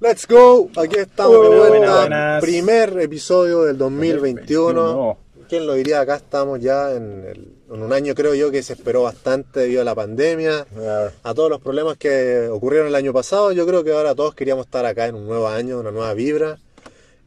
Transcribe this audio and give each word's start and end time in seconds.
Let's 0.00 0.26
go, 0.26 0.70
aquí 0.76 0.96
estamos 0.96 1.42
de 1.42 1.56
vuelta. 1.56 2.00
buenas. 2.00 2.42
Primer 2.42 2.98
episodio 3.00 3.62
del 3.62 3.78
2021. 3.78 4.72
2021. 4.82 5.18
¿Quién 5.48 5.66
lo 5.66 5.74
diría? 5.74 6.00
Acá 6.00 6.16
estamos 6.16 6.60
ya 6.60 6.92
en, 6.92 7.24
el- 7.24 7.52
en 7.72 7.82
un 7.82 7.92
año, 7.92 8.14
creo 8.14 8.34
yo, 8.34 8.50
que 8.50 8.62
se 8.62 8.72
esperó 8.74 9.02
bastante 9.04 9.60
debido 9.60 9.82
a 9.82 9.84
la 9.84 9.94
pandemia, 9.94 10.66
a 11.22 11.34
todos 11.34 11.48
los 11.50 11.60
problemas 11.60 11.96
que 11.96 12.48
ocurrieron 12.50 12.88
el 12.88 12.94
año 12.94 13.12
pasado. 13.12 13.52
Yo 13.52 13.66
creo 13.66 13.84
que 13.84 13.92
ahora 13.92 14.14
todos 14.14 14.34
queríamos 14.34 14.66
estar 14.66 14.84
acá 14.84 15.06
en 15.06 15.14
un 15.14 15.26
nuevo 15.26 15.46
año, 15.48 15.78
una 15.80 15.90
nueva 15.92 16.12
vibra. 16.14 16.58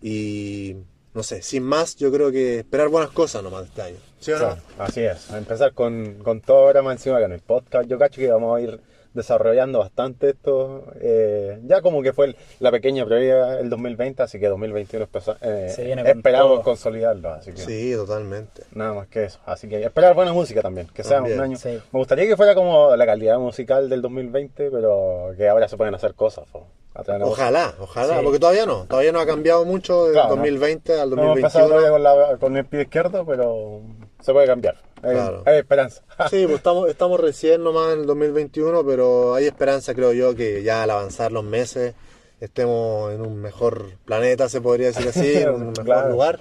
Y 0.01 0.75
no 1.19 1.23
sé, 1.23 1.41
sin 1.41 1.63
más, 1.63 1.97
yo 1.97 2.13
creo 2.13 2.31
que 2.31 2.59
esperar 2.59 2.87
buenas 2.87 3.11
cosas 3.11 3.43
nomás 3.43 3.63
de 3.63 3.67
este 3.67 3.81
año. 3.81 3.97
¿Sí 4.21 4.31
o 4.31 4.39
no? 4.39 4.55
Así 4.77 5.01
es. 5.01 5.29
Empezar 5.31 5.73
con, 5.73 6.13
con 6.23 6.39
todo 6.39 6.59
ahora 6.59 6.81
más 6.81 6.93
encima 6.93 7.19
con 7.19 7.33
el 7.33 7.41
podcast. 7.41 7.89
Yo 7.89 7.99
cacho 7.99 8.21
que 8.21 8.31
vamos 8.31 8.57
a 8.57 8.61
ir 8.61 8.79
desarrollando 9.19 9.79
bastante 9.79 10.29
esto. 10.31 10.83
eh, 11.01 11.59
ya 11.65 11.81
como 11.81 12.01
que 12.01 12.11
fue 12.13 12.27
el- 12.27 12.35
la 12.59 12.71
pequeña 12.71 13.05
previa 13.05 13.59
el 13.59 13.69
2020, 13.69 14.23
así 14.23 14.39
que 14.39 14.47
2021 14.47 15.05
empezó- 15.05 15.37
eh, 15.41 15.73
con 15.75 16.07
esperamos 16.07 16.51
todo. 16.55 16.63
consolidarlo. 16.63 17.29
Así 17.29 17.51
que 17.51 17.61
Sí, 17.61 17.93
totalmente. 17.95 18.63
nada 18.73 18.93
más 18.93 19.07
que 19.07 19.25
eso. 19.25 19.39
Así 19.45 19.67
que 19.69 19.81
esperar 19.83 20.13
buena 20.15 20.33
música 20.33 20.61
también, 20.61 20.87
que 20.93 21.03
sea 21.03 21.17
También. 21.17 21.37
un 21.37 21.43
año. 21.45 21.57
Sí. 21.57 21.69
Me 21.91 21.99
gustaría 21.99 22.25
que 22.27 22.35
fuera 22.37 22.55
como 22.55 22.95
la 22.95 23.05
calidad 23.05 23.37
musical 23.39 23.89
del 23.89 24.01
2020, 24.01 24.71
pero 24.71 25.31
que 25.37 25.47
ahora 25.47 25.67
se 25.67 25.77
pueden 25.77 25.93
hacer 25.95 26.13
cosas. 26.15 26.45
po. 26.51 26.65
Ojalá, 27.21 27.73
ojalá, 27.79 28.17
Sí. 28.17 28.23
porque 28.25 28.39
todavía 28.39 28.65
no, 28.65 28.85
todavía 28.85 29.11
no 29.13 29.19
ha 29.21 29.25
cambiado 29.25 29.63
mucho 29.63 30.05
del 30.05 30.13
Claro, 30.13 30.29
no. 30.29 30.35
2020 30.35 30.99
al 30.99 31.09
No 31.11 31.21
hemos 31.21 31.37
empezado 31.37 31.69
2021. 31.69 31.69
todavía 31.69 31.91
con, 31.91 32.03
la- 32.31 32.37
con 32.37 32.57
el 32.57 32.65
pie 32.65 32.81
izquierdo, 32.81 33.25
pero 33.25 33.81
se 34.19 34.33
puede 34.33 34.47
cambiar. 34.47 34.75
Hay, 35.03 35.13
Claro. 35.15 35.43
hay 35.45 35.57
esperanza. 35.59 36.01
Sí, 36.29 36.43
pues 36.45 36.57
estamos, 36.57 36.89
estamos 36.89 37.19
recién 37.19 37.63
nomás 37.63 37.93
en 37.93 38.01
el 38.01 38.05
2021, 38.05 38.85
pero 38.85 39.33
hay 39.35 39.45
esperanza, 39.45 39.93
creo 39.93 40.13
yo, 40.13 40.35
que 40.35 40.63
ya 40.63 40.83
al 40.83 40.89
avanzar 40.91 41.31
los 41.31 41.43
meses 41.43 41.93
estemos 42.39 43.13
en 43.13 43.21
un 43.21 43.37
mejor 43.41 43.85
planeta, 44.05 44.47
se 44.49 44.61
podría 44.61 44.87
decir 44.87 45.07
así, 45.07 45.33
en 45.37 45.49
un 45.49 45.67
mejor 45.69 45.85
Claro. 45.85 46.09
lugar. 46.11 46.39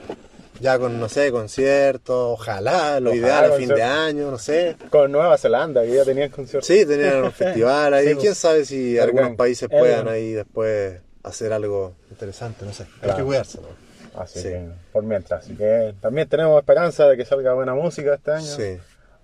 Ya 0.60 0.76
con, 0.76 0.98
no 0.98 1.08
sé, 1.08 1.30
conciertos, 1.30 2.16
ojalá, 2.40 2.98
lo 2.98 3.10
Ojalá, 3.10 3.16
ideal 3.26 3.52
a 3.52 3.54
fin 3.56 3.68
de 3.68 3.82
año, 3.82 4.28
no 4.30 4.38
sé. 4.38 4.74
Con 4.90 5.12
Nueva 5.12 5.38
Zelanda, 5.38 5.82
que 5.84 5.94
ya 5.94 6.04
tenían 6.04 6.30
conciertos. 6.30 6.66
Sí, 6.66 6.84
tenían 6.84 7.22
un 7.22 7.30
festival 7.32 7.94
ahí, 7.94 8.08
Sí, 8.08 8.14
quién 8.14 8.26
pues. 8.32 8.38
sabe 8.38 8.64
si 8.64 8.98
algunos 8.98 9.36
países 9.36 9.68
puedan 9.68 10.08
ahí 10.08 10.32
después 10.32 11.00
hacer 11.22 11.52
algo 11.52 11.94
interesante, 12.10 12.64
no 12.64 12.72
sé. 12.72 12.82
Hay 12.84 12.88
Claro. 13.02 13.16
que 13.18 13.22
cuidarse, 13.24 13.58
¿no? 13.60 13.68
Así 14.16 14.40
Sí. 14.40 14.48
que, 14.48 14.68
por 14.92 15.02
mientras. 15.04 15.44
Así 15.44 15.54
que 15.54 15.94
también 16.00 16.28
tenemos 16.28 16.58
esperanza 16.58 17.06
de 17.08 17.16
que 17.16 17.24
salga 17.24 17.54
buena 17.54 17.74
música 17.74 18.14
este 18.14 18.32
año. 18.32 18.44
Sí. 18.46 18.62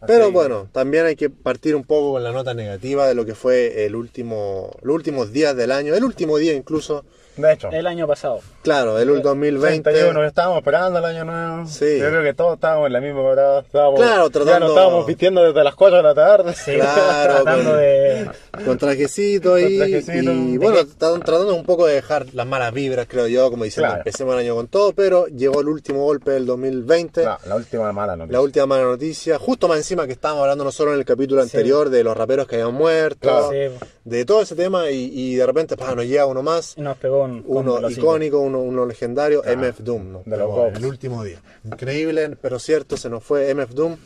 Así 0.01 0.07
Pero 0.07 0.31
bueno, 0.33 0.69
también 0.73 1.07
hay 1.07 1.17
que 1.17 1.31
partir 1.31 1.75
un 1.75 1.85
poco 1.85 2.13
con 2.13 2.25
la 2.25 2.33
nota 2.33 2.53
negativa 2.55 3.07
de 3.09 3.15
lo 3.15 3.25
que 3.25 3.35
fue 3.35 3.87
el 3.87 3.95
último, 3.97 4.71
los 4.83 4.95
últimos 4.95 5.33
días 5.33 5.57
del 5.57 5.73
año, 5.73 5.95
el 5.95 6.05
último 6.05 6.37
día 6.37 6.53
incluso, 6.53 7.05
De 7.37 7.53
hecho, 7.53 7.69
El 7.73 7.87
año 7.87 8.07
pasado. 8.07 8.41
claro, 8.63 8.99
el 8.99 9.21
2020. 9.23 9.83
31, 9.91 10.25
estábamos 10.25 10.59
esperando 10.59 10.99
el 11.01 11.05
año 11.05 11.25
nuevo. 11.25 11.67
Sí. 11.67 11.99
Yo 11.99 12.09
creo 12.09 12.23
que 12.23 12.33
todos 12.35 12.55
estábamos 12.55 12.87
en 12.87 12.93
la 12.93 13.01
misma 13.01 13.23
parada. 13.25 13.61
Estábamos, 13.61 14.01
Claro, 14.01 14.27
Ya 14.27 14.31
tratando- 14.33 14.61
nos 14.61 14.69
estábamos 14.71 15.07
vistiendo 15.07 15.43
desde 15.45 15.65
las 15.65 15.75
4 15.75 15.97
de 15.97 16.03
la 16.03 16.15
tarde. 16.15 16.55
Sí, 16.55 16.75
Claro, 16.77 17.35
tratando 17.43 17.71
con- 17.71 17.79
de. 17.81 18.31
Con 18.65 18.79
trajecito 18.79 19.55
ahí. 19.55 19.79
Con 19.79 19.89
trajecito. 19.91 20.31
Y 20.33 20.59
bueno, 20.59 20.77
tra- 20.81 21.25
tratando 21.25 21.55
un 21.55 21.65
poco 21.65 21.87
de 21.87 21.95
dejar 21.95 22.27
las 22.35 22.47
malas 22.47 22.73
vibras, 22.73 23.07
creo 23.09 23.27
yo, 23.27 23.51
como 23.51 23.65
diciendo, 23.65 23.89
Claro. 23.89 24.01
empecemos 24.01 24.35
el 24.35 24.41
año 24.41 24.55
con 24.55 24.69
todo, 24.69 24.93
pero 24.93 25.27
llegó 25.27 25.61
el 25.61 25.69
último 25.69 26.05
golpe 26.05 26.31
del 26.31 26.47
2020. 26.47 27.25
No, 27.25 27.37
la 27.47 27.57
última 27.57 27.93
mala 27.93 28.15
noticia. 28.17 28.33
La 28.33 28.41
última 28.41 28.67
mala 28.67 28.85
noticia, 28.85 29.39
justo 29.39 29.67
más 29.69 29.79
encima 29.79 30.07
que 30.07 30.13
estábamos 30.13 30.43
hablando 30.43 30.65
nosotros 30.65 30.95
en 30.95 31.01
el 31.01 31.05
capítulo 31.05 31.43
Sí. 31.43 31.48
anterior 31.57 31.91
de 31.91 32.05
los 32.05 32.17
raperos 32.17 32.47
que 32.47 32.57
habían 32.61 32.75
muerto, 32.75 33.19
Claro. 33.29 33.51
Sí, 33.51 33.87
de 34.05 34.25
todo 34.25 34.43
ese 34.43 34.55
tema, 34.55 34.91
y, 34.91 35.11
y 35.13 35.35
de 35.37 35.47
repente 35.47 35.77
pa, 35.77 35.95
nos 35.95 36.05
llega 36.05 36.27
uno 36.27 36.42
más, 36.42 36.75
y 36.77 36.83
nos 36.83 36.97
pegó 36.98 37.23
un. 37.33 37.42
con 37.42 37.68
uno 37.68 37.90
icónico, 37.90 38.39
uno, 38.40 38.61
uno 38.61 38.86
legendario, 38.86 39.42
MF 39.45 39.80
Doom. 39.80 40.12
¿no? 40.12 40.23
De 40.24 40.36
los 40.36 40.74
el 40.77 40.85
último 40.86 41.23
día. 41.24 41.40
Increíble, 41.64 42.36
pero 42.40 42.58
cierto, 42.58 42.96
se 42.96 43.08
nos 43.11 43.23
fue 43.24 43.52
MF 43.55 43.70
Doom. 43.74 43.96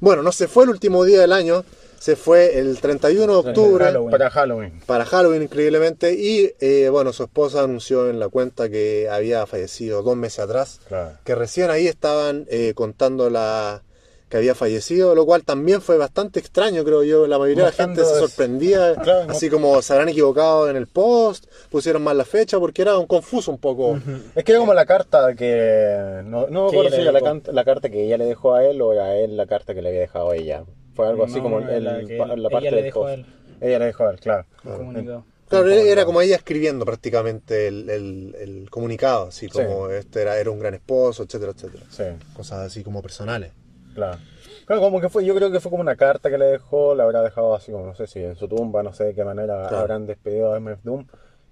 Bueno, 0.00 0.22
no 0.22 0.32
se 0.32 0.48
fue 0.48 0.64
el 0.64 0.70
último 0.70 1.04
día 1.04 1.20
del 1.20 1.32
año, 1.32 1.64
se 1.98 2.14
fue 2.14 2.58
el 2.58 2.78
31 2.80 3.42
de 3.42 3.48
octubre. 3.50 3.84
Halloween. 3.84 4.10
Para 4.12 4.30
Halloween. 4.30 4.80
para 4.86 5.04
Halloween 5.04 5.42
increíblemente 5.42 6.12
y 6.14 6.54
eh, 6.60 6.88
bueno 6.90 7.12
su 7.12 7.24
esposa 7.24 7.62
anunció 7.64 8.08
en 8.08 8.20
la 8.20 8.28
cuenta 8.28 8.68
que 8.68 9.08
había 9.10 9.44
fallecido 9.46 10.02
dos 10.04 10.16
meses 10.16 10.38
atrás 10.38 10.80
Claro. 10.86 11.18
que 11.24 11.34
recién 11.34 11.70
ahí 11.70 11.88
estaban 11.88 12.46
eh, 12.48 12.72
contando 12.76 13.28
la 13.30 13.82
que 14.28 14.36
había 14.36 14.54
fallecido 14.54 15.14
lo 15.14 15.24
cual 15.26 15.42
también 15.44 15.80
fue 15.80 15.96
bastante 15.96 16.38
extraño 16.40 16.84
creo 16.84 17.02
yo 17.02 17.26
la 17.26 17.38
mayoría 17.38 17.64
de 17.64 17.70
la 17.70 17.76
gente 17.76 18.04
se 18.04 18.14
sorprendía 18.18 18.94
Claro, 19.02 19.30
así 19.30 19.48
como 19.48 19.80
se 19.82 19.92
habrán 19.92 20.08
equivocado 20.10 20.68
en 20.68 20.76
el 20.76 20.86
post 20.86 21.46
pusieron 21.70 22.02
mal 22.02 22.16
la 22.18 22.24
fecha 22.24 22.58
porque 22.58 22.82
era 22.82 22.98
un 22.98 23.06
confuso 23.06 23.50
un 23.50 23.58
poco 23.58 23.98
Es 24.34 24.44
que 24.44 24.52
era 24.52 24.60
como 24.60 24.74
la 24.74 24.86
carta 24.86 25.34
que. 25.34 26.20
No, 26.24 26.46
no 26.48 26.64
me 26.64 26.68
acuerdo 26.68 26.88
ella 26.88 26.96
si 26.96 27.02
era 27.02 27.12
la, 27.12 27.20
can- 27.20 27.42
la 27.46 27.64
carta 27.64 27.88
que 27.90 28.04
ella 28.04 28.18
le 28.18 28.24
dejó 28.26 28.54
a 28.54 28.64
él 28.64 28.80
o 28.82 28.92
era 28.92 29.16
él 29.16 29.36
la 29.36 29.46
carta 29.46 29.74
que 29.74 29.82
le 29.82 29.88
había 29.88 30.00
dejado 30.00 30.30
a 30.30 30.36
ella. 30.36 30.64
Fue 30.94 31.06
algo 31.08 31.24
así 31.24 31.36
No, 31.36 31.42
como 31.44 31.60
no, 31.60 31.68
el, 31.70 31.84
la 31.84 31.98
él- 32.00 32.18
la 32.18 32.50
parte 32.50 32.68
ella 32.68 32.70
le 32.70 32.76
del 32.76 32.84
dejó 32.84 33.06
a 33.06 33.10
post. 33.14 33.18
él. 33.18 33.26
Ella 33.60 33.78
le 33.78 33.84
dejó 33.86 34.04
a 34.06 34.10
él, 34.10 34.20
claro. 34.20 34.46
comunicado. 34.62 35.24
Claro, 35.48 35.70
era 35.70 36.04
como 36.04 36.20
ella 36.20 36.36
escribiendo 36.36 36.84
prácticamente 36.84 37.68
el, 37.68 37.88
el- 37.88 38.36
el 38.38 38.70
comunicado, 38.70 39.28
así 39.28 39.48
como 39.48 39.88
este 39.88 40.20
era, 40.22 40.38
era 40.38 40.50
un 40.50 40.58
gran 40.58 40.74
esposo, 40.74 41.22
etcétera, 41.22 41.52
etcétera. 41.52 41.84
Sí, 41.90 42.04
Cosas 42.36 42.66
así 42.66 42.82
como 42.84 43.00
personales. 43.00 43.52
Claro. 43.94 44.18
Claro, 44.66 44.82
como 44.82 45.00
que 45.00 45.08
fue, 45.08 45.24
yo 45.24 45.34
creo 45.34 45.50
que 45.50 45.60
fue 45.60 45.70
como 45.70 45.80
una 45.82 45.96
carta 45.96 46.28
que 46.30 46.36
le 46.38 46.44
dejó, 46.46 46.94
la 46.94 47.04
habrá 47.04 47.22
dejado 47.22 47.54
así 47.54 47.72
como, 47.72 47.86
no 47.86 47.94
sé 47.94 48.06
si 48.06 48.22
en 48.22 48.36
su 48.36 48.46
tumba, 48.48 48.82
no 48.82 48.92
sé 48.92 49.04
de 49.04 49.14
qué 49.14 49.24
manera 49.24 49.62
Claro. 49.62 49.78
habrán 49.78 50.06
despedido 50.06 50.52
a 50.52 50.56
MF 50.60 50.82
Doom. 50.84 51.06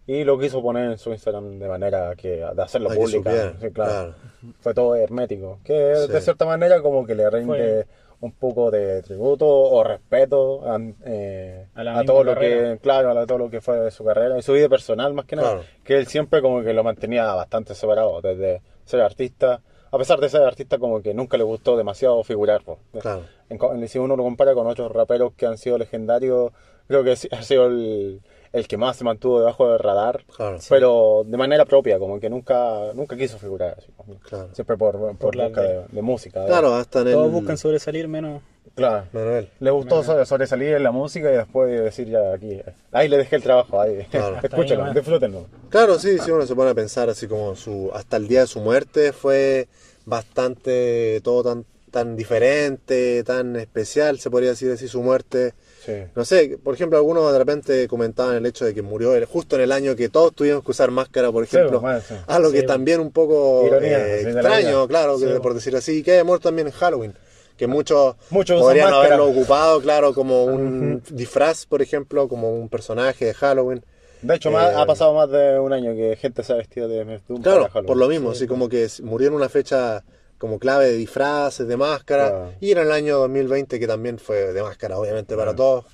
Y 0.09 0.23
lo 0.23 0.39
quiso 0.39 0.63
poner 0.63 0.91
en 0.93 0.99
su 0.99 1.11
Instagram 1.11 1.59
de 1.59 1.67
manera 1.69 2.15
que, 2.15 2.37
de 2.55 2.63
hacerlo 2.63 2.91
pública. 2.91 3.55
Sí, 3.61 3.71
claro. 3.71 3.73
claro. 3.73 4.15
Fue 4.61 4.73
todo 4.73 4.95
hermético. 4.95 5.59
Que 5.65 5.73
de 5.73 6.19
Sí. 6.19 6.25
cierta 6.25 6.45
manera 6.47 6.81
como 6.81 7.05
que 7.05 7.15
le 7.17 7.29
rinde 7.29 7.47
Fue- 7.47 7.87
un 8.21 8.33
poco 8.33 8.71
de 8.71 9.03
tributo 9.03 9.47
o 9.49 9.83
respeto 9.83 10.63
a, 10.71 10.79
eh, 11.05 11.67
A 11.75 11.99
a 11.99 12.05
todo 12.05 12.23
lo 12.23 12.35
carrera. 12.35 12.73
que, 12.75 12.79
claro, 12.79 13.11
a 13.19 13.27
todo 13.27 13.39
lo 13.39 13.51
que 13.51 13.61
fue 13.61 13.79
de 13.81 13.91
su 13.91 14.05
carrera 14.05 14.39
y 14.39 14.43
su 14.43 14.53
vida 14.53 14.69
personal 14.69 15.13
más 15.13 15.25
que 15.27 15.37
nada. 15.37 15.51
Claro. 15.55 15.65
Que 15.85 15.99
él 15.99 16.07
siempre 16.07 16.41
como 16.41 16.63
que 16.63 16.73
lo 16.73 16.85
mantenía 16.85 17.35
bastante 17.35 17.75
separado 17.75 18.21
desde 18.23 18.63
ser 18.85 19.01
artista. 19.01 19.61
A 19.91 19.99
pesar 19.99 20.21
de 20.21 20.29
ser 20.29 20.43
artista 20.43 20.79
como 20.79 21.01
que 21.01 21.15
nunca 21.15 21.37
le 21.37 21.45
gustó 21.45 21.77
demasiado 21.77 22.23
figurar. 22.25 22.63
Claro. 23.01 23.23
En 23.49 23.59
co- 23.59 23.73
si 23.87 23.99
uno 23.99 24.17
lo 24.17 24.23
compara 24.25 24.55
con 24.55 24.67
otros 24.67 24.91
raperos 24.93 25.33
que 25.35 25.47
han 25.47 25.59
sido 25.59 25.79
legendarios, 25.79 26.51
creo 26.89 27.05
que 27.05 27.17
sí 27.17 27.29
ha 27.31 27.43
sido 27.43 27.67
el, 27.67 28.21
el 28.53 28.67
que 28.69 28.77
más 28.77 28.97
se 28.97 29.05
mantuvo 29.05 29.39
debajo 29.41 29.69
del 29.71 29.79
radar, 29.79 30.25
Claro. 30.37 30.59
pero 30.69 31.23
de 31.25 31.37
manera 31.37 31.65
propia, 31.65 31.99
como 31.99 32.19
que 32.19 32.29
nunca 32.29 32.93
nunca 32.95 33.17
quiso 33.17 33.39
figurar. 33.39 33.77
así, 33.79 33.93
Claro. 34.29 34.49
Siempre 34.53 34.77
por, 34.77 34.99
por, 34.99 35.17
Por 35.17 35.37
la 35.37 35.45
busca 35.49 35.63
de- 35.63 35.85
de, 35.89 36.03
música. 36.03 36.41
de- 36.41 36.47
Claro, 36.49 36.75
hasta 36.75 37.01
en 37.03 37.09
el. 37.09 37.13
Todos 37.15 37.33
buscan 37.33 37.57
sobresalir 37.57 38.09
menos. 38.09 38.43
Claro. 38.77 39.07
Manuel. 39.13 39.49
Le 39.59 39.71
gustó 39.71 40.03
sobre- 40.05 40.27
sobresalir 40.27 40.75
en 40.75 40.83
la 40.83 40.91
música 40.93 41.33
y 41.33 41.37
después 41.37 41.71
decir 41.83 42.09
ya 42.09 42.33
aquí. 42.35 42.61
Ahí 42.93 43.09
le 43.09 43.17
dejé 43.17 43.37
el 43.37 43.43
trabajo, 43.43 43.81
ahí. 43.81 44.07
Claro. 44.11 44.37
Escúchenlo, 44.43 44.63
Está 44.63 44.83
bien, 44.85 44.95
disfrútenlo. 44.95 45.47
Claro, 45.71 45.99
sí, 45.99 46.19
sí, 46.19 46.31
uno 46.31 46.47
se 46.47 46.55
pone 46.55 46.71
a 46.71 46.75
pensar 46.75 47.09
así 47.09 47.27
como 47.27 47.57
su. 47.57 47.91
Hasta 47.95 48.17
el 48.19 48.29
día 48.29 48.41
de 48.41 48.47
su 48.47 48.61
muerte 48.61 49.13
fue 49.13 49.67
bastante. 50.05 51.21
Todo 51.23 51.43
tan, 51.43 51.65
tan 51.91 52.17
diferente, 52.17 53.23
tan 53.25 53.57
especial, 53.57 54.19
se 54.19 54.31
podría 54.31 54.51
decir 54.51 54.71
así, 54.73 54.89
su 54.89 55.01
muerte. 55.03 55.55
Sí. 55.85 55.93
No 56.15 56.25
sé, 56.25 56.59
por 56.63 56.75
ejemplo, 56.75 56.99
algunos 56.99 57.33
de 57.33 57.39
repente 57.39 57.87
comentaban 57.89 58.35
el 58.37 58.45
hecho 58.45 58.65
de 58.65 58.75
que 58.75 58.83
murió 58.83 59.13
justo 59.27 59.55
en 59.57 59.63
el 59.63 59.73
año 59.73 59.95
que 59.97 60.09
todos 60.09 60.35
tuvimos 60.35 60.65
que 60.65 60.73
usar 60.73 60.91
máscara, 60.91 61.31
por 61.31 61.47
Sí, 61.47 61.57
ejemplo. 61.57 61.81
bueno, 61.81 62.01
sí. 62.01 62.15
Algo 62.27 62.51
que 62.51 62.61
Sí, 62.63 62.67
también 62.67 63.01
un 63.01 63.13
poco 63.13 63.65
Ironía, 63.69 64.05
eh, 64.17 64.21
sí, 64.25 64.29
extraño, 64.31 64.87
claro, 64.89 65.17
que, 65.19 65.27
Sí, 65.33 65.41
por 65.41 65.55
decir 65.55 65.77
así, 65.77 66.03
que 66.03 66.13
haya 66.13 66.25
muerto 66.25 66.49
también 66.49 66.67
en 66.67 66.73
Halloween. 66.75 67.15
Que 67.57 67.67
muchos, 67.67 68.17
podrían 68.31 68.93
haberlo 68.93 69.27
ocupado, 69.29 69.81
claro, 69.81 70.13
como 70.15 70.45
un 70.45 71.03
disfraz, 71.11 71.67
por 71.67 71.81
ejemplo, 71.83 72.29
como 72.29 72.51
un 72.53 72.69
personaje 72.69 73.25
de 73.27 73.35
Halloween. 73.35 73.85
De 74.23 74.35
hecho, 74.35 74.51
más- 74.51 74.73
Eh, 74.73 74.77
ha 74.77 74.87
pasado 74.87 75.15
más 75.15 75.31
de 75.31 75.59
un 75.59 75.73
año 75.73 75.95
que 75.95 76.17
gente 76.17 76.43
se 76.43 76.53
ha 76.53 76.57
vestido 76.57 76.89
de 76.89 77.01
MF 77.05 77.25
Doom 77.29 77.43
Claro, 77.43 77.61
para 77.63 77.71
Halloween. 77.73 77.87
por 77.87 77.97
lo 77.97 78.09
mismo, 78.09 78.31
Sí, 78.33 78.37
así 78.39 78.47
como 78.47 78.69
que 78.69 78.87
murió 79.03 79.29
en 79.29 79.35
una 79.35 79.49
fecha 79.49 80.03
como 80.39 80.59
clave 80.59 80.87
de 80.87 80.93
disfraces, 80.97 81.67
de 81.67 81.77
máscara, 81.77 82.29
Claro. 82.29 82.53
y 82.61 82.71
era 82.71 82.83
el 82.83 82.93
año 82.93 83.19
2020 83.19 83.79
que 83.81 83.87
también 83.87 84.19
fue 84.19 84.53
de 84.53 84.63
máscara, 84.63 84.99
obviamente, 84.99 85.35
para 85.37 85.55
todos. 85.55 85.85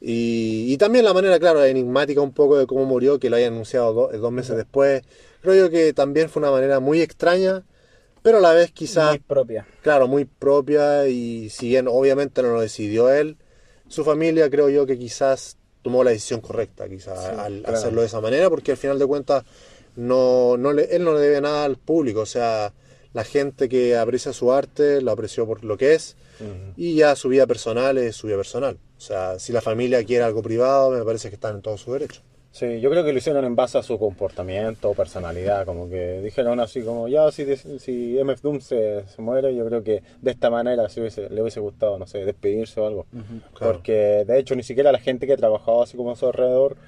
Y, 0.00 0.66
y 0.72 0.76
también 0.76 1.04
la 1.04 1.14
manera, 1.14 1.38
claro, 1.38 1.64
enigmática 1.64 2.20
un 2.20 2.32
poco 2.32 2.58
de 2.58 2.66
cómo 2.66 2.84
murió, 2.84 3.18
que 3.18 3.30
lo 3.30 3.36
hayan 3.36 3.54
anunciado 3.54 3.92
do- 3.94 4.08
dos 4.18 4.32
meses 4.32 4.56
después. 4.56 5.02
Creo 5.40 5.54
yo 5.54 5.70
que 5.70 5.92
también 5.92 6.28
fue 6.28 6.40
una 6.40 6.50
manera 6.50 6.80
muy 6.80 7.00
extraña, 7.00 7.62
pero 8.26 8.38
a 8.38 8.40
la 8.40 8.54
vez 8.54 8.72
quizás, 8.72 9.10
Muy 9.10 9.18
propia. 9.20 9.64
claro, 9.82 10.08
muy 10.08 10.24
propia, 10.24 11.06
y 11.06 11.48
si 11.48 11.68
bien 11.68 11.86
obviamente 11.86 12.42
no 12.42 12.48
lo 12.54 12.60
decidió 12.60 13.08
él, 13.08 13.36
su 13.86 14.02
familia 14.02 14.50
creo 14.50 14.68
yo 14.68 14.84
que 14.84 14.98
quizás 14.98 15.58
tomó 15.82 16.02
la 16.02 16.10
decisión 16.10 16.40
correcta, 16.40 16.88
quizás, 16.88 17.16
al 17.20 17.60
claro. 17.60 17.78
hacerlo 17.78 18.00
de 18.00 18.08
esa 18.08 18.20
manera, 18.20 18.50
porque 18.50 18.72
al 18.72 18.78
final 18.78 18.98
de 18.98 19.06
cuentas 19.06 19.44
no, 19.94 20.56
no 20.56 20.72
le, 20.72 20.96
él 20.96 21.04
no 21.04 21.14
le 21.14 21.20
debe 21.20 21.40
nada 21.40 21.62
al 21.62 21.76
público, 21.76 22.22
o 22.22 22.26
sea, 22.26 22.72
la 23.12 23.22
gente 23.22 23.68
que 23.68 23.96
aprecia 23.96 24.32
su 24.32 24.52
arte 24.52 25.00
lo 25.02 25.12
apreció 25.12 25.46
por 25.46 25.62
lo 25.64 25.76
que 25.78 25.94
es 25.94 26.16
y 26.76 26.96
ya 26.96 27.14
su 27.14 27.28
vida 27.28 27.46
personal 27.46 27.96
es 27.96 28.16
su 28.16 28.26
vida 28.26 28.36
personal. 28.36 28.76
O 28.98 29.00
sea, 29.00 29.38
si 29.38 29.52
la 29.52 29.60
familia 29.60 30.02
quiere 30.04 30.24
algo 30.24 30.42
privado, 30.42 30.90
me 30.90 31.04
parece 31.04 31.28
que 31.28 31.36
están 31.36 31.54
en 31.54 31.62
todo 31.62 31.78
su 31.78 31.92
derecho. 31.92 32.22
Sí, 32.58 32.80
yo 32.80 32.88
creo 32.88 33.04
que 33.04 33.12
lo 33.12 33.18
hicieron 33.18 33.44
en 33.44 33.54
base 33.54 33.76
a 33.76 33.82
su 33.82 33.98
comportamiento, 33.98 34.94
personalidad, 34.94 35.66
como 35.66 35.90
que 35.90 36.22
dijeron 36.22 36.58
así 36.58 36.80
como, 36.80 37.06
ya, 37.06 37.30
si, 37.30 37.44
si 37.54 38.18
MF 38.18 38.40
Doom 38.40 38.60
se, 38.62 39.06
se 39.08 39.20
muere, 39.20 39.54
yo 39.54 39.66
creo 39.66 39.82
que 39.84 40.02
de 40.22 40.30
esta 40.30 40.48
manera 40.48 40.88
si 40.88 41.00
hubiese, 41.00 41.28
le 41.28 41.42
hubiese 41.42 41.60
gustado, 41.60 41.98
no 41.98 42.06
sé, 42.06 42.24
despedirse 42.24 42.80
o 42.80 42.86
algo. 42.86 43.06
Porque 43.58 44.24
de 44.26 44.38
hecho 44.38 44.56
ni 44.56 44.62
siquiera 44.62 44.90
la 44.90 44.98
gente 45.00 45.26
que 45.26 45.36
trabajaba 45.36 45.84
así 45.84 45.98
como 45.98 46.12
a 46.12 46.16
su 46.16 46.24
alrededor 46.26 46.78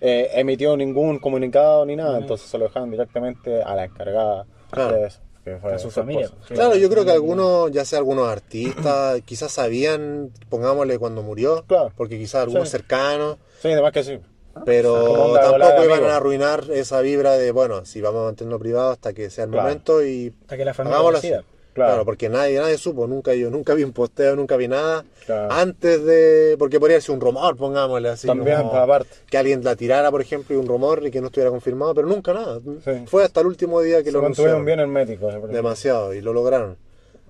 eh, 0.00 0.30
emitió 0.34 0.76
ningún 0.76 1.18
comunicado 1.18 1.84
ni 1.86 1.96
nada, 1.96 2.18
entonces 2.18 2.48
se 2.48 2.56
lo 2.56 2.66
dejaron 2.66 2.92
directamente 2.92 3.62
a 3.64 3.74
la 3.74 3.86
encargada 3.86 4.46
de 4.76 5.06
eso. 5.06 5.20
a 5.64 5.78
su 5.80 5.90
familia. 5.90 6.30
Claro, 6.48 6.76
yo 6.76 6.88
creo 6.88 7.04
que 7.04 7.10
algunos, 7.10 7.72
ya 7.72 7.84
sea 7.84 7.98
algunos 7.98 8.28
artistas, 8.28 9.20
quizás 9.24 9.50
sabían, 9.50 10.30
pongámosle 10.48 11.00
cuando 11.00 11.22
murió, 11.24 11.64
Claro. 11.66 11.90
porque 11.96 12.16
quizás 12.16 12.44
algunos 12.44 12.68
cercanos, 12.68 13.38
Sí, 13.60 13.72
además 13.72 13.90
que 13.92 14.04
sí. 14.04 14.18
pero 14.64 15.34
tampoco 15.34 15.84
iban 15.84 15.98
amigo. 15.98 16.08
a 16.08 16.16
arruinar 16.16 16.64
esa 16.72 17.00
vibra 17.00 17.32
de, 17.32 17.50
bueno, 17.52 17.84
si 17.84 18.00
vamos 18.00 18.22
a 18.22 18.24
mantenerlo 18.26 18.58
privado 18.58 18.90
hasta 18.92 19.12
que 19.12 19.30
sea 19.30 19.44
el 19.44 19.50
Claro. 19.50 19.64
momento 19.68 20.04
y 20.04 20.34
Hasta 20.42 20.56
que 20.56 20.64
la 20.64 20.74
familia 20.74 20.94
hagámoslo 20.96 21.18
así. 21.18 21.28
decida. 21.28 21.44
Claro. 21.74 21.90
Claro. 21.90 22.04
porque 22.06 22.30
nadie, 22.30 22.58
nadie 22.58 22.78
supo, 22.78 23.06
nunca 23.06 23.34
yo, 23.34 23.50
nunca 23.50 23.74
vi 23.74 23.84
un 23.84 23.92
posteo, 23.92 24.34
nunca 24.34 24.56
vi 24.56 24.66
nada. 24.66 25.04
Claro. 25.26 25.52
Antes 25.52 26.02
de, 26.06 26.56
porque 26.58 26.80
podría 26.80 26.98
ser 27.02 27.14
un 27.14 27.20
rumor, 27.20 27.54
pongámosle 27.54 28.08
así. 28.08 28.26
También, 28.26 28.56
como 28.62 28.76
aparte. 28.76 29.10
Que 29.28 29.36
alguien 29.36 29.62
la 29.62 29.76
tirara, 29.76 30.10
por 30.10 30.22
ejemplo, 30.22 30.56
y 30.56 30.58
un 30.58 30.66
rumor 30.66 31.06
y 31.06 31.10
que 31.10 31.20
no 31.20 31.26
estuviera 31.26 31.50
confirmado, 31.50 31.94
pero 31.94 32.08
nunca 32.08 32.32
nada. 32.32 32.60
Sí. 32.82 33.04
Fue 33.06 33.24
hasta 33.24 33.42
el 33.42 33.48
último 33.48 33.82
día 33.82 33.98
que 33.98 34.06
Se 34.06 34.12
lo 34.12 34.22
mantuvieron 34.22 34.62
anunciaron. 34.62 34.64
bien 34.64 34.80
herméticos. 34.80 35.34
eh, 35.34 35.52
Demasiado, 35.52 36.14
y 36.14 36.22
lo 36.22 36.32
lograron. 36.32 36.78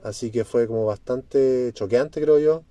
Así 0.04 0.30
que 0.30 0.44
fue 0.44 0.68
como 0.68 0.84
bastante 0.86 1.72
choqueante, 1.72 2.20
creo 2.20 2.38
yo. 2.38 2.62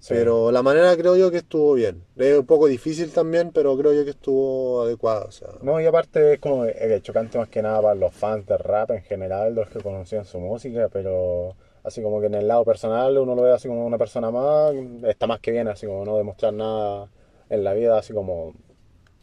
Sí. 0.00 0.14
Pero 0.14 0.50
la 0.50 0.62
manera 0.62 0.96
creo 0.96 1.14
yo 1.14 1.30
que 1.30 1.36
estuvo 1.36 1.74
bien. 1.74 2.02
Es 2.16 2.38
un 2.38 2.46
poco 2.46 2.66
difícil 2.66 3.12
también, 3.12 3.52
pero 3.52 3.76
creo 3.76 3.92
yo 3.92 4.04
que 4.04 4.10
estuvo. 4.10 4.80
O 4.80 5.30
sea, 5.30 5.48
No, 5.62 5.80
y 5.80 5.86
aparte 5.86 6.34
es 6.34 6.40
como 6.40 6.64
eh, 6.64 7.00
chocante 7.02 7.38
más 7.38 7.48
que 7.48 7.60
nada 7.62 7.82
para 7.82 7.94
los 7.94 8.12
fans 8.12 8.46
de 8.46 8.56
rap 8.56 8.90
en 8.92 9.02
general, 9.02 9.54
los 9.54 9.68
que 9.68 9.80
conocían 9.80 10.24
su 10.24 10.40
música, 10.40 10.88
pero 10.90 11.54
así 11.84 12.02
como 12.02 12.20
que 12.20 12.26
en 12.26 12.34
el 12.34 12.48
lado 12.48 12.64
personal 12.64 13.16
uno 13.18 13.34
lo 13.34 13.42
ve 13.42 13.52
así 13.52 13.68
como 13.68 13.86
una 13.86 13.98
persona 13.98 14.30
más, 14.30 14.74
está 15.06 15.26
más 15.26 15.40
que 15.40 15.50
bien, 15.50 15.68
así 15.68 15.86
como 15.86 16.04
no 16.04 16.16
demostrar 16.16 16.52
nada 16.54 17.08
en 17.50 17.62
la 17.62 17.74
vida, 17.74 17.98
así 17.98 18.12
como 18.12 18.54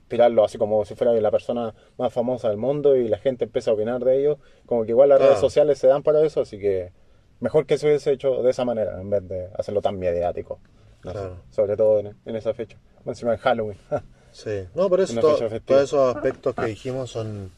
tirarlo 0.07 0.43
así 0.45 0.57
como 0.57 0.85
si 0.85 0.95
fuera 0.95 1.13
la 1.13 1.31
persona 1.31 1.73
más 1.97 2.13
famosa 2.13 2.49
del 2.49 2.57
mundo 2.57 2.95
y 2.95 3.07
la 3.07 3.17
gente 3.17 3.45
empieza 3.45 3.71
a 3.71 3.73
opinar 3.73 4.03
de 4.03 4.19
ellos, 4.19 4.37
como 4.65 4.85
que 4.85 4.91
igual 4.91 5.09
las 5.09 5.19
redes 5.19 5.39
sociales 5.39 5.79
se 5.79 5.87
dan 5.87 6.03
para 6.03 6.23
eso, 6.23 6.41
así 6.41 6.59
que 6.59 6.91
mejor 7.39 7.65
que 7.65 7.77
se 7.77 7.87
hubiese 7.87 8.11
hecho 8.11 8.41
de 8.43 8.49
esa 8.51 8.65
manera 8.65 8.99
en 8.99 9.09
vez 9.09 9.27
de 9.27 9.47
hacerlo 9.57 9.81
tan 9.81 9.97
mediático, 9.99 10.59
no 11.03 11.11
sé, 11.11 11.17
Claro. 11.19 11.37
sobre 11.51 11.77
todo 11.77 11.99
en, 11.99 12.15
en 12.25 12.35
esa 12.35 12.53
fecha, 12.53 12.77
encima 13.05 13.33
en 13.33 13.39
Halloween. 13.39 13.77
sí. 14.31 14.65
No, 14.75 14.89
por 14.89 14.99
eso 15.01 15.13
to- 15.19 15.37
todos 15.65 15.83
esos 15.83 16.15
aspectos 16.15 16.55
que 16.55 16.65
dijimos 16.65 17.11
son 17.11 17.51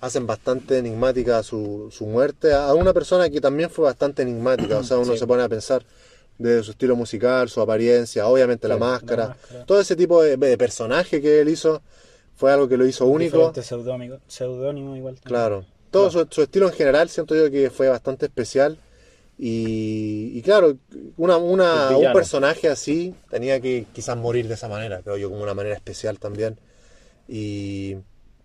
hacen 0.00 0.26
bastante 0.26 0.78
enigmática 0.78 1.42
su, 1.42 1.88
su 1.90 2.06
muerte 2.06 2.52
a 2.52 2.72
una 2.74 2.92
persona 2.92 3.30
que 3.30 3.40
también 3.40 3.70
fue 3.70 3.86
bastante 3.86 4.22
enigmática. 4.22 4.78
O 4.78 4.84
sea, 4.84 4.98
uno 4.98 5.12
Sí. 5.14 5.18
se 5.18 5.26
pone 5.26 5.42
a 5.42 5.48
pensar 5.48 5.82
de 6.38 6.62
su 6.62 6.72
estilo 6.72 6.94
musical, 6.96 7.48
su 7.48 7.62
apariencia, 7.62 8.26
obviamente 8.28 8.68
la 8.68 8.74
Sí, 8.74 8.80
máscara, 8.80 9.28
máscara. 9.28 9.64
todo 9.64 9.80
ese 9.80 9.96
tipo 9.96 10.22
de, 10.22 10.36
de 10.36 10.58
personaje 10.58 11.20
que 11.22 11.40
él 11.40 11.48
hizo 11.48 11.80
fue 12.36 12.52
algo 12.52 12.68
que 12.68 12.76
lo 12.76 12.84
hizo 12.86 13.06
único. 13.06 13.52
Seudónimo, 14.28 14.96
igual. 14.96 15.14
también. 15.14 15.22
Claro. 15.28 15.64
Todo 15.90 16.10
Su, 16.10 16.26
su 16.30 16.42
estilo 16.42 16.66
en 16.68 16.74
general 16.74 17.08
siento 17.08 17.34
yo 17.34 17.50
que 17.50 17.70
fue 17.70 17.88
bastante 17.88 18.26
especial. 18.26 18.78
Y, 19.38 20.32
y 20.34 20.42
claro, 20.42 20.78
una, 21.16 21.36
un 21.36 22.12
personaje 22.12 22.68
así 22.68 23.14
tenía 23.30 23.60
que 23.60 23.86
quizás 23.92 24.16
morir 24.16 24.48
de 24.48 24.54
esa 24.54 24.68
manera, 24.68 25.02
creo 25.02 25.18
yo, 25.18 25.28
como 25.28 25.42
una 25.42 25.54
manera 25.54 25.74
especial 25.74 26.18
también. 26.18 26.58
Y 27.28 27.96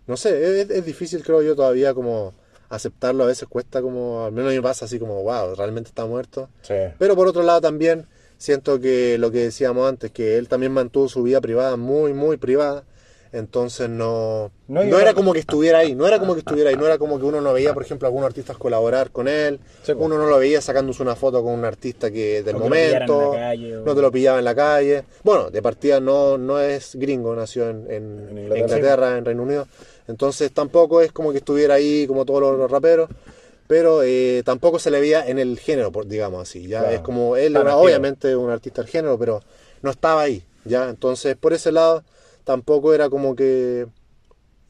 no 0.06 0.16
sé, 0.16 0.60
es, 0.60 0.70
es 0.70 0.84
difícil 0.84 1.22
creo 1.22 1.42
yo 1.42 1.56
todavía 1.56 1.94
como 1.94 2.34
aceptarlo, 2.68 3.24
a 3.24 3.26
veces 3.26 3.48
cuesta 3.48 3.82
como, 3.82 4.24
al 4.24 4.32
menos 4.32 4.48
a 4.48 4.50
mí 4.50 4.56
me 4.56 4.62
pasa 4.62 4.86
así 4.86 4.98
como, 4.98 5.22
wow, 5.22 5.54
realmente 5.54 5.88
está 5.88 6.06
muerto. 6.06 6.48
Sí. 6.62 6.74
Pero 6.98 7.14
por 7.14 7.28
otro 7.28 7.42
lado 7.42 7.60
también 7.60 8.06
siento 8.38 8.80
que 8.80 9.18
lo 9.18 9.30
que 9.30 9.38
decíamos 9.38 9.88
antes, 9.88 10.10
que 10.10 10.36
él 10.38 10.48
también 10.48 10.72
mantuvo 10.72 11.08
su 11.08 11.22
vida 11.22 11.40
privada 11.40 11.76
muy, 11.76 12.12
muy 12.12 12.38
privada. 12.38 12.84
Entonces 13.32 13.88
no, 13.88 14.50
No, 14.68 14.82
era 15.00 15.14
como 15.14 15.32
que 15.32 15.38
estuviera 15.38 15.78
ahí, 15.78 15.94
no 15.94 16.06
era 16.06 16.18
como 16.18 16.34
que 16.34 16.40
estuviera 16.40 16.68
ahí, 16.68 16.76
no 16.76 16.84
era 16.84 16.98
como 16.98 17.18
que 17.18 17.24
uno 17.24 17.40
no 17.40 17.52
veía, 17.54 17.72
por 17.72 17.82
ejemplo, 17.82 18.06
a 18.06 18.08
algunos 18.10 18.26
artistas 18.26 18.58
colaborar 18.58 19.10
con 19.10 19.26
él, 19.26 19.58
Sí, 19.82 19.92
uno 19.96 20.18
no 20.18 20.26
lo 20.26 20.38
veía 20.38 20.60
sacándose 20.60 21.02
una 21.02 21.16
foto 21.16 21.42
con 21.42 21.54
un 21.54 21.64
artista 21.64 22.10
que 22.10 22.42
del 22.42 22.54
que 22.56 22.60
momento, 22.60 23.30
calle, 23.32 23.76
o- 23.78 23.84
no 23.86 23.94
te 23.94 24.02
lo 24.02 24.12
pillaba 24.12 24.38
en 24.38 24.44
la 24.44 24.54
calle. 24.54 25.04
Bueno, 25.24 25.50
de 25.50 25.62
partida 25.62 25.98
no, 25.98 26.36
no 26.36 26.60
es 26.60 26.94
gringo, 26.94 27.34
nació 27.34 27.70
en, 27.70 27.90
en- 27.90 27.92
En 27.92 28.28
en 28.30 28.38
Inglaterra. 28.38 28.58
Inglaterra, 28.58 29.18
en 29.18 29.24
Reino 29.24 29.42
Unido, 29.44 29.66
entonces 30.08 30.52
tampoco 30.52 31.00
es 31.00 31.10
como 31.10 31.32
que 31.32 31.38
estuviera 31.38 31.74
ahí 31.74 32.06
como 32.06 32.26
todos 32.26 32.40
los, 32.42 32.58
los 32.58 32.70
raperos. 32.70 33.08
Pero 33.68 34.02
eh, 34.02 34.42
tampoco 34.44 34.78
se 34.78 34.90
le 34.90 35.00
veía 35.00 35.26
en 35.26 35.38
el 35.38 35.58
género, 35.58 35.90
digamos 36.04 36.42
así. 36.42 36.66
Ya 36.66 36.80
Claro. 36.80 36.94
es 36.96 37.00
como 37.00 37.36
él, 37.36 37.56
era 37.56 37.76
obviamente 37.76 38.36
un 38.36 38.50
artista 38.50 38.82
del 38.82 38.90
género, 38.90 39.18
pero 39.18 39.40
no 39.80 39.90
estaba 39.90 40.20
ahí. 40.22 40.44
ya 40.66 40.90
Entonces, 40.90 41.36
por 41.36 41.54
ese 41.54 41.72
lado, 41.72 42.02
tampoco 42.44 42.94
era 42.94 43.08
como 43.08 43.34
que 43.34 43.86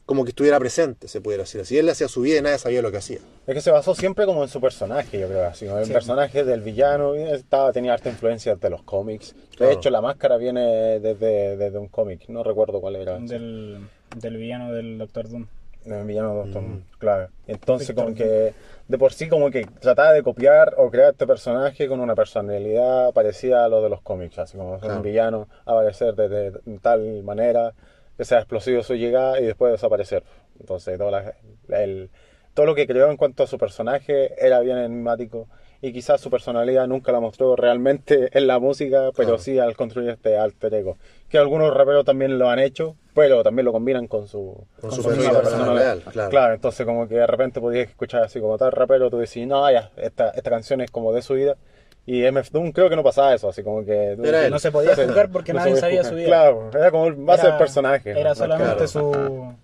como 0.05 0.25
que 0.25 0.31
estuviera 0.31 0.59
presente, 0.59 1.07
se 1.09 1.21
pudiera 1.21 1.45
decir 1.45 1.61
así. 1.61 1.79
Él 1.79 1.89
hacía 1.89 2.09
su 2.09 2.23
vida 2.23 2.39
y 2.39 2.43
nadie 2.43 2.59
sabía 2.59 2.83
lo 2.83 2.91
que 2.91 2.99
hacía. 2.99 3.19
Es 3.47 3.55
que 3.55 3.61
se 3.61 3.71
basó 3.71 3.95
siempre 3.95 4.27
como 4.27 4.43
en 4.43 4.49
su 4.49 4.61
personaje, 4.61 5.19
yo 5.19 5.29
creo, 5.29 5.47
así, 5.47 5.65
el 5.67 5.87
Sí. 5.87 5.93
personaje 5.93 6.45
del 6.45 6.61
villano, 6.61 7.15
estaba, 7.15 7.73
tenía 7.73 7.95
harta 7.95 8.11
influencia 8.11 8.57
de 8.57 8.69
los 8.69 8.83
cómics. 8.83 9.35
De 9.53 9.57
Claro. 9.59 9.73
hecho, 9.73 9.91
la 9.91 10.01
máscara 10.01 10.37
viene 10.37 10.99
desde, 11.01 11.57
desde 11.57 11.79
un 11.79 11.87
cómic, 11.89 12.29
no 12.29 12.43
recuerdo 12.43 12.81
cuál 12.81 12.97
era. 12.97 13.17
Del, 13.21 13.79
del 14.17 14.37
villano 14.37 14.73
del 14.73 14.99
Doctor 14.99 15.29
Doom. 15.31 15.47
El 15.87 16.05
villano 16.07 16.35
Doctor 16.35 16.63
Mm. 16.63 16.85
Claro. 16.99 17.29
Entonces, 17.47 17.89
Victor 17.89 18.05
como 18.05 18.17
que 18.17 18.55
de 18.89 18.99
por 18.99 19.13
sí, 19.13 19.29
como 19.29 19.51
que 19.51 19.65
trataba 19.81 20.13
de 20.13 20.23
copiar 20.23 20.75
o 20.79 20.91
crear 20.91 21.13
este 21.13 21.27
personaje 21.27 21.89
con 21.89 22.01
una 22.01 22.15
personalidad 22.15 23.13
parecida 23.13 23.65
a 23.65 23.69
lo 23.69 23.83
de 23.83 23.89
los 23.89 24.01
cómics, 24.03 24.39
así 24.39 24.57
como 24.57 24.79
Claro. 24.79 24.97
un 24.97 25.03
villano 25.03 25.49
aparecer 25.65 26.15
de, 26.15 26.29
de 26.29 26.79
tal 26.81 27.23
manera 27.23 27.73
que 28.17 28.25
sea 28.25 28.39
explosivo 28.39 28.83
su 28.83 28.95
llegada 28.95 29.41
y 29.41 29.45
después 29.47 29.73
desaparecer. 29.73 30.23
Entonces, 30.61 30.99
todo, 30.99 31.11
la- 31.11 31.35
el- 31.71 32.11
todo 32.55 32.67
lo 32.67 32.75
que 32.75 32.87
creó 32.87 33.11
en 33.11 33.17
cuanto 33.17 33.43
a 33.43 33.47
su 33.47 33.57
personaje 33.59 34.35
era 34.45 34.61
bien 34.61 34.77
enigmático 34.79 35.49
y 35.81 35.93
quizás 35.93 36.21
su 36.21 36.31
personalidad 36.31 36.87
nunca 36.87 37.11
la 37.11 37.19
mostró 37.21 37.57
realmente 37.57 38.29
en 38.39 38.47
la 38.47 38.59
música, 38.61 39.11
pero 39.17 39.31
Claro. 39.31 39.39
sí 39.39 39.59
al 39.59 39.75
construir 39.77 40.11
este 40.11 40.37
alter 40.37 40.75
ego. 40.75 40.97
Que 41.29 41.39
algunos 41.39 41.73
raperos 41.75 42.05
también 42.05 42.39
lo 42.39 42.49
han 42.51 42.59
hecho, 42.59 42.95
pero 43.15 43.43
también 43.43 43.65
lo 43.67 43.73
combinan 43.73 44.07
con 44.07 44.27
su, 44.27 44.65
Con 44.81 44.91
su 44.93 45.03
su 45.03 45.09
persona 45.09 45.41
persona 45.41 45.75
real, 45.75 46.03
claro. 46.13 46.31
Claro, 46.31 46.55
entonces 46.55 46.87
como 46.87 47.07
que 47.09 47.17
de 47.17 47.27
repente 47.27 47.61
podías 47.61 47.89
escuchar 47.89 48.23
así 48.23 48.41
como 48.41 48.57
tal 48.59 48.73
rapero, 48.73 49.11
tú 49.11 49.19
decís, 49.19 49.47
no, 49.47 49.71
ya, 49.71 49.91
esta, 49.97 50.31
esta 50.31 50.51
canción 50.51 50.81
es 50.81 50.91
como 50.91 51.13
de 51.13 51.23
su 51.23 51.35
vida. 51.35 51.57
Y 52.05 52.25
MF 52.29 52.51
Doom 52.51 52.73
creo 52.73 52.89
que 52.91 52.97
no 52.97 53.05
pasaba 53.05 53.33
eso, 53.33 53.49
así 53.49 53.63
como 53.63 53.85
que... 53.85 54.17
Era. 54.25 54.51
No 54.51 54.59
se 54.59 54.73
podía 54.73 54.95
Sí, 54.97 55.03
juzgar 55.05 55.31
porque 55.31 55.53
no 55.53 55.61
nadie 55.61 55.77
sabía 55.77 56.03
su 56.03 56.17
vida. 56.17 56.27
Claro, 56.27 56.71
era 56.75 56.91
como 56.91 57.07
el 57.07 57.15
base 57.15 57.47
del 57.47 57.57
personaje. 57.59 58.11
Era 58.11 58.31
¿no? 58.31 58.35
solamente 58.35 58.75
Claro. 58.75 58.89
su, 58.89 59.55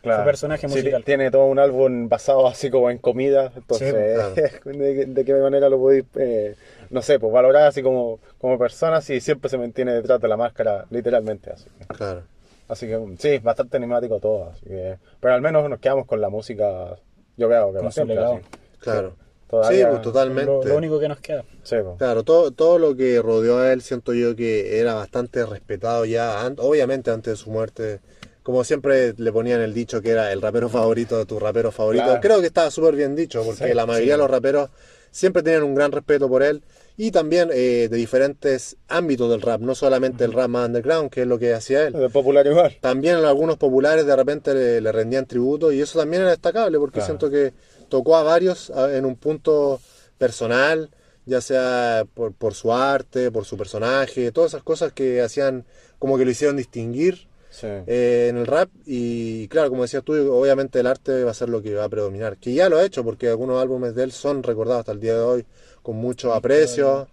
Claro. 0.00 0.18
su 0.22 0.24
personaje 0.24 0.68
Sí, 0.68 0.74
musical. 0.76 1.04
tiene 1.04 1.30
todo 1.30 1.46
un 1.46 1.58
álbum 1.58 2.08
basado 2.08 2.46
así 2.46 2.70
como 2.70 2.90
en 2.90 2.98
comida, 2.98 3.52
entonces 3.56 3.92
de, 4.64 5.06
de 5.06 5.24
qué 5.24 5.34
manera 5.34 5.68
lo 5.68 5.78
podéis, 5.78 6.04
eh, 6.16 6.54
no 6.90 7.00
sé, 7.02 7.18
pues 7.18 7.32
valorar 7.32 7.66
así 7.68 7.82
como, 7.82 8.18
como 8.38 8.58
persona 8.58 9.00
si 9.00 9.20
siempre 9.20 9.48
se 9.50 9.56
mantiene 9.58 9.92
detrás 9.94 10.20
de 10.20 10.28
la 10.28 10.36
máscara, 10.36 10.84
literalmente 10.90 11.50
así. 11.50 11.66
Claro. 11.88 12.22
Así 12.68 12.86
que 12.86 12.98
sí, 13.18 13.38
bastante 13.38 13.76
enigmático 13.76 14.18
todo, 14.20 14.50
así 14.50 14.64
que, 14.66 14.98
pero 15.20 15.34
al 15.34 15.42
menos 15.42 15.68
nos 15.68 15.78
quedamos 15.80 16.06
con 16.06 16.20
la 16.20 16.30
música, 16.30 16.96
yo 17.36 17.48
creo 17.48 17.72
que 17.72 17.90
siempre, 17.92 18.18
así. 18.18 18.38
Claro. 18.80 19.16
Todavía- 19.48 19.84
sí, 19.84 19.90
pues 19.90 20.02
totalmente. 20.02 20.50
Lo, 20.50 20.64
lo 20.64 20.76
único 20.76 20.98
que 20.98 21.06
nos 21.08 21.20
queda. 21.20 21.44
Sí, 21.62 21.76
pues. 21.84 21.98
Claro, 21.98 22.22
todo, 22.24 22.50
todo 22.50 22.78
lo 22.78 22.96
que 22.96 23.20
rodeó 23.20 23.58
a 23.58 23.72
él 23.72 23.82
siento 23.82 24.14
yo 24.14 24.34
que 24.34 24.80
era 24.80 24.94
bastante 24.94 25.44
respetado 25.44 26.04
ya, 26.06 26.44
an- 26.44 26.56
obviamente 26.58 27.10
antes 27.10 27.32
de 27.34 27.36
su 27.36 27.50
muerte. 27.50 28.00
Como 28.42 28.64
siempre 28.64 29.14
le 29.16 29.32
ponían 29.32 29.60
el 29.60 29.72
dicho 29.72 30.02
que 30.02 30.10
era 30.10 30.32
el 30.32 30.42
rapero 30.42 30.68
favorito 30.68 31.16
de 31.18 31.24
tu 31.26 31.38
rapero 31.38 31.70
favorito. 31.70 32.04
Claro. 32.04 32.20
Creo 32.20 32.40
que 32.40 32.46
estaba 32.46 32.70
súper 32.70 32.94
bien 32.96 33.14
dicho, 33.14 33.42
porque 33.44 33.68
Sí, 33.68 33.74
la 33.74 33.86
mayoría 33.86 34.06
sí. 34.06 34.10
de 34.12 34.18
los 34.18 34.30
raperos 34.30 34.70
siempre 35.10 35.42
tenían 35.42 35.62
un 35.62 35.74
gran 35.74 35.92
respeto 35.92 36.28
por 36.28 36.42
él. 36.42 36.62
Y 36.96 37.10
también 37.10 37.50
eh, 37.52 37.88
de 37.90 37.96
diferentes 37.96 38.76
ámbitos 38.86 39.28
del 39.28 39.42
rap, 39.42 39.60
no 39.60 39.74
solamente 39.74 40.24
el 40.24 40.32
rap 40.32 40.48
más 40.48 40.66
underground, 40.68 41.10
que 41.10 41.22
es 41.22 41.26
lo 41.26 41.38
que 41.40 41.52
hacía 41.52 41.86
él. 41.88 41.92
De 41.92 42.08
popular 42.08 42.46
igual. 42.46 42.76
También 42.80 43.16
algunos 43.16 43.56
populares 43.56 44.06
de 44.06 44.14
repente 44.14 44.54
le, 44.54 44.80
le 44.80 44.92
rendían 44.92 45.26
tributo 45.26 45.72
y 45.72 45.80
eso 45.80 45.98
también 45.98 46.22
era 46.22 46.30
destacable 46.30 46.78
porque 46.78 47.00
Claro. 47.00 47.06
siento 47.06 47.30
que 47.30 47.52
tocó 47.88 48.16
a 48.16 48.22
varios 48.22 48.70
en 48.92 49.04
un 49.04 49.16
punto 49.16 49.80
personal, 50.18 50.90
ya 51.26 51.40
sea 51.40 52.04
por, 52.14 52.32
por 52.32 52.54
su 52.54 52.72
arte, 52.72 53.30
por 53.32 53.44
su 53.44 53.56
personaje, 53.56 54.30
todas 54.30 54.52
esas 54.52 54.62
cosas 54.62 54.92
que 54.92 55.20
hacían 55.20 55.64
como 55.98 56.16
que 56.16 56.24
lo 56.24 56.30
hicieron 56.30 56.56
distinguir. 56.56 57.26
Sí. 57.50 57.68
eh, 57.86 58.26
en 58.30 58.36
el 58.36 58.48
rap. 58.48 58.68
Y 58.84 59.46
claro, 59.46 59.70
como 59.70 59.82
decías 59.82 60.02
tú, 60.02 60.12
obviamente 60.32 60.80
el 60.80 60.88
arte 60.88 61.22
va 61.22 61.30
a 61.30 61.34
ser 61.34 61.48
lo 61.48 61.62
que 61.62 61.72
va 61.72 61.84
a 61.84 61.88
predominar. 61.88 62.36
Que 62.36 62.52
ya 62.52 62.68
lo 62.68 62.78
ha 62.78 62.84
hecho, 62.84 63.04
porque 63.04 63.28
algunos 63.28 63.62
álbumes 63.62 63.94
de 63.94 64.02
él 64.02 64.10
son 64.10 64.42
recordados 64.42 64.80
hasta 64.80 64.90
el 64.90 64.98
día 64.98 65.14
de 65.14 65.20
hoy 65.20 65.46
con 65.84 65.96
mucho 65.96 66.34
aprecio. 66.34 67.06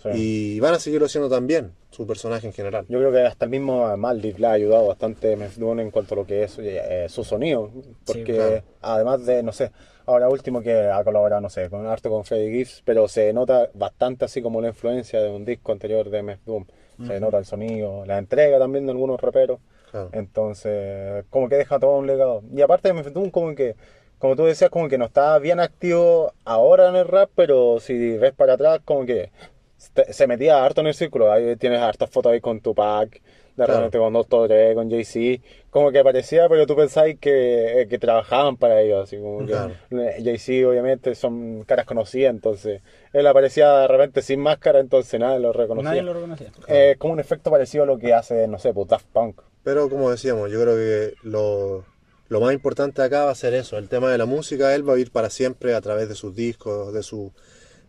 Sí. 0.00 0.10
Y 0.14 0.60
van 0.60 0.74
a 0.74 0.78
seguirlo 0.78 1.06
haciendo 1.06 1.28
también, 1.28 1.72
su 1.90 2.06
personaje 2.06 2.46
en 2.46 2.52
general. 2.52 2.86
Yo 2.88 3.00
creo 3.00 3.10
que 3.10 3.22
hasta 3.22 3.46
el 3.46 3.50
mismo 3.50 3.96
Maldiv 3.96 4.38
le 4.38 4.46
ha 4.46 4.52
ayudado 4.52 4.86
bastante 4.86 5.36
Doom 5.56 5.80
en 5.80 5.90
cuanto 5.90 6.14
a 6.14 6.18
lo 6.18 6.24
que 6.24 6.44
es 6.44 6.56
eh, 6.60 7.06
su 7.08 7.24
sonido. 7.24 7.72
Porque 8.06 8.36
claro. 8.36 8.62
además 8.80 9.26
de, 9.26 9.42
no 9.42 9.50
sé, 9.50 9.72
ahora 10.06 10.28
último 10.28 10.62
que 10.62 10.72
ha 10.72 11.02
colaborado, 11.02 11.40
no 11.40 11.50
sé, 11.50 11.68
con 11.68 11.84
harto 11.86 12.10
con 12.10 12.24
Freddy 12.24 12.50
Gibbs, 12.52 12.82
pero 12.84 13.08
se 13.08 13.32
nota 13.32 13.70
bastante 13.74 14.24
así 14.24 14.40
como 14.40 14.60
la 14.60 14.68
influencia 14.68 15.20
de 15.20 15.30
un 15.30 15.44
disco 15.44 15.72
anterior 15.72 16.08
de 16.08 16.38
Doom. 16.46 16.64
Se 17.06 17.20
nota 17.20 17.38
el 17.38 17.44
sonido, 17.44 18.04
la 18.06 18.18
entrega 18.18 18.58
también 18.58 18.86
de 18.86 18.92
algunos 18.92 19.20
raperos. 19.20 19.60
Claro. 19.90 20.10
Entonces, 20.12 21.24
como 21.30 21.48
que 21.48 21.56
deja 21.56 21.78
todo 21.78 21.96
un 21.96 22.06
legado. 22.06 22.42
Y 22.54 22.60
aparte 22.60 22.92
de 22.92 23.10
Doom, 23.10 23.30
como 23.30 23.54
que, 23.54 23.76
como 24.18 24.36
tú 24.36 24.44
decías, 24.44 24.70
como 24.70 24.88
que 24.88 24.98
no 24.98 25.06
está 25.06 25.38
bien 25.38 25.60
activo 25.60 26.32
ahora 26.44 26.88
en 26.88 26.96
el 26.96 27.08
rap, 27.08 27.30
pero 27.34 27.78
si 27.80 28.16
ves 28.16 28.32
para 28.32 28.54
atrás, 28.54 28.80
como 28.84 29.06
que 29.06 29.30
se 29.76 30.26
metía 30.26 30.64
harto 30.64 30.80
en 30.80 30.88
el 30.88 30.94
círculo. 30.94 31.30
Ahí 31.32 31.56
tienes 31.56 31.80
hartas 31.80 32.10
fotos 32.10 32.32
ahí 32.32 32.40
con 32.40 32.60
Tupac, 32.60 33.10
de 33.12 33.20
Claro. 33.64 33.74
repente 33.74 33.98
con 33.98 34.12
Dr. 34.12 34.48
Dre, 34.48 34.74
con 34.74 34.88
Jay-Z. 34.90 35.42
Como 35.70 35.90
que 35.92 36.02
parecía, 36.04 36.48
pero 36.48 36.66
tú 36.66 36.74
pensáis 36.76 37.18
que, 37.20 37.86
que 37.90 37.98
trabajaban 37.98 38.56
para 38.56 38.80
ellos. 38.80 39.04
Así 39.04 39.16
como 39.18 39.40
que 39.40 39.52
Claro. 39.52 39.74
eh, 39.90 40.20
Jay-Z, 40.22 40.68
obviamente, 40.68 41.14
son 41.14 41.64
caras 41.64 41.84
conocidas, 41.86 42.30
entonces 42.30 42.82
él 43.12 43.26
aparecía 43.26 43.72
de 43.80 43.88
repente 43.88 44.22
sin 44.22 44.40
máscara, 44.40 44.78
entonces 44.80 45.18
nadie 45.18 45.40
lo 45.40 45.52
reconocía. 45.52 45.90
Nadie 45.90 46.02
lo 46.02 46.14
reconocía. 46.14 46.52
Eh, 46.68 46.96
como 46.98 47.12
un 47.14 47.20
efecto 47.20 47.50
parecido 47.50 47.84
a 47.84 47.86
lo 47.86 47.98
que 47.98 48.12
hace, 48.14 48.46
no 48.48 48.58
sé, 48.58 48.72
pues 48.72 48.88
Daft 48.88 49.06
Punk. 49.12 49.40
Pero 49.64 49.88
como 49.90 50.10
decíamos, 50.10 50.50
yo 50.50 50.60
creo 50.62 50.74
que 50.76 51.14
lo, 51.24 51.84
lo 52.28 52.40
más 52.40 52.52
importante 52.52 53.00
acá 53.02 53.24
va 53.24 53.30
a 53.30 53.34
ser 53.34 53.54
eso, 53.54 53.78
el 53.78 53.88
tema 53.88 54.10
de 54.10 54.18
la 54.18 54.26
música, 54.26 54.74
él 54.74 54.88
va 54.88 54.94
a 54.94 54.98
ir 54.98 55.10
para 55.10 55.30
siempre 55.30 55.74
a 55.74 55.80
través 55.80 56.08
de 56.08 56.14
sus 56.14 56.34
discos, 56.34 56.92
de 56.92 57.02
su, 57.02 57.32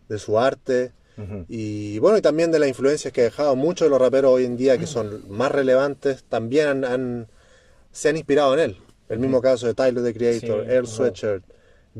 de 0.08 0.18
su 0.18 0.38
arte. 0.38 0.92
Y 1.48 1.98
bueno, 1.98 2.16
y 2.16 2.22
también 2.22 2.50
de 2.50 2.58
las 2.58 2.68
influencias 2.70 3.12
que 3.12 3.20
ha 3.20 3.24
dejado 3.24 3.54
muchos 3.54 3.84
de 3.84 3.90
los 3.90 4.00
raperos 4.00 4.30
hoy 4.32 4.46
en 4.46 4.56
día 4.56 4.78
que 4.78 4.86
son 4.86 5.22
más 5.28 5.52
relevantes, 5.52 6.24
también 6.24 6.66
han, 6.68 6.84
han- 6.86 7.28
se 7.92 8.08
han 8.08 8.16
inspirado 8.16 8.54
en 8.54 8.60
él. 8.60 8.76
El 9.10 9.18
mismo 9.18 9.42
caso 9.42 9.66
de 9.66 9.74
Tyler, 9.74 10.02
the 10.02 10.14
Creator, 10.14 10.64
Sí, 10.64 10.70
Earl 10.72 10.86
ajá. 10.86 10.94
Sweatshirt, 10.96 11.44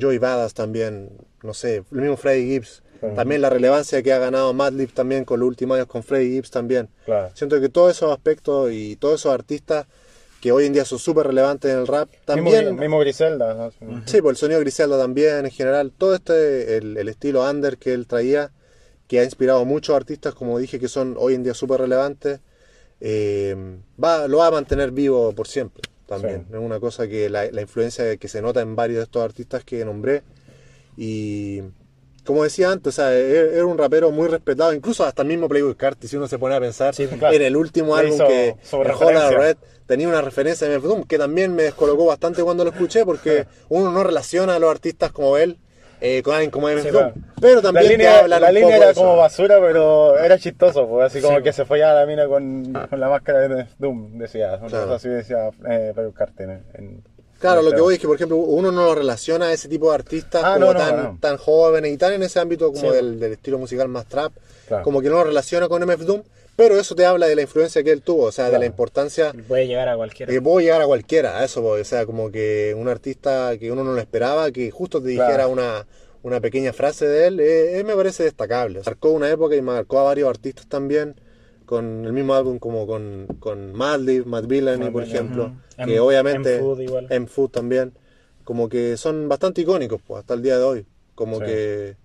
Joey 0.00 0.16
Badass 0.16 0.54
también, 0.54 1.10
no 1.42 1.52
sé, 1.52 1.76
el 1.92 2.00
mismo 2.00 2.16
Freddie 2.16 2.46
Gibbs. 2.46 2.82
También 3.14 3.42
la 3.42 3.50
relevancia 3.50 4.02
que 4.02 4.12
ha 4.12 4.18
ganado 4.18 4.52
Madlib 4.54 4.92
también 4.92 5.24
con 5.26 5.40
los 5.40 5.46
últimos 5.48 5.74
años 5.76 5.86
con 5.88 6.02
Freddie 6.02 6.32
Gibbs 6.36 6.50
también. 6.50 6.88
Claro. 7.04 7.30
Siento 7.34 7.60
que 7.60 7.68
todos 7.68 7.90
esos 7.96 8.12
aspectos 8.12 8.72
y 8.72 8.96
todos 8.96 9.20
esos 9.20 9.32
artistas 9.34 9.86
que 10.40 10.52
hoy 10.52 10.66
en 10.66 10.72
día 10.72 10.84
son 10.84 10.98
súper 10.98 11.26
relevantes 11.26 11.70
en 11.70 11.78
el 11.78 11.86
rap, 11.86 12.08
también... 12.24 12.64
Mismo, 12.64 12.80
mismo 12.80 12.98
Griselda. 13.00 13.72
¿no? 13.80 14.02
Sí, 14.06 14.22
por 14.22 14.30
el 14.30 14.36
sonido 14.36 14.60
Griselda 14.60 14.98
también, 14.98 15.44
en 15.44 15.50
general, 15.50 15.92
todo 15.96 16.14
este, 16.14 16.78
el, 16.78 16.96
el 16.96 17.08
estilo 17.08 17.48
under 17.48 17.76
que 17.76 17.92
él 17.92 18.06
traía, 18.06 18.50
que 19.06 19.20
ha 19.20 19.24
inspirado 19.24 19.60
a 19.60 19.64
muchos 19.64 19.94
artistas, 19.94 20.34
como 20.34 20.58
dije, 20.58 20.78
que 20.78 20.88
son 20.88 21.16
hoy 21.18 21.34
en 21.34 21.42
día 21.42 21.52
súper 21.52 21.80
relevantes, 21.80 22.40
eh, 23.00 23.56
va, 24.02 24.28
lo 24.28 24.38
va 24.38 24.46
a 24.46 24.50
mantener 24.50 24.90
vivo 24.92 25.32
por 25.32 25.48
siempre 25.48 25.82
también. 26.06 26.46
Sí. 26.48 26.54
Es 26.56 26.60
una 26.60 26.80
cosa 26.80 27.08
que 27.08 27.28
la, 27.28 27.50
la 27.50 27.60
influencia 27.60 28.16
que 28.16 28.28
se 28.28 28.42
nota 28.42 28.60
en 28.60 28.76
varios 28.76 28.98
de 28.98 29.04
estos 29.04 29.22
artistas 29.22 29.64
que 29.64 29.84
nombré. 29.84 30.22
Y 30.96 31.62
como 32.24 32.44
decía 32.44 32.70
antes, 32.70 32.88
o 32.98 33.02
sea, 33.02 33.12
era 33.12 33.56
era 33.56 33.66
un 33.66 33.78
rapero 33.78 34.10
muy 34.10 34.28
respetado, 34.28 34.72
incluso 34.72 35.04
hasta 35.04 35.22
el 35.22 35.28
mismo 35.28 35.48
Playboy 35.48 35.74
Carti, 35.74 36.08
si 36.08 36.16
uno 36.16 36.28
se 36.28 36.38
pone 36.38 36.54
a 36.54 36.60
pensar, 36.60 36.94
Sí, 36.94 37.06
claro. 37.06 37.34
en 37.34 37.42
el 37.42 37.56
último 37.56 37.96
álbum 37.96 38.18
que 38.18 38.56
su 38.62 38.76
el 38.76 38.84
referencia. 38.88 39.26
J 39.28 39.36
Red 39.38 39.56
tenía 39.86 40.08
una 40.08 40.20
referencia 40.20 40.68
de 40.68 40.78
Doom, 40.78 41.04
que 41.04 41.18
también 41.18 41.54
me 41.54 41.64
descolocó 41.64 42.06
bastante 42.06 42.42
cuando 42.42 42.64
lo 42.64 42.70
escuché, 42.70 43.04
porque 43.04 43.46
uno 43.68 43.90
no 43.90 44.04
relaciona 44.04 44.54
a 44.54 44.58
los 44.58 44.70
artistas 44.70 45.10
como 45.12 45.36
él 45.36 45.58
eh, 46.02 46.22
con 46.22 46.32
alguien 46.32 46.50
como 46.50 46.66
Meth 46.66 46.82
Sí, 46.82 46.88
claro. 46.88 47.12
Pero 47.42 47.60
también 47.60 47.84
la 47.84 47.90
línea, 47.92 48.18
hablan 48.20 48.40
la 48.40 48.48
un 48.48 48.54
línea 48.54 48.70
poco 48.70 48.82
era 48.82 48.90
eso. 48.92 49.00
como 49.02 49.16
basura, 49.18 49.58
pero 49.60 50.18
era 50.18 50.38
chistoso, 50.38 50.88
pues, 50.88 51.06
así 51.08 51.20
como 51.20 51.36
Sí. 51.38 51.42
que 51.42 51.52
se 51.52 51.66
follaba 51.66 52.00
la 52.00 52.06
mina 52.06 52.26
con, 52.26 52.72
con 52.88 52.98
la 53.00 53.10
máscara 53.10 53.40
de 53.46 53.66
Doom, 53.78 54.16
decía. 54.16 54.58
Claro. 54.66 54.94
así 54.94 55.10
decía 55.10 55.50
eh, 55.68 55.92
en- 56.38 56.50
en- 56.74 57.02
Claro, 57.40 57.62
lo 57.62 57.72
que 57.72 57.80
voy 57.80 57.94
es 57.94 58.00
que, 58.00 58.06
por 58.06 58.16
ejemplo, 58.16 58.36
uno 58.36 58.70
no 58.70 58.84
lo 58.84 58.94
relaciona 58.94 59.46
a 59.46 59.52
ese 59.52 59.68
tipo 59.68 59.88
de 59.88 59.94
artistas 59.94 60.42
Ah, 60.44 60.54
como 60.54 60.66
no, 60.66 60.72
no, 60.74 60.78
tan, 60.78 60.96
no. 61.02 61.18
tan 61.20 61.36
jóvenes 61.38 61.92
y 61.92 61.96
tan 61.96 62.12
en 62.12 62.22
ese 62.22 62.38
ámbito 62.38 62.72
como 62.72 62.90
Sí. 62.90 62.94
del, 62.96 63.18
del 63.18 63.32
estilo 63.32 63.58
musical 63.58 63.88
más 63.88 64.06
trap, 64.06 64.32
Claro. 64.68 64.84
como 64.84 65.00
que 65.00 65.08
no 65.08 65.16
lo 65.16 65.24
relaciona 65.24 65.68
con 65.68 65.82
MF 65.82 66.04
Doom, 66.04 66.22
pero 66.54 66.78
eso 66.78 66.94
te 66.94 67.06
habla 67.06 67.26
de 67.26 67.34
la 67.34 67.42
influencia 67.42 67.82
que 67.82 67.90
él 67.90 68.02
tuvo, 68.02 68.24
o 68.24 68.32
sea, 68.32 68.50
de 68.50 68.58
la 68.58 68.66
importancia 68.66 69.32
Puede 69.48 69.66
llegar 69.66 69.88
a 69.88 69.96
cualquiera. 69.96 70.30
que 70.30 70.42
puedo 70.42 70.60
llegar 70.60 70.82
a 70.82 70.86
cualquiera, 70.86 71.38
a 71.38 71.44
eso 71.46 71.62
voy, 71.62 71.80
o 71.80 71.84
sea, 71.84 72.04
como 72.04 72.30
que 72.30 72.74
un 72.76 72.86
artista 72.88 73.56
que 73.58 73.72
uno 73.72 73.82
no 73.84 73.94
lo 73.94 74.00
esperaba, 74.00 74.50
que 74.52 74.70
justo 74.70 75.00
te 75.00 75.08
dijera 75.08 75.34
Claro. 75.36 75.48
una, 75.50 75.86
una 76.22 76.40
pequeña 76.40 76.74
frase 76.74 77.08
de 77.08 77.26
él, 77.28 77.40
eh, 77.40 77.78
eh, 77.78 77.84
me 77.84 77.96
parece 77.96 78.24
destacable. 78.24 78.82
Marcó 78.84 79.10
una 79.12 79.30
época 79.30 79.56
y 79.56 79.62
marcó 79.62 80.00
a 80.00 80.02
varios 80.02 80.28
artistas 80.28 80.66
también, 80.66 81.14
con 81.70 82.04
el 82.04 82.12
mismo 82.12 82.34
álbum 82.34 82.58
como 82.58 82.84
con, 82.84 83.28
con 83.38 83.72
Madlib, 83.72 84.24
Villani, 84.48 84.84
Matt 84.86 84.92
por 84.92 85.04
Villani, 85.04 85.04
ejemplo, 85.04 85.52
que 85.76 85.82
M- 85.84 86.00
obviamente... 86.00 86.56
Igual. 86.56 87.06
M-Food 87.08 87.50
también, 87.50 87.92
como 88.42 88.68
que 88.68 88.96
son 88.96 89.28
bastante 89.28 89.60
icónicos 89.60 90.02
pues, 90.04 90.18
hasta 90.18 90.34
el 90.34 90.42
día 90.42 90.58
de 90.58 90.64
hoy, 90.64 90.86
como 91.14 91.38
Sí. 91.38 91.44
que 91.44 91.96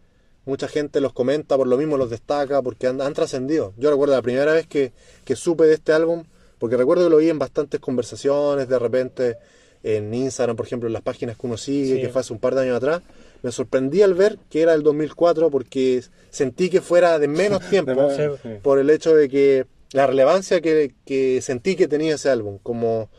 mucha 0.46 0.68
gente 0.68 1.02
los 1.02 1.14
comenta, 1.14 1.58
por 1.58 1.66
lo 1.66 1.78
mismo 1.78 1.98
los 1.98 2.12
destaca, 2.12 2.62
porque 2.62 2.86
han, 2.86 3.02
han 3.02 3.14
trascendido. 3.16 3.74
Yo 3.78 3.90
recuerdo 3.90 4.14
la 4.14 4.22
primera 4.22 4.54
vez 4.54 4.68
que, 4.68 4.94
que 5.24 5.36
supe 5.36 5.64
de 5.66 5.74
este 5.74 5.92
álbum, 5.94 6.26
porque 6.60 6.78
recuerdo 6.78 7.06
que 7.06 7.10
lo 7.10 7.18
vi 7.18 7.30
en 7.32 7.40
bastantes 7.40 7.80
conversaciones, 7.80 8.70
de 8.70 8.78
repente 8.78 9.38
en 9.82 10.14
Instagram, 10.14 10.56
por 10.56 10.68
ejemplo, 10.68 10.86
en 10.88 10.94
las 10.94 11.02
páginas 11.02 11.38
que 11.38 11.48
uno 11.48 11.58
sigue, 11.58 11.96
Sí. 11.96 12.02
que 12.02 12.10
fue 12.10 12.22
hace 12.22 12.34
un 12.34 12.40
par 12.40 12.54
de 12.54 12.62
años 12.62 12.78
atrás, 12.78 13.02
me 13.46 13.52
sorprendí 13.52 14.02
al 14.02 14.16
ver 14.16 14.40
que 14.50 14.64
era 14.64 14.74
el 14.74 14.82
2004 14.82 15.52
porque 15.52 16.02
sentí 16.32 16.72
que 16.72 16.82
fuera 16.82 17.20
de 17.20 17.28
menos 17.28 17.60
tiempo 17.70 17.94
De 18.08 18.60
por 18.64 18.80
el 18.80 18.90
hecho 18.90 19.16
de 19.16 19.30
que 19.30 19.68
la 19.92 20.08
relevancia 20.08 20.62
que, 20.62 20.96
que 21.06 21.42
sentí 21.44 21.76
que 21.76 21.88
tenía 21.88 22.16
ese 22.16 22.30
álbum, 22.32 22.58
como, 22.64 23.10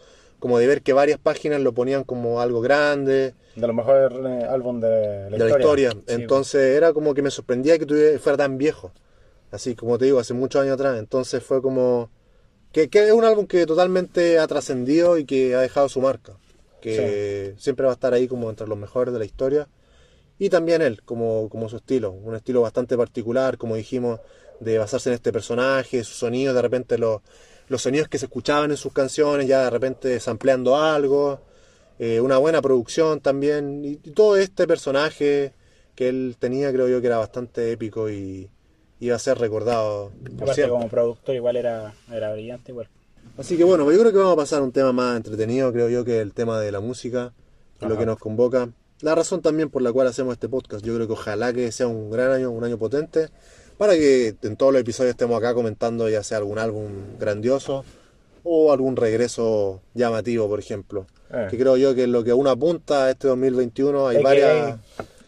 como 0.41 0.59
de 0.59 0.67
ver 0.67 0.83
que 0.83 0.93
varias 0.93 1.21
páginas 1.21 1.61
lo 1.61 1.73
ponían 1.73 2.03
como 2.03 2.41
algo 2.41 2.61
grande, 2.61 3.35
De 3.55 3.67
los 3.69 3.75
mejores 3.77 4.11
eh, 4.13 4.47
álbumes 4.51 4.83
de 4.83 5.31
la 5.31 5.39
de 5.39 5.39
la 5.39 5.49
historia. 5.59 5.91
Sí. 5.93 5.99
Entonces 6.09 6.77
era 6.77 6.93
como 6.93 7.15
que 7.15 7.23
me 7.23 7.31
sorprendía 7.31 7.79
que 7.79 7.87
tuviera- 7.87 8.19
fuera 8.19 8.37
tan 8.37 8.59
viejo. 8.59 8.93
Así 9.53 9.77
como 9.77 9.97
te 9.97 10.07
digo, 10.07 10.19
hace 10.19 10.35
muchos 10.35 10.61
años 10.61 10.75
atrás. 10.75 10.99
Entonces 10.99 11.41
fue 11.43 11.63
como... 11.63 12.11
Que, 12.73 12.89
que 12.91 13.07
es 13.07 13.13
un 13.13 13.25
álbum 13.25 13.47
que 13.47 13.65
totalmente 13.65 14.39
ha 14.41 14.47
trascendido 14.49 15.17
y 15.19 15.25
que 15.25 15.55
ha 15.55 15.61
dejado 15.61 15.89
su 15.89 16.01
marca. 16.01 16.33
Que 16.83 17.55
siempre 17.59 17.85
va 17.87 17.93
a 17.93 17.95
estar 17.95 18.13
ahí 18.13 18.27
como 18.29 18.51
entre 18.51 18.67
los 18.67 18.77
mejores 18.77 19.15
de 19.15 19.21
la 19.21 19.25
historia. 19.25 19.69
Y 20.39 20.51
también 20.51 20.83
él, 20.83 21.03
como, 21.03 21.49
como 21.49 21.69
su 21.69 21.77
estilo. 21.77 22.11
Un 22.13 22.35
estilo 22.35 22.61
bastante 22.63 22.97
particular, 22.97 23.57
como 23.57 23.75
dijimos, 23.77 24.21
de 24.61 24.79
basarse 24.79 25.09
en 25.11 25.15
este 25.15 25.33
personaje, 25.33 26.05
sus 26.05 26.17
sonidos, 26.17 26.55
de 26.55 26.63
repente 26.63 26.99
los, 26.99 27.23
los 27.69 27.83
sonidos 27.83 28.09
que 28.09 28.19
se 28.19 28.27
escuchaban 28.27 28.71
en 28.71 28.77
sus 28.77 28.93
canciones, 28.93 29.47
ya 29.47 29.65
de 29.65 29.71
repente 29.71 30.21
sampleando 30.21 30.77
algo. 30.77 31.41
eh, 31.99 32.21
una 32.21 32.37
buena 32.39 32.61
producción 32.61 33.21
también. 33.21 33.85
Y, 33.85 33.93
y 34.03 34.11
todo 34.13 34.37
este 34.37 34.67
personaje 34.67 35.53
que 35.95 36.09
él 36.09 36.37
tenía, 36.39 36.71
creo 36.73 36.89
yo 36.89 37.01
que 37.01 37.07
era 37.07 37.17
bastante 37.19 37.73
épico 37.73 38.11
y 38.11 38.51
iba 39.01 39.17
a 39.17 39.19
ser 39.19 39.39
recordado 39.39 40.11
Aparte 40.41 40.69
como 40.69 40.89
productor 40.89 41.35
igual 41.35 41.57
era, 41.57 41.95
era 42.13 42.33
brillante 42.33 42.73
igual. 42.73 42.89
Así 43.39 43.57
que 43.57 43.65
bueno, 43.65 43.91
yo 43.91 43.99
creo 43.99 44.13
que 44.13 44.19
vamos 44.19 44.35
a 44.35 44.37
pasar 44.37 44.61
a 44.61 44.63
un 44.65 44.73
tema 44.73 44.93
más 44.93 45.17
entretenido, 45.17 45.73
creo 45.73 45.89
yo, 45.89 46.05
que 46.05 46.21
el 46.21 46.33
tema 46.33 46.61
de 46.61 46.71
la 46.73 46.81
música, 46.81 47.33
lo 47.81 47.99
que 47.99 48.07
nos 48.07 48.19
convoca. 48.19 48.69
La 49.03 49.15
razón 49.15 49.43
también 49.43 49.69
por 49.69 49.83
la 49.83 49.93
cual 49.93 50.07
hacemos 50.07 50.33
este 50.33 50.49
podcast, 50.49 50.85
yo 50.85 50.95
creo 50.95 51.07
que 51.07 51.13
ojalá 51.13 51.53
que 51.53 51.71
sea 51.71 51.87
un 51.87 52.11
gran 52.11 52.31
año, 52.31 52.51
un 52.51 52.65
año 52.65 52.79
potente, 52.79 53.29
para 53.77 53.95
que 53.95 54.35
en 54.43 54.57
todos 54.57 54.73
los 54.73 54.81
episodios 54.81 55.11
estemos 55.11 55.37
acá 55.39 55.53
comentando 55.53 56.09
ya 56.09 56.23
sea 56.23 56.39
algún 56.39 56.59
álbum 56.59 57.19
grandioso 57.19 57.85
o 58.43 58.73
algún 58.73 58.97
regreso 58.97 59.83
llamativo, 59.95 60.49
por 60.49 60.59
ejemplo. 60.59 61.07
Eh. 61.31 61.49
Que 61.51 61.59
creo 61.59 61.77
yo 61.77 61.95
que 61.95 62.05
es 62.05 62.09
lo 62.09 62.25
que 62.25 62.33
uno 62.33 62.49
apunta 62.49 63.05
a 63.05 63.11
este 63.11 63.29
2021, 63.29 64.09
hay 64.09 64.17
AKA 64.17 64.25
varias... 64.25 64.79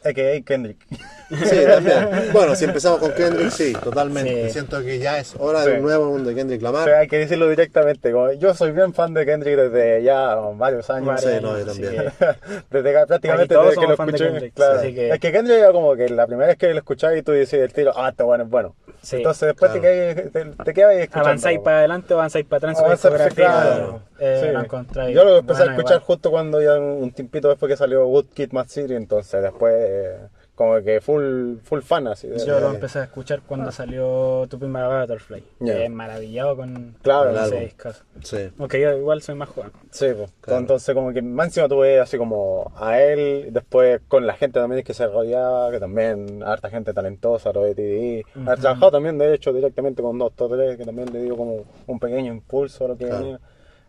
AKA 0.05 0.45
Kendrick. 0.47 0.87
Sí, 1.29 1.57
también. 1.67 2.09
Bueno, 2.33 2.55
si 2.55 2.65
empezamos 2.65 2.99
con 3.01 3.13
Kendrick, 3.13 3.51
sí, 3.51 3.73
totalmente. 3.75 4.47
Sí. 4.47 4.51
Siento 4.53 4.81
que 4.83 4.99
ya 4.99 5.19
es 5.19 5.35
hora 5.39 5.61
de 5.65 5.73
Sí. 5.73 5.77
un 5.77 5.83
nuevo 5.83 6.05
álbum 6.07 6.25
de 6.25 6.35
Kendrick 6.35 6.61
O 6.63 6.65
Lamar. 6.65 6.85
sea, 6.89 6.99
hay 7.01 7.09
que 7.09 7.19
decirlo 7.19 7.49
directamente. 7.49 8.13
como 8.13 8.33
yo 8.33 8.55
soy 8.55 8.73
bien 8.73 8.95
fan 8.95 9.13
de 9.15 9.27
Kendrick 9.27 9.57
desde 9.57 10.03
ya 10.03 10.35
varios 10.55 10.89
años. 10.91 11.21
Sí, 11.21 11.29
no, 11.43 11.59
yo 11.59 11.67
también. 11.67 11.95
Desde 12.71 12.93
que 12.93 13.07
prácticamente 13.07 13.55
desde 13.55 13.75
que 13.75 13.87
lo 13.87 13.97
de 13.97 14.13
escuché. 14.13 14.51
Claro. 14.53 14.81
que- 14.83 15.11
Es 15.11 15.21
que 15.21 15.33
Kendrick 15.33 15.59
era 15.59 15.73
como 15.73 15.95
que 15.97 16.09
la 16.09 16.27
primera 16.27 16.49
vez 16.49 16.57
que 16.57 16.69
lo 16.73 16.79
escuchabas 16.79 17.17
y 17.19 17.23
tú 17.23 17.33
dices 17.33 17.61
el 17.61 17.73
tiro, 17.73 17.93
ah, 17.97 18.09
este 18.11 18.23
bueno 18.23 18.45
es 18.45 18.51
bueno. 18.51 18.75
Sí. 19.03 19.17
Entonces 19.17 19.49
después 19.49 19.71
Claro. 19.73 19.83
te, 19.83 19.89
quedas- 20.25 20.33
te, 20.57 20.65
te 20.65 20.75
quedas 20.75 20.95
escuchando. 20.97 21.29
Avanzáis 21.29 21.59
para 21.61 21.79
adelante 21.79 22.15
o 22.15 22.17
avanzáis 22.19 22.47
para 22.47 22.71
atrás 22.71 23.35
claro. 23.35 24.01
eh, 24.19 25.13
Yo 25.15 25.25
lo 25.25 25.39
empecé 25.39 25.63
a 25.63 25.65
bueno 25.67 25.77
escuchar 25.79 25.97
igual. 25.97 26.01
justo 26.07 26.31
cuando 26.31 26.63
ya 26.63 26.75
un, 26.79 27.03
un 27.03 27.11
tiempito 27.13 27.49
después 27.49 27.71
que 27.71 27.77
salió 27.77 28.07
Woodkid 28.07 28.53
Mad 28.53 28.67
City, 28.69 28.95
entonces 28.95 29.43
después 29.43 29.75
eh, 29.77 30.17
como 30.59 30.83
que 30.83 31.01
full, 31.01 31.59
full 31.63 31.81
fan 31.83 32.09
así. 32.09 32.27
de- 32.27 32.45
Yo 32.45 32.59
lo 32.59 32.69
de- 32.71 32.75
empecé 32.75 32.99
a 32.99 33.05
escuchar 33.05 33.43
cuando 33.47 33.71
salió 33.71 34.45
Tu 34.51 34.59
Pimp 34.59 34.75
My 34.75 34.83
Butterfly. 34.83 35.45
Quedé 35.65 35.89
maravillado 35.89 36.57
con 36.57 36.97
Claro, 37.01 37.33
con 37.33 37.45
ese 37.45 37.61
discazo. 37.61 38.03
Sí. 38.25 38.51
Aunque 38.59 38.81
yo 38.81 38.93
igual 38.99 39.23
soy 39.23 39.37
más 39.37 39.49
joven. 39.51 39.71
Sí, 39.93 40.07
pues. 40.17 40.31
Claro. 40.41 40.59
Entonces, 40.59 40.95
como 40.95 41.13
que 41.13 41.23
más 41.23 41.47
encima 41.47 41.69
tuve 41.69 42.01
así 42.01 42.19
como 42.19 42.73
a 42.77 43.01
él, 43.01 43.49
después 43.53 44.01
con 44.09 44.27
la 44.27 44.35
gente 44.35 44.59
también 44.59 44.83
que 44.83 44.93
se 44.95 45.07
rodeaba, 45.07 45.71
que 45.71 45.79
también 45.79 46.43
harta 46.43 46.69
gente 46.71 46.93
talentosa, 46.93 47.53
Robert 47.53 47.77
TDI. 47.77 48.25
Haber 48.45 48.59
trabajado 48.59 48.91
también, 48.91 49.17
de 49.17 49.33
hecho, 49.35 49.53
directamente 49.53 50.03
con 50.03 50.19
Doctor 50.19 50.51
3, 50.51 50.77
que 50.77 50.85
también 50.85 51.13
le 51.13 51.23
dio 51.23 51.37
como 51.37 51.65
un 51.87 51.99
pequeño 52.01 52.33
impulso 52.33 52.85
a 52.85 52.89
lo 52.89 52.97
que 52.99 53.07
Claro. 53.07 53.21
venía. 53.23 53.41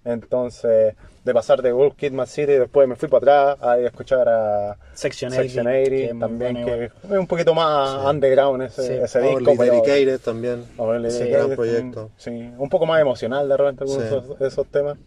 Entonces, 0.06 0.96
de 1.26 1.34
pasar 1.34 1.62
de 1.62 1.72
Wolf 1.72 1.96
Kid 1.96 2.12
Mad 2.14 2.26
City, 2.28 2.54
después 2.54 2.88
me 2.88 2.96
fui 2.96 3.10
para 3.10 3.52
atrás 3.52 3.68
a 3.70 3.78
escuchar 3.80 4.28
a 4.30 4.78
Section 4.94 5.32
80. 5.32 5.44
Section 5.44 5.66
que 5.66 5.82
80, 5.82 5.96
es 6.06 6.12
muy 6.14 6.20
también, 6.20 6.54
bueno 6.54 6.66
que 6.66 6.74
igual. 6.86 6.92
es 7.14 7.20
un 7.20 7.28
poquito 7.28 7.54
más 7.54 8.06
underground 8.06 8.64
ese, 8.64 8.84
Sí. 8.88 8.94
ese 8.94 9.20
disco. 9.22 9.54
Dedicated 9.64 10.20
también. 10.22 10.64
Sí, 10.66 10.74
Dedicated 10.78 11.30
gran 11.32 11.50
proyecto. 11.56 12.10
Sí, 12.18 12.52
un 12.58 12.70
poco 12.70 12.86
más 12.86 13.02
emocional 13.02 13.48
de 13.50 13.58
repente 13.58 13.84
algunos 13.84 14.04
Sí. 14.06 14.10
de 14.10 14.18
esos, 14.20 14.40
de 14.40 14.48
esos 14.48 14.68
temas. 14.68 14.98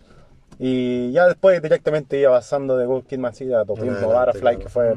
Y 0.59 1.11
ya 1.13 1.27
después 1.27 1.61
directamente 1.63 2.19
iba 2.19 2.31
pasando 2.33 2.77
de 2.77 2.87
Good 2.87 3.05
Kid 3.05 3.19
Mad 3.19 3.33
City 3.35 3.53
a 3.55 3.63
Butterfly, 3.63 4.41
claro. 4.41 4.59
que 4.59 4.69
fue 4.69 4.95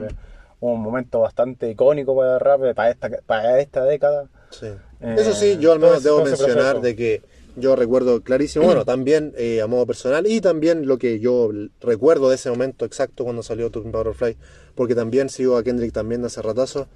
un 0.60 0.82
momento 0.82 1.22
bastante 1.22 1.70
icónico 1.70 2.16
para 2.16 2.34
el 2.36 2.40
rap 2.40 2.74
para 2.76 2.90
esta, 2.92 3.10
para 3.26 3.60
esta 3.60 3.84
década. 3.86 4.26
Sí. 4.50 4.68
Eh, 5.02 5.16
Eso 5.18 5.34
sí, 5.34 5.58
yo 5.60 5.74
al 5.74 5.80
menos 5.80 6.04
debo 6.04 6.22
ese- 6.22 6.34
ese 6.34 6.44
mencionar 6.44 6.74
proceso. 6.76 6.82
de 6.82 6.96
que 6.96 7.22
yo 7.58 7.76
recuerdo 7.76 8.22
clarísimo, 8.22 8.66
bueno, 8.66 8.86
también 8.86 9.34
eh, 9.38 9.62
a 9.62 9.68
modo 9.68 9.86
personal 9.86 10.28
y 10.28 10.42
también 10.42 10.86
lo 10.88 10.98
que 10.98 11.20
yo 11.20 11.50
recuerdo 11.82 12.30
de 12.30 12.36
ese 12.36 12.50
momento 12.50 12.86
exacto 12.86 13.24
cuando 13.24 13.44
salió 13.44 13.70
Talking 13.72 13.92
Butterfly, 13.92 14.38
porque 14.76 14.96
también 14.96 15.30
sigo 15.30 15.58
a 15.58 15.64
Kendrick 15.64 15.94
también 15.94 16.22
de 16.22 16.28
hace 16.28 16.42
ratazo 16.42 16.88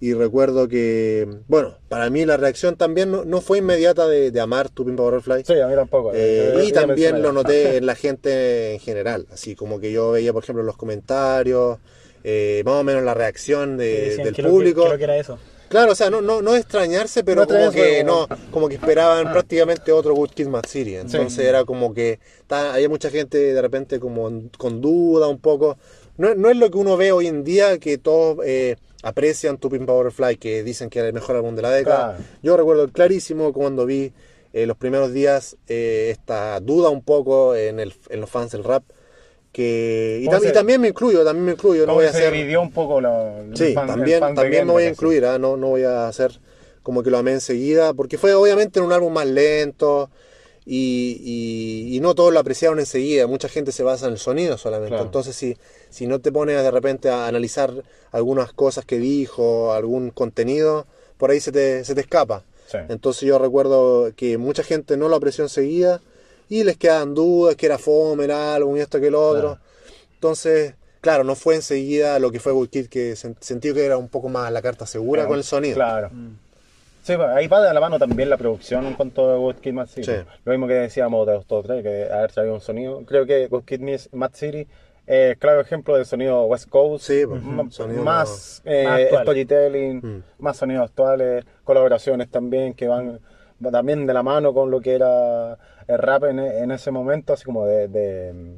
y 0.00 0.14
recuerdo 0.14 0.68
que, 0.68 1.26
bueno, 1.48 1.76
para 1.88 2.08
mí 2.08 2.24
la 2.24 2.36
reacción 2.36 2.76
también 2.76 3.10
no, 3.10 3.24
no 3.24 3.40
fue 3.40 3.58
inmediata 3.58 4.06
de, 4.06 4.30
de 4.30 4.40
amar 4.40 4.68
Tu 4.68 4.84
Pimpa 4.84 5.02
Butterfly. 5.02 5.42
Sí, 5.44 5.58
a 5.58 5.66
mí 5.66 5.74
tampoco. 5.74 6.12
Eh, 6.14 6.52
Yo- 6.54 6.62
y 6.62 6.70
también 6.72 7.20
lo 7.20 7.32
noté 7.32 7.76
en 7.78 7.86
la 7.86 7.96
gente 7.96 8.74
en 8.74 8.78
general, 8.80 9.26
así 9.32 9.56
como 9.56 9.80
que 9.80 9.90
yo 9.90 10.12
veía, 10.12 10.32
por 10.32 10.44
ejemplo, 10.44 10.62
los 10.62 10.76
comentarios, 10.76 11.78
eh, 12.22 12.62
más 12.64 12.74
o 12.74 12.84
menos 12.84 13.02
la 13.02 13.14
reacción 13.14 13.76
de- 13.76 14.10
decían 14.16 14.32
del 14.32 14.46
público. 14.46 14.84
que 14.84 14.88
lo 14.90 14.98
que 14.98 15.04
era 15.04 15.16
eso. 15.16 15.38
Claro, 15.68 15.92
o 15.92 15.94
sea, 15.94 16.08
no, 16.10 16.20
no, 16.20 16.40
no 16.42 16.56
extrañarse, 16.56 17.22
pero 17.24 17.42
No 17.42 17.46
como 17.46 17.70
que 17.70 18.02
no, 18.04 18.26
como- 18.50 18.68
que 18.68 18.76
esperaban 18.76 19.30
prácticamente 19.32 19.92
otro 19.92 20.14
Good 20.14 20.30
Kid 20.30 20.46
Mad 20.48 20.64
City. 20.66 20.96
Entonces 20.96 21.44
era 21.44 21.64
como 21.64 21.92
que 21.94 22.20
ta- 22.46 22.74
había 22.74 22.88
mucha 22.88 23.10
gente 23.10 23.36
de 23.38 23.60
repente 23.62 24.00
como 24.00 24.30
con 24.56 24.80
duda 24.80 25.28
un 25.28 25.38
poco. 25.38 25.76
No, 26.16 26.34
no 26.34 26.50
es 26.50 26.56
lo 26.56 26.70
que 26.70 26.78
uno 26.78 26.96
ve 26.96 27.12
hoy 27.12 27.26
en 27.26 27.44
día 27.44 27.78
que 27.78 27.98
todos 27.98 28.38
eh, 28.44 28.76
aprecian 29.02 29.58
Tu 29.58 29.68
Pimp 29.70 29.86
Butterfly, 29.88 30.36
que 30.36 30.62
dicen 30.64 30.90
que 30.90 30.98
era 30.98 31.08
el 31.08 31.14
mejor 31.14 31.36
álbum 31.36 31.54
de 31.54 31.62
la 31.62 31.70
década. 31.70 32.16
Claro. 32.16 32.24
Yo 32.42 32.56
recuerdo 32.56 32.88
clarísimo 32.88 33.52
cuando 33.52 33.86
vi 33.86 34.12
eh, 34.52 34.66
los 34.66 34.76
primeros 34.76 35.12
días 35.12 35.56
eh, 35.68 36.08
esta 36.10 36.58
duda 36.60 36.88
un 36.88 37.02
poco 37.02 37.54
en, 37.54 37.78
el, 37.78 37.94
en 38.08 38.20
los 38.20 38.30
fans 38.30 38.50
del 38.52 38.64
rap. 38.64 38.82
Que, 39.58 40.20
y, 40.22 40.26
¿Cómo 40.26 40.36
tam- 40.38 40.42
y 40.44 40.46
se- 40.46 40.52
también 40.52 40.80
me 40.80 40.86
incluyo, 40.86 41.24
también 41.24 41.46
me 41.46 41.52
incluyo. 41.52 41.84
No 41.84 41.94
voy 41.94 42.04
a 42.04 42.12
se 42.12 42.18
hacer, 42.18 42.32
dividió 42.32 42.60
un 42.62 42.70
poco 42.70 43.00
la, 43.00 43.42
Sí, 43.54 43.74
fan- 43.74 43.88
también, 43.88 44.20
también 44.20 44.64
me 44.64 44.72
voy 44.72 44.84
a 44.84 44.88
incluir, 44.88 45.24
¿ah? 45.24 45.36
no, 45.36 45.56
no 45.56 45.66
voy 45.70 45.82
a 45.82 46.06
hacer 46.06 46.38
como 46.84 47.02
que 47.02 47.10
lo 47.10 47.18
amé 47.18 47.32
enseguida, 47.32 47.92
porque 47.92 48.18
fue 48.18 48.34
obviamente 48.34 48.78
en 48.78 48.84
un 48.86 48.92
álbum 48.92 49.12
más 49.12 49.26
lento 49.26 50.10
y, 50.64 51.20
y- 51.90 51.96
y 51.96 52.00
no 52.00 52.14
todos 52.14 52.32
lo 52.32 52.38
apreciaron 52.38 52.78
enseguida, 52.78 53.26
mucha 53.26 53.48
gente 53.48 53.72
se 53.72 53.82
basa 53.82 54.06
en 54.06 54.12
el 54.12 54.18
sonido 54.18 54.58
solamente, 54.58 54.90
Claro. 54.90 55.04
entonces 55.06 55.34
si, 55.34 55.56
si 55.90 56.06
no 56.06 56.20
te 56.20 56.30
pones 56.30 56.62
de 56.62 56.70
repente 56.70 57.08
a 57.08 57.26
analizar 57.26 57.72
algunas 58.12 58.52
cosas 58.52 58.84
que 58.84 58.98
dijo, 58.98 59.72
algún 59.72 60.10
contenido, 60.10 60.86
por 61.16 61.32
ahí 61.32 61.40
se 61.40 61.50
te, 61.50 61.84
se 61.84 61.96
te 61.96 62.00
escapa. 62.02 62.44
Sí. 62.68 62.78
Entonces 62.88 63.22
yo 63.22 63.38
recuerdo 63.38 64.12
que 64.14 64.38
mucha 64.38 64.62
gente 64.62 64.96
no 64.96 65.08
lo 65.08 65.16
apreció 65.16 65.42
enseguida 65.42 66.00
y 66.48 66.64
les 66.64 66.76
quedaban 66.76 67.14
dudas, 67.14 67.56
que 67.56 67.66
era 67.66 67.78
fome 67.78 68.24
el 68.24 68.30
álbum 68.30 68.76
y 68.76 68.80
esto 68.80 69.00
que 69.00 69.10
lo 69.10 69.20
otro. 69.26 69.40
Claro. 69.56 69.60
Entonces, 70.14 70.74
claro, 71.00 71.24
no 71.24 71.34
fue 71.34 71.54
enseguida 71.56 72.18
lo 72.18 72.30
que 72.30 72.40
fue 72.40 72.52
Good 72.52 72.68
Kid, 72.68 72.86
que 72.88 73.12
sen- 73.12 73.36
sentí 73.40 73.72
que 73.72 73.84
era 73.84 73.96
un 73.96 74.08
poco 74.08 74.28
más 74.28 74.50
la 74.52 74.62
carta 74.62 74.86
segura 74.86 75.20
Claro, 75.20 75.28
con 75.28 75.38
el 75.38 75.44
sonido. 75.44 75.74
Claro. 75.76 76.10
Sí, 77.02 77.16
pues, 77.16 77.28
ahí 77.30 77.46
va 77.48 77.62
de 77.66 77.72
la 77.72 77.80
mano 77.80 77.98
también 77.98 78.28
la 78.28 78.36
producción 78.36 78.86
en 78.86 78.94
cuanto 78.94 79.30
a 79.30 79.36
Good 79.36 79.56
Kid 79.56 79.72
Mad 79.72 79.86
City. 79.86 80.04
Sí. 80.04 80.12
Lo 80.44 80.52
mismo 80.52 80.66
que 80.66 80.74
decíamos 80.74 81.26
de 81.26 81.34
los 81.34 81.46
todos 81.46 81.64
tres, 81.66 81.82
que 81.82 82.04
haber 82.12 82.30
traído 82.32 82.54
un 82.54 82.60
sonido. 82.60 83.02
Creo 83.06 83.24
que 83.24 83.46
Good 83.46 83.64
Kid 83.64 83.80
Mad 84.12 84.32
City 84.34 84.66
es 85.06 85.38
claro 85.38 85.60
ejemplo 85.62 85.96
del 85.96 86.04
sonido 86.04 86.42
West 86.44 86.68
Coast. 86.68 87.06
Sí, 87.06 87.24
pues, 87.26 87.40
M- 87.42 87.70
sonido 87.70 88.02
más 88.02 88.60
eh, 88.66 89.08
Más 89.10 89.22
storytelling, 89.22 89.96
Mm. 90.02 90.22
más 90.40 90.56
sonidos 90.58 90.84
actuales, 90.84 91.46
colaboraciones 91.64 92.28
también 92.30 92.74
que 92.74 92.88
van 92.88 93.08
va 93.14 93.18
también 93.72 94.06
de 94.06 94.14
la 94.14 94.22
mano 94.22 94.52
con 94.54 94.70
lo 94.70 94.80
que 94.80 94.94
era 94.94 95.58
el 95.86 95.98
rap 95.98 96.24
en, 96.24 96.38
en 96.38 96.70
ese 96.70 96.90
momento, 96.90 97.32
así 97.32 97.44
como 97.44 97.66
de, 97.66 97.88
de, 97.88 98.56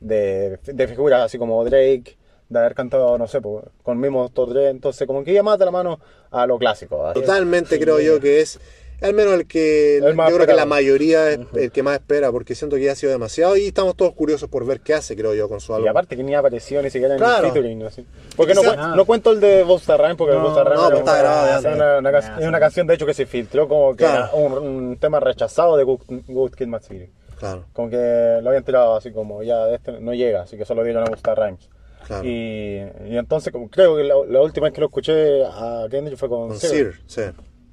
de, 0.00 0.58
de 0.64 0.88
figuras 0.88 1.22
así 1.22 1.38
como 1.38 1.64
Drake, 1.64 2.16
de 2.48 2.58
haber 2.58 2.74
cantado, 2.74 3.16
no 3.18 3.26
sé, 3.26 3.40
pues, 3.40 3.64
con 3.82 3.96
el 3.96 4.02
mismo 4.02 4.28
Dr. 4.28 4.50
Dre, 4.50 4.68
entonces 4.68 5.06
como 5.06 5.24
que 5.24 5.32
iba 5.32 5.42
más 5.42 5.58
de 5.58 5.64
la 5.64 5.70
mano 5.70 5.98
a 6.30 6.46
lo 6.46 6.58
clásico. 6.58 7.06
así. 7.06 7.20
Totalmente 7.20 7.78
creo 7.80 8.00
yo 8.00 8.20
que 8.20 8.40
es 8.40 8.60
al 9.02 9.14
menos 9.14 9.34
el 9.34 9.46
que 9.46 9.98
El 9.98 10.16
yo 10.16 10.24
creo 10.34 10.46
que 10.46 10.54
la 10.54 10.66
mayoría 10.66 11.30
es 11.30 11.40
el 11.54 11.70
que 11.72 11.82
más 11.82 11.94
espera, 11.94 12.30
porque 12.32 12.54
siento 12.54 12.76
que 12.76 12.84
ya 12.84 12.92
ha 12.92 12.94
sido 12.94 13.12
demasiado 13.12 13.56
y 13.56 13.66
estamos 13.66 13.96
todos 13.96 14.12
curiosos 14.14 14.48
por 14.48 14.64
ver 14.66 14.80
qué 14.80 14.94
hace, 14.94 15.16
creo 15.16 15.34
yo, 15.34 15.48
con 15.48 15.60
su 15.60 15.74
álbum. 15.74 15.86
Y 15.86 15.88
aparte 15.88 16.16
que 16.16 16.22
ni 16.22 16.34
apareció 16.34 16.80
ni 16.82 16.90
siquiera 16.90 17.14
en 17.14 17.20
Claro. 17.20 17.46
el 17.46 17.52
featuring. 17.52 17.82
Así. 17.84 18.06
Porque 18.36 18.54
no, 18.54 18.62
cuen- 18.62 18.96
no 18.96 19.04
cuento 19.04 19.32
el 19.32 19.40
de 19.40 19.62
Busta 19.64 19.96
Rhymes 19.96 20.16
porque 20.16 20.32
el 20.34 20.38
No, 20.40 20.44
Busta 20.48 20.64
Rhymes 20.64 20.80
no, 20.80 20.88
pues 20.88 20.98
está 21.00 21.12
una- 21.12 21.20
grabado 21.20 21.44
de 21.46 21.50
es 21.50 21.56
antes. 21.56 21.74
una, 21.74 21.98
una 21.98 22.48
una 22.48 22.60
canción 22.60 22.86
de 22.86 22.94
hecho 22.94 23.06
que 23.06 23.14
se 23.14 23.26
filtró 23.26 23.68
como 23.68 23.90
que 23.92 24.04
Claro. 24.04 24.24
era 24.24 24.34
un, 24.34 24.52
un 24.58 24.96
tema 24.98 25.20
rechazado 25.20 25.76
de 25.76 25.84
Good, 25.84 26.00
Good 26.28 26.52
Kid 26.54 26.66
Mad 26.66 26.82
City. 26.82 27.10
Claro, 27.38 27.64
Como 27.72 27.90
que 27.90 28.38
lo 28.40 28.48
habían 28.50 28.62
tirado 28.64 28.94
así 28.94 29.10
como 29.10 29.42
ya 29.42 29.68
este 29.70 30.00
no 30.00 30.14
llega, 30.14 30.42
así 30.42 30.56
que 30.56 30.64
solo 30.64 30.84
dieron 30.84 31.02
a 31.02 31.06
Busta 31.10 31.34
Rhymes. 31.34 31.68
claro. 32.06 32.24
Y, 32.24 32.76
y 33.06 33.16
entonces 33.18 33.52
como 33.52 33.68
creo 33.68 33.96
que 33.96 34.04
la, 34.04 34.14
la 34.28 34.40
última 34.42 34.66
vez 34.66 34.74
que 34.74 34.80
lo 34.80 34.86
escuché 34.86 35.44
a 35.44 35.86
Kendrick 35.90 36.16
fue 36.18 36.28
con, 36.28 36.48
con 36.48 36.58
Sir. 36.60 36.70
Sir, 36.70 37.00
sí. 37.06 37.22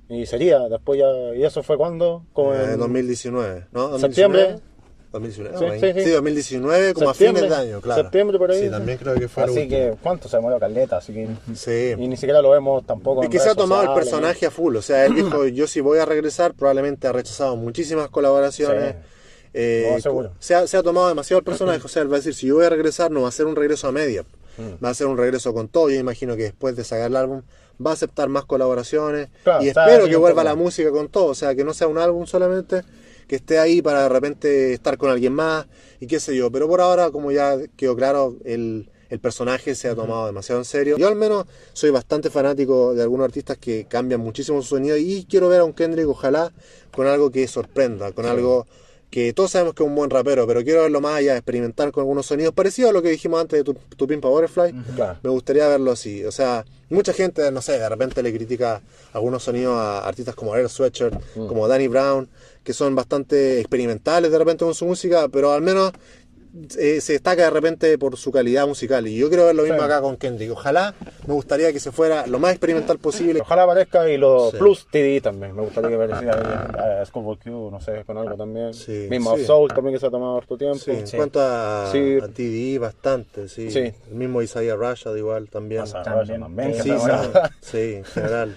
Y 0.09 0.25
sería, 0.25 0.59
después 0.67 0.99
ya, 0.99 1.07
¿y 1.35 1.43
eso 1.43 1.61
fue 1.63 1.77
cuando? 1.77 2.25
Como 2.33 2.53
Eh, 2.53 2.73
en 2.73 2.79
2019, 2.79 3.67
¿no? 3.71 3.97
septiembre. 3.99 4.57
2019, 5.11 5.57
Sí, 5.79 5.79
sí, 5.87 5.93
sí. 5.99 6.03
Sí, 6.05 6.09
2019, 6.11 6.93
como 6.93 7.07
Septiembre, 7.13 7.41
a 7.45 7.45
fines 7.47 7.57
de 7.57 7.71
año, 7.71 7.81
claro. 7.81 8.01
septiembre 8.03 8.37
por 8.37 8.51
ahí, 8.51 8.61
Sí, 8.65 8.69
también 8.69 8.97
creo 8.99 9.15
que 9.15 9.27
fue 9.27 9.43
Así 9.43 9.67
que, 9.67 9.95
¿cuánto 10.03 10.29
se 10.29 10.37
demoró 10.37 10.59
Caleta? 10.59 10.97
Así 10.97 11.13
que, 11.13 11.27
Sí. 11.55 11.95
y 11.99 12.07
ni 12.07 12.15
siquiera 12.15 12.43
lo 12.43 12.51
vemos 12.51 12.85
tampoco 12.85 13.21
Es 13.21 13.25
en 13.25 13.31
que 13.31 13.39
se 13.39 13.49
ha 13.49 13.55
tomado 13.55 13.81
el 13.83 13.93
personaje 13.99 14.45
a 14.45 14.51
full. 14.51 14.75
O 14.75 14.81
sea, 14.83 15.05
él 15.05 15.15
dijo, 15.15 15.45
yo 15.47 15.65
si 15.65 15.79
voy 15.81 15.97
a 15.97 16.05
regresar, 16.05 16.53
probablemente 16.53 17.07
ha 17.07 17.11
rechazado 17.11 17.55
muchísimas 17.55 18.09
colaboraciones. 18.09 18.93
Sí. 18.93 19.49
Eh, 19.55 19.89
No, 19.95 19.99
seguro. 19.99 20.31
se, 20.37 20.53
ha, 20.53 20.67
se 20.67 20.77
ha 20.77 20.83
tomado 20.83 21.07
demasiado 21.07 21.39
el 21.39 21.43
personaje. 21.45 21.81
O 21.85 21.87
sea, 21.87 22.03
él 22.03 22.11
va 22.11 22.17
a 22.17 22.19
decir, 22.19 22.35
si 22.35 22.45
yo 22.47 22.55
voy 22.55 22.65
a 22.65 22.69
regresar, 22.69 23.09
no 23.09 23.23
va 23.23 23.29
a 23.29 23.31
ser 23.31 23.47
un 23.47 23.55
regreso 23.55 23.87
a 23.87 23.91
media. 23.91 24.23
Mm. 24.59 24.83
Va 24.83 24.89
a 24.89 24.93
ser 24.93 25.07
un 25.07 25.17
regreso 25.17 25.55
con 25.55 25.69
todo. 25.69 25.89
Yo 25.89 25.95
imagino 25.99 26.35
que 26.35 26.43
después 26.43 26.75
de 26.75 26.83
sacar 26.83 27.07
el 27.09 27.15
álbum 27.15 27.41
va 27.85 27.91
a 27.91 27.93
aceptar 27.93 28.29
más 28.29 28.45
colaboraciones. 28.45 29.29
Claro, 29.43 29.63
y 29.63 29.69
espero 29.69 30.05
que 30.07 30.15
vuelva 30.15 30.43
la 30.43 30.55
música 30.55 30.91
con 30.91 31.09
todo. 31.09 31.27
O 31.27 31.35
sea, 31.35 31.55
que 31.55 31.63
no 31.63 31.73
sea 31.73 31.87
un 31.87 31.97
álbum 31.97 32.25
solamente, 32.25 32.83
que 33.27 33.35
esté 33.35 33.59
ahí 33.59 33.81
para 33.81 34.03
de 34.03 34.09
repente 34.09 34.73
estar 34.73 34.97
con 34.97 35.09
alguien 35.09 35.33
más 35.33 35.67
y 35.99 36.07
qué 36.07 36.19
sé 36.19 36.35
yo. 36.35 36.51
Pero 36.51 36.67
por 36.67 36.81
ahora, 36.81 37.11
como 37.11 37.31
ya 37.31 37.57
quedó 37.77 37.95
claro, 37.95 38.35
el, 38.43 38.89
el 39.09 39.19
personaje 39.19 39.75
se 39.75 39.89
ha 39.89 39.95
tomado 39.95 40.27
demasiado 40.27 40.61
en 40.61 40.65
serio. 40.65 40.97
Yo 40.97 41.07
al 41.07 41.15
menos 41.15 41.45
soy 41.73 41.89
bastante 41.89 42.29
fanático 42.29 42.93
de 42.93 43.01
algunos 43.01 43.25
artistas 43.25 43.57
que 43.57 43.85
cambian 43.85 44.21
muchísimo 44.21 44.61
su 44.61 44.69
sonido 44.69 44.97
y 44.97 45.25
quiero 45.29 45.49
ver 45.49 45.61
a 45.61 45.63
un 45.63 45.73
Kendrick, 45.73 46.07
ojalá, 46.07 46.51
con 46.95 47.07
algo 47.07 47.31
que 47.31 47.47
sorprenda, 47.47 48.11
con 48.11 48.25
algo 48.25 48.67
que 49.09 49.33
todos 49.33 49.51
sabemos 49.51 49.73
que 49.73 49.83
es 49.83 49.89
un 49.89 49.95
buen 49.95 50.09
rapero, 50.09 50.45
pero 50.45 50.63
quiero 50.63 50.83
verlo 50.83 51.01
más 51.01 51.15
allá, 51.15 51.35
experimentar 51.35 51.91
con 51.91 52.01
algunos 52.01 52.25
sonidos 52.27 52.53
parecidos 52.53 52.91
a 52.91 52.93
lo 52.93 53.01
que 53.01 53.09
dijimos 53.09 53.41
antes 53.41 53.59
de 53.59 53.63
tu, 53.63 53.73
tu 53.73 54.07
Pimpa 54.07 54.29
Butterfly. 54.29 54.73
Claro. 54.95 55.19
Me 55.23 55.29
gustaría 55.29 55.67
verlo 55.67 55.91
así. 55.91 56.23
O 56.25 56.31
sea, 56.31 56.63
mucha 56.89 57.13
gente, 57.13 57.51
no 57.51 57.61
sé, 57.61 57.79
de 57.79 57.89
repente 57.89 58.21
le 58.21 58.33
critica 58.33 58.81
algunos 59.13 59.43
sonidos 59.43 59.75
a 59.77 60.07
artistas 60.07 60.35
como 60.35 60.55
Earl 60.55 60.69
Sweatshirt, 60.69 61.15
como 61.33 61.67
Danny 61.67 61.87
Brown, 61.87 62.29
que 62.63 62.73
son 62.73 62.93
bastante 62.93 63.59
experimentales 63.59 64.31
de 64.31 64.37
repente 64.37 64.65
con 64.65 64.75
su 64.75 64.85
música, 64.85 65.27
pero 65.29 65.51
al 65.51 65.61
menos 65.61 65.91
eh, 66.77 66.99
se 67.01 67.13
destaca 67.13 67.43
de 67.43 67.49
repente 67.49 67.97
por 67.97 68.17
su 68.17 68.31
calidad 68.31 68.67
musical. 68.67 69.07
Y 69.07 69.17
yo 69.17 69.29
quiero 69.29 69.45
ver 69.45 69.55
lo 69.55 69.63
mismo 69.63 69.77
Sí. 69.79 69.83
acá 69.85 70.01
con 70.01 70.17
Kendrick. 70.17 70.51
Ojalá 70.51 70.93
me 71.27 71.33
gustaría 71.33 71.71
que 71.71 71.79
se 71.79 71.91
fuera 71.91 72.25
lo 72.27 72.39
más 72.39 72.51
experimental 72.51 72.97
posible. 72.99 73.41
Ojalá 73.41 73.63
aparezca 73.63 74.09
y 74.09 74.17
los 74.17 74.51
Sí. 74.51 74.57
Plus 74.57 74.87
TD 74.91 75.21
también. 75.21 75.55
Me 75.55 75.61
gustaría 75.61 75.89
que 75.89 75.95
apareciera 75.95 77.05
Schoolboy 77.05 77.37
Q, 77.37 77.69
no 77.71 77.79
sé, 77.79 78.03
con 78.05 78.17
algo 78.17 78.35
también. 78.35 78.73
Sí, 78.73 79.07
Mismo 79.09 79.37
sí. 79.37 79.45
Soul 79.45 79.69
también 79.73 79.95
que 79.95 79.99
se 79.99 80.07
ha 80.07 80.11
tomado 80.11 80.37
harto 80.37 80.57
tiempo. 80.57 80.79
Sí, 80.79 80.91
en 80.91 81.07
cuanto 81.17 81.39
a, 81.41 81.89
Sí. 81.91 82.17
a 82.21 82.27
TDI, 82.27 82.77
bastante, 82.77 83.47
sí. 83.47 83.69
Sí. 83.71 83.79
El 84.09 84.15
mismo 84.15 84.41
Isaiah 84.41 84.75
Rashad 84.75 85.15
igual 85.15 85.49
también. 85.49 85.85
Sí, 85.87 86.91
sí, 87.61 87.77
en 87.95 88.03
general. 88.05 88.55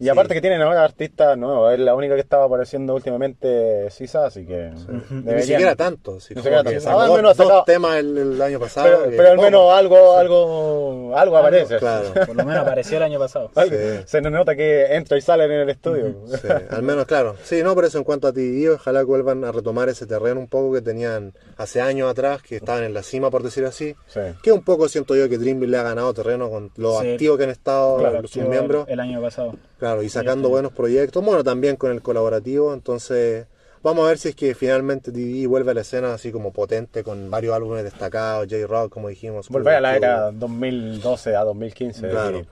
Y 0.00 0.08
aparte 0.08 0.34
que 0.34 0.40
tienen 0.40 0.60
ahora 0.60 0.82
artistas 0.84 1.38
nuevos, 1.38 1.72
es 1.72 1.78
la 1.78 1.94
única 1.94 2.14
que 2.14 2.20
estaba 2.20 2.44
apareciendo 2.46 2.94
últimamente 2.94 3.90
Sisa, 3.90 4.26
así 4.26 4.44
que 4.44 4.72
Ni 5.10 5.22
deberían- 5.22 5.42
siquiera 5.42 5.76
tanto. 5.76 6.12
Ni 6.12 6.18
como 6.18 6.42
siquiera 6.42 6.64
tanto. 6.64 6.80
sacó 6.80 6.98
Ah, 6.98 7.02
al 7.02 7.08
dos, 7.08 7.16
menos 7.16 7.36
dos 7.36 7.46
sacado- 7.46 7.64
temas 7.64 7.96
el, 7.98 8.18
el 8.18 8.42
año 8.42 8.58
pasado. 8.58 8.86
Pero, 8.88 9.10
que- 9.10 9.16
pero 9.16 9.30
al 9.30 9.38
oh, 9.38 9.42
menos 9.42 9.72
algo, 9.72 10.16
algo, 10.16 11.16
algo 11.16 11.36
aparece. 11.38 11.78
Claro. 11.78 12.12
Por 12.26 12.36
lo 12.36 12.44
menos 12.44 12.62
apareció 12.62 12.96
el 12.96 13.02
año 13.04 13.18
pasado. 13.20 13.50
Sí. 13.54 13.70
Se 14.06 14.20
nos 14.20 14.32
nota 14.32 14.56
que 14.56 14.94
entra 14.96 15.16
y 15.16 15.20
sale 15.20 15.44
en 15.44 15.52
el 15.52 15.70
estudio. 15.70 16.14
Sí, 16.26 16.48
al 16.70 16.82
menos, 16.82 17.06
claro. 17.06 17.36
Sí, 17.44 17.62
no, 17.62 17.74
pero 17.74 17.86
eso 17.86 17.98
en 17.98 18.04
cuanto 18.04 18.26
a 18.28 18.32
ti, 18.32 18.66
ojalá 18.68 19.00
que 19.00 19.06
vuelvan 19.06 19.44
a 19.44 19.52
retomar 19.52 19.88
ese 19.88 20.06
terreno 20.06 20.40
un 20.40 20.48
poco 20.48 20.72
que 20.72 20.82
tenían 20.82 21.32
hace 21.56 21.80
años 21.80 22.10
atrás, 22.10 22.42
que 22.42 22.56
estaban 22.56 22.82
en 22.82 22.94
la 22.94 23.02
cima, 23.02 23.30
por 23.30 23.42
decir 23.44 23.64
así. 23.64 23.94
Sí. 24.08 24.20
Que 24.42 24.50
un 24.52 24.62
poco 24.64 24.88
siento 24.88 25.14
yo 25.14 25.28
que 25.28 25.38
Dreamville 25.38 25.70
le 25.70 25.78
ha 25.78 25.82
ganado 25.84 26.12
terreno 26.12 26.50
con 26.50 26.72
lo 26.76 27.00
Sí. 27.00 27.12
activos 27.12 27.38
que 27.38 27.44
han 27.44 27.50
estado 27.50 27.98
Claro, 27.98 28.26
sus 28.26 28.42
miembros. 28.44 28.86
El 28.88 29.00
año 29.00 29.20
pasado. 29.22 29.54
Claro, 29.84 30.02
y 30.02 30.08
sacando 30.08 30.48
buenos 30.48 30.72
proyectos. 30.72 31.22
Bueno, 31.22 31.44
también 31.44 31.76
con 31.76 31.90
el 31.90 32.00
colaborativo. 32.00 32.72
Entonces, 32.72 33.46
vamos 33.82 34.06
a 34.06 34.08
ver 34.08 34.16
si 34.18 34.28
es 34.30 34.34
que 34.34 34.54
finalmente 34.54 35.12
TV 35.12 35.46
vuelve 35.46 35.72
a 35.72 35.74
la 35.74 35.82
escena 35.82 36.14
así 36.14 36.32
como 36.32 36.54
potente 36.54 37.04
con 37.04 37.30
varios 37.30 37.54
álbumes 37.54 37.84
destacados, 37.84 38.46
J-Rock, 38.50 38.90
como 38.90 39.10
dijimos. 39.10 39.50
Volver 39.50 39.74
a 39.74 39.80
la 39.82 39.94
era 39.96 40.30
2012 40.30 41.36
a 41.36 41.44
2015. 41.44 42.08
Claro. 42.08 42.46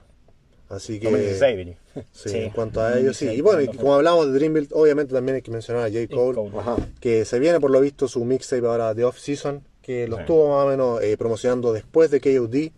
Así 0.69 0.99
que. 0.99 1.05
2016, 1.09 1.57
diría. 1.57 1.77
Sí, 2.11 2.29
Sí, 2.29 2.37
en 2.37 2.49
cuanto 2.51 2.81
a 2.81 2.99
ellos, 2.99 3.17
sí. 3.17 3.25
2016, 3.25 3.37
Y 3.37 3.41
bueno, 3.41 3.61
y 3.61 3.67
como 3.75 3.95
hablamos 3.95 4.27
de 4.27 4.33
Dreamville, 4.33 4.67
obviamente 4.73 5.11
también 5.13 5.35
hay 5.37 5.41
que 5.41 5.49
mencionar 5.51 5.85
a 5.85 5.89
J. 5.89 6.07
Cole, 6.13 6.35
Cole. 6.35 6.51
Ajá. 6.57 6.75
que 6.99 7.25
se 7.25 7.39
viene 7.39 7.59
por 7.59 7.71
lo 7.71 7.81
visto 7.81 8.07
su 8.07 8.23
mixtape 8.25 8.65
ahora 8.67 8.93
de 8.93 9.05
Off 9.05 9.17
Season, 9.17 9.63
que 9.81 10.07
lo 10.07 10.17
Sí. 10.17 10.21
estuvo 10.21 10.49
más 10.55 10.65
o 10.65 10.69
menos 10.69 11.01
eh, 11.01 11.17
promocionando 11.17 11.73
después 11.73 12.11
de 12.11 12.21
KOD. 12.21 12.71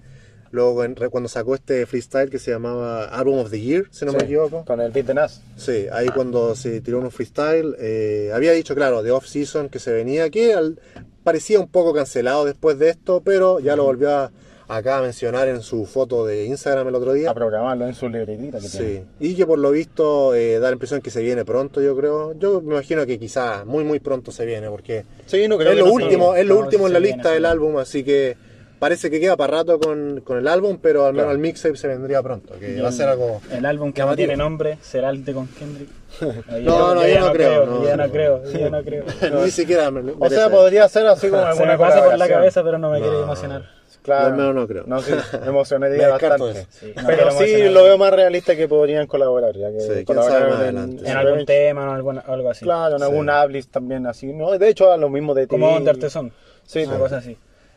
Luego, 0.52 0.82
cuando 1.12 1.28
sacó 1.28 1.56
este 1.56 1.86
freestyle 1.86 2.30
que 2.30 2.40
se 2.40 2.52
llamaba 2.52 3.06
Album 3.06 3.40
of 3.40 3.50
the 3.52 3.60
Year, 3.60 3.86
si 3.92 4.06
no 4.06 4.14
me 4.14 4.20
Sí, 4.20 4.26
equivoco. 4.26 4.64
Con 4.66 4.80
el 4.80 4.92
beat 4.92 5.08
de 5.08 5.14
Nas. 5.14 5.42
Sí, 5.58 5.88
ahí 5.92 6.08
cuando 6.10 6.56
se 6.56 6.80
tiró 6.82 7.00
un 7.00 7.12
freestyle, 7.12 7.76
eh, 7.80 8.32
había 8.34 8.52
dicho, 8.54 8.74
claro, 8.76 9.04
de 9.04 9.12
Off 9.12 9.28
Season 9.28 9.70
que 9.70 9.80
se 9.80 9.92
venía, 9.92 10.30
que 10.30 10.54
al- 10.54 10.80
parecía 11.24 11.60
un 11.60 11.68
poco 11.68 11.94
cancelado 11.94 12.46
después 12.46 12.78
de 12.80 12.90
esto, 12.90 13.22
pero 13.26 13.60
ya 13.60 13.76
lo 13.76 13.84
volvió 13.84 14.12
a, 14.16 14.32
acá 14.68 15.00
a 15.00 15.02
mencionar 15.02 15.48
en 15.48 15.62
su 15.62 15.86
foto 15.86 16.26
de 16.26 16.46
Instagram 16.46 16.88
el 16.88 16.96
otro 16.96 17.14
día. 17.14 17.32
A 17.32 17.34
programarlo 17.34 17.86
en 17.88 17.94
su 17.96 18.08
libretita 18.08 18.60
que 18.60 18.70
tiene. 18.70 18.86
Sí, 18.88 19.04
y 19.20 19.36
que 19.36 19.46
por 19.46 19.60
lo 19.60 19.72
visto 19.72 20.34
eh, 20.36 20.60
da 20.60 20.68
la 20.70 20.74
impresión 20.74 21.02
que 21.02 21.10
se 21.12 21.22
viene 21.22 21.44
pronto, 21.44 21.82
yo 21.82 21.96
creo. 21.98 22.34
Yo 22.40 22.62
me 22.62 22.74
imagino 22.76 23.06
que 23.06 23.18
quizá 23.20 23.66
muy 23.66 23.84
muy 23.84 24.00
pronto 24.00 24.32
se 24.32 24.46
viene, 24.46 24.70
porque 24.70 25.04
Sí, 25.26 25.48
no 25.48 25.58
creo 25.58 25.70
es 25.72 25.76
que 25.76 25.80
lo 25.82 25.88
no 25.88 25.94
último, 25.94 26.36
es 26.36 26.46
lo 26.46 26.56
no, 26.56 26.62
último 26.62 26.88
en 26.88 26.94
la 26.94 27.00
viene, 27.00 27.18
lista 27.18 27.32
del 27.32 27.46
álbum, 27.46 27.78
así 27.78 28.04
que 28.04 28.38
parece 28.80 29.10
que 29.10 29.20
queda 29.20 29.36
para 29.38 29.58
rato 29.58 29.80
con, 29.80 30.22
con 30.22 30.38
el 30.38 30.48
álbum, 30.48 30.78
pero 30.82 31.06
al 31.06 31.14
menos 31.14 31.26
Claro. 31.26 31.32
el 31.34 31.40
mixtape 31.40 31.76
se 31.78 31.88
vendría 31.88 32.22
pronto, 32.22 32.54
que 32.60 32.82
va 32.82 32.90
a 32.90 32.92
ser 32.92 33.08
algo... 33.10 33.42
El 33.52 33.66
álbum 33.66 33.92
que 33.94 34.02
no 34.04 34.16
tiene 34.16 34.36
nombre 34.38 34.78
será 34.82 35.10
el 35.10 35.24
de 35.26 35.34
con 35.34 35.48
Kendrick. 35.48 35.90
No, 36.62 36.96
no, 36.96 37.08
yo 37.08 37.20
no 37.20 37.32
creo, 37.34 37.66
no, 37.66 37.82
yo 37.84 37.88
ya 37.90 37.98
no 37.98 38.06
no. 38.08 38.12
creo, 38.12 38.44
yo 38.46 38.60
ya 38.60 38.70
no 38.70 38.84
creo. 38.84 39.04
Ni 39.44 39.52
siquiera 39.52 39.92
me- 39.92 40.14
O 40.20 40.30
sea, 40.30 40.50
podría 40.50 40.88
ser 40.88 41.06
así 41.08 41.30
como 41.30 41.42
Se 41.42 41.48
alguna 41.50 41.72
me 41.74 41.78
pasa 41.78 42.04
por 42.06 42.18
la 42.18 42.28
cabeza, 42.28 42.64
pero 42.64 42.78
no 42.78 42.90
me 42.92 43.00
quiere 43.00 43.16
No. 43.18 43.24
emocionar. 43.24 43.64
Claro. 44.02 44.22
Yo 44.22 44.28
al 44.34 44.38
menos 44.38 44.56
no 44.56 44.68
creo. 44.68 44.84
No, 44.86 45.02
sí, 45.02 45.12
me 45.42 45.48
emocionaría 45.48 46.08
bastante. 46.10 46.68
Sí, 46.70 46.94
no 46.96 47.08
Pero 47.08 47.32
sí 47.32 47.70
lo 47.70 47.84
veo 47.84 47.98
más 47.98 48.14
realista 48.14 48.56
que 48.56 48.68
podrían 48.68 49.08
colaborar. 49.08 49.56
Ya 49.58 49.72
que 49.72 49.80
Sí, 49.80 49.88
quién 49.88 50.06
colaborar 50.06 50.48
en- 50.48 50.54
adelante. 50.54 51.10
En 51.10 51.18
algún 51.18 51.46
tema 51.46 51.90
o 51.90 51.94
alguna- 51.94 52.22
algo 52.28 52.50
así. 52.52 52.64
Claro, 52.66 52.94
en 52.96 53.00
Sí. 53.00 53.06
algún 53.06 53.30
Ablis 53.32 53.68
también 53.68 54.06
así. 54.06 54.28
No, 54.32 54.52
de 54.58 54.70
hecho, 54.70 54.92
a 54.92 54.98
lo 54.98 55.10
mismo 55.10 55.34
de 55.34 55.48
Como 55.48 55.68
TDI. 55.70 55.78
Under 55.78 55.98
the 55.98 56.10
Sun. 56.12 56.32
Sí, 56.66 56.84
una 56.86 56.98
cosa 57.00 57.18
así. 57.18 57.36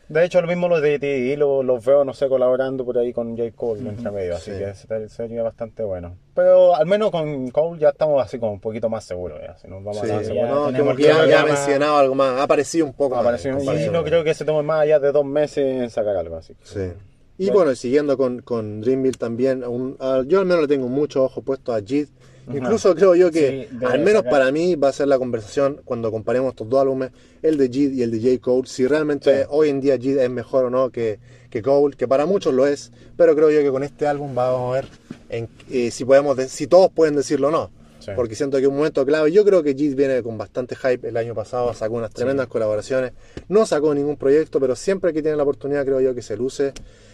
De 0.09 0.25
hecho, 0.25 0.41
lo 0.41 0.47
mismo 0.47 0.67
los 0.67 0.81
de 0.81 0.97
TDI 0.97 1.35
los, 1.35 1.85
veo, 1.85 2.03
no 2.03 2.13
sé, 2.13 2.27
colaborando 2.27 2.83
por 2.83 2.97
ahí 2.97 3.13
con 3.13 3.37
J. 3.37 3.51
Cole 3.55 3.87
entre 3.89 4.09
medio, 4.09 4.35
así 4.35 4.51
Sí. 4.51 4.57
que 4.57 4.73
ser- 4.73 5.07
sería 5.09 5.43
bastante 5.43 5.83
bueno. 5.83 6.17
Pero 6.33 6.75
al 6.75 6.87
menos 6.87 7.11
con 7.11 7.49
Cole 7.51 7.79
ya 7.79 7.89
estamos 7.89 8.21
así 8.23 8.39
como 8.39 8.53
un 8.53 8.59
poquito 8.59 8.89
más 8.89 9.03
seguros, 9.03 9.39
ya. 9.39 9.55
Si 9.57 9.67
nos 9.67 9.83
vamos 9.83 10.01
Sí, 10.01 10.09
a 10.11 10.21
ya 10.21 10.47
no, 10.47 10.71
como 10.75 10.91
que 10.95 11.03
que 11.03 11.09
ya, 11.09 11.25
ya 11.27 11.41
ha 11.41 11.45
mencionado 11.45 11.97
algo 11.97 12.15
más, 12.15 12.39
ha 12.39 12.43
aparecido 12.43 12.87
un 12.87 12.93
poco 12.93 13.15
más 13.15 13.23
Apareció- 13.23 13.51
en 13.51 13.61
y 13.61 13.89
no 13.89 14.03
creo 14.03 14.23
que 14.23 14.33
se 14.33 14.45
tome 14.45 14.63
más 14.63 14.81
allá 14.81 14.99
de 14.99 15.11
dos 15.11 15.25
meses 15.25 15.63
en 15.63 15.89
sacar 15.91 16.17
algo 16.17 16.37
así. 16.37 16.55
Sí. 16.63 16.91
Y 17.37 17.51
bueno, 17.51 17.73
siguiendo 17.75 18.17
con, 18.17 18.41
con 18.41 18.81
Dreamville 18.81 19.17
también, 19.17 19.63
un- 19.63 19.95
a- 19.99 20.23
yo 20.25 20.39
al 20.39 20.45
menos 20.45 20.63
le 20.63 20.67
tengo 20.67 20.87
mucho 20.89 21.23
ojo 21.23 21.41
puesto 21.41 21.71
a 21.71 21.79
Jid. 21.81 22.07
Incluso 22.53 22.95
creo 22.95 23.15
yo 23.15 23.31
que, 23.31 23.67
Sí, 23.69 23.77
al 23.85 23.99
menos 23.99 24.23
sacar. 24.23 24.31
para 24.31 24.51
mí, 24.51 24.75
va 24.75 24.89
a 24.89 24.93
ser 24.93 25.07
la 25.07 25.17
conversación 25.19 25.81
cuando 25.85 26.11
comparemos 26.11 26.49
estos 26.51 26.67
dos 26.69 26.81
álbumes, 26.81 27.11
el 27.41 27.57
de 27.57 27.69
Jid 27.69 27.91
y 27.93 28.01
el 28.03 28.11
de 28.11 28.19
J. 28.19 28.41
Cole, 28.41 28.67
si 28.67 28.87
realmente 28.87 29.43
Sí. 29.43 29.47
hoy 29.49 29.69
en 29.69 29.81
día 29.81 29.97
Jid 29.97 30.17
es 30.17 30.29
mejor 30.29 30.65
o 30.65 30.69
no 30.69 30.89
que, 30.89 31.19
que 31.49 31.61
Cole, 31.61 31.95
que 31.95 32.07
para 32.07 32.25
muchos 32.25 32.53
lo 32.53 32.65
es, 32.67 32.91
pero 33.17 33.35
creo 33.35 33.49
yo 33.51 33.59
que 33.61 33.69
con 33.71 33.83
este 33.83 34.07
álbum 34.07 34.33
vamos 34.35 34.71
a 34.71 34.81
ver 34.81 34.87
en, 35.29 35.47
eh, 35.71 35.91
si, 35.91 36.05
podemos 36.05 36.35
de- 36.37 36.47
si 36.49 36.67
todos 36.67 36.91
pueden 36.91 37.15
decirlo 37.15 37.49
o 37.49 37.51
no. 37.51 37.71
Sí. 37.99 38.11
Porque 38.15 38.33
siento 38.33 38.55
que 38.57 38.63
es 38.63 38.69
un 38.69 38.77
momento 38.77 39.05
clave. 39.05 39.29
Yo 39.31 39.43
creo 39.43 39.61
que 39.61 39.73
Jid 39.75 39.93
viene 39.93 40.23
con 40.23 40.37
bastante 40.37 40.73
hype 40.75 41.09
el 41.09 41.17
año 41.17 41.35
pasado, 41.35 41.73
sacó 41.73 41.95
unas 41.95 42.11
tremendas 42.13 42.47
colaboraciones. 42.47 43.11
No 43.49 43.65
sacó 43.65 43.93
ningún 43.93 44.15
proyecto, 44.15 44.59
pero 44.61 44.75
siempre 44.77 45.11
que 45.13 45.21
tiene 45.21 45.35
la 45.35 45.43
oportunidad 45.43 45.83
creo 45.83 45.99
yo 45.99 46.15
que 46.15 46.21
se 46.21 46.37
luce. 46.37 46.71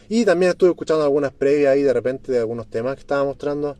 Y 0.09 0.25
también 0.25 0.51
estuve 0.51 0.69
escuchando 0.69 1.03
algunas 1.03 1.33
previas 1.33 1.73
ahí 1.73 1.81
de 1.81 1.91
repente 1.91 2.31
de 2.31 2.37
algunos 2.37 2.67
temas 2.67 2.93
que 2.95 3.01
estaba 3.01 3.23
mostrando. 3.23 3.75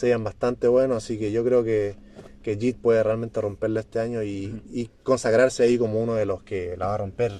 Se 0.00 0.06
veían 0.06 0.24
bastante 0.24 0.66
buenos, 0.66 1.04
así 1.04 1.18
que 1.18 1.30
yo 1.30 1.44
creo 1.44 1.62
que, 1.62 1.94
que 2.42 2.56
Jid 2.56 2.76
puede 2.76 3.02
realmente 3.02 3.38
romperla 3.38 3.80
este 3.80 4.00
año 4.00 4.22
y, 4.22 4.62
y 4.72 4.88
consagrarse 5.02 5.64
ahí 5.64 5.76
como 5.76 6.00
uno 6.00 6.14
de 6.14 6.24
los 6.24 6.42
que 6.42 6.74
la 6.78 6.86
va 6.86 6.94
a 6.94 6.96
romper 6.96 7.32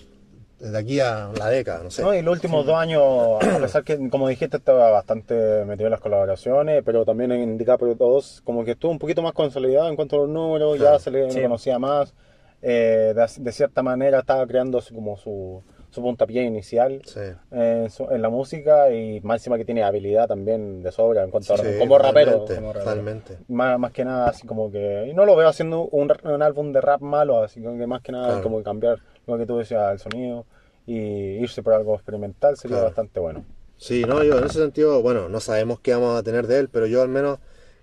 desde 0.59 0.77
aquí 0.77 1.01
a 1.01 1.31
la 1.39 1.49
década, 1.49 1.83
no 1.83 1.91
sé. 1.91 2.03
No, 2.03 2.13
y 2.15 2.21
los 2.21 2.35
últimos 2.35 2.67
dos 2.67 2.77
años, 2.77 3.03
a 3.03 3.39
pesar 3.63 3.83
que, 3.83 4.11
como 4.11 4.29
dijiste, 4.29 4.59
estaba 4.59 4.91
bastante 4.91 5.65
metido 5.65 5.87
en 5.87 5.93
las 5.93 6.01
colaboraciones, 6.01 6.83
pero 6.85 7.07
también 7.07 7.33
en 7.33 7.57
DiCaprio 7.57 7.95
2, 7.95 8.43
como 8.45 8.63
que 8.63 8.73
estuvo 8.73 8.93
un 8.93 8.99
poquito 8.99 9.23
más 9.23 9.33
consolidado 9.33 9.89
en 9.89 9.97
cuanto 9.97 10.17
a 10.17 10.19
los 10.19 10.29
números, 10.29 10.77
Claro. 10.77 10.97
ya 10.99 11.03
se 11.03 11.11
le 11.11 11.31
Sí. 11.31 11.41
conocía 11.41 11.79
más. 11.79 12.13
eh, 12.61 13.15
de, 13.17 13.27
de 13.43 13.53
cierta 13.53 13.83
manera 13.83 14.19
estaba 14.19 14.47
creando 14.47 14.77
así 14.77 14.93
como 14.93 15.17
su, 15.17 15.63
su 15.91 16.03
puntapié 16.03 16.43
inicial 16.45 17.03
Sí. 17.05 17.21
eh, 17.53 17.81
en, 17.85 17.91
su- 17.91 18.09
en 18.11 18.23
la 18.23 18.29
música 18.29 18.91
y 18.93 19.21
máxima 19.23 19.57
que 19.59 19.65
tiene 19.65 19.83
habilidad 19.83 20.29
también 20.29 20.83
de 20.83 20.93
sobra 20.93 21.25
en 21.25 21.31
cuanto 21.31 21.55
a 21.55 21.57
como 21.79 21.99
rapero. 21.99 22.31
totalmente, 22.33 22.55
como 22.55 22.73
rapero. 22.73 22.85
totalmente. 22.85 23.39
Más, 23.49 23.79
más 23.79 23.93
que 23.93 24.05
nada, 24.05 24.29
así 24.29 24.47
como 24.47 24.71
que. 24.71 25.09
Y 25.11 25.15
no 25.15 25.25
lo 25.25 25.37
veo 25.37 25.49
haciendo 25.49 25.83
un, 25.89 26.13
un 26.25 26.43
álbum 26.43 26.73
de 26.73 26.81
rap 26.81 27.01
malo, 27.01 27.43
así 27.43 27.61
que 27.63 27.69
más 27.87 28.03
que 28.03 28.13
nada, 28.13 28.27
Claro. 28.29 28.43
como 28.43 28.63
cambiar 28.63 28.99
lo 29.27 29.37
que 29.39 29.47
tú 29.47 29.59
decías, 29.59 29.93
el 29.93 29.99
sonido 29.99 30.47
y 30.87 30.95
irse 30.97 31.63
por 31.63 31.75
algo 31.75 31.95
experimental 31.95 32.57
sería 32.57 32.77
Claro. 32.77 32.87
bastante 32.89 33.21
bueno. 33.21 33.45
Sí, 33.77 34.05
no, 34.07 34.23
yo 34.23 34.39
en 34.39 34.45
ese 34.45 34.59
sentido, 34.61 35.01
bueno, 35.03 35.29
no 35.29 35.41
sabemos 35.41 35.81
qué 35.81 35.93
vamos 35.95 36.19
a 36.19 36.23
tener 36.23 36.47
de 36.47 36.59
él, 36.59 36.69
pero 36.69 36.87
yo 36.87 37.01
al 37.03 37.09
menos 37.09 37.39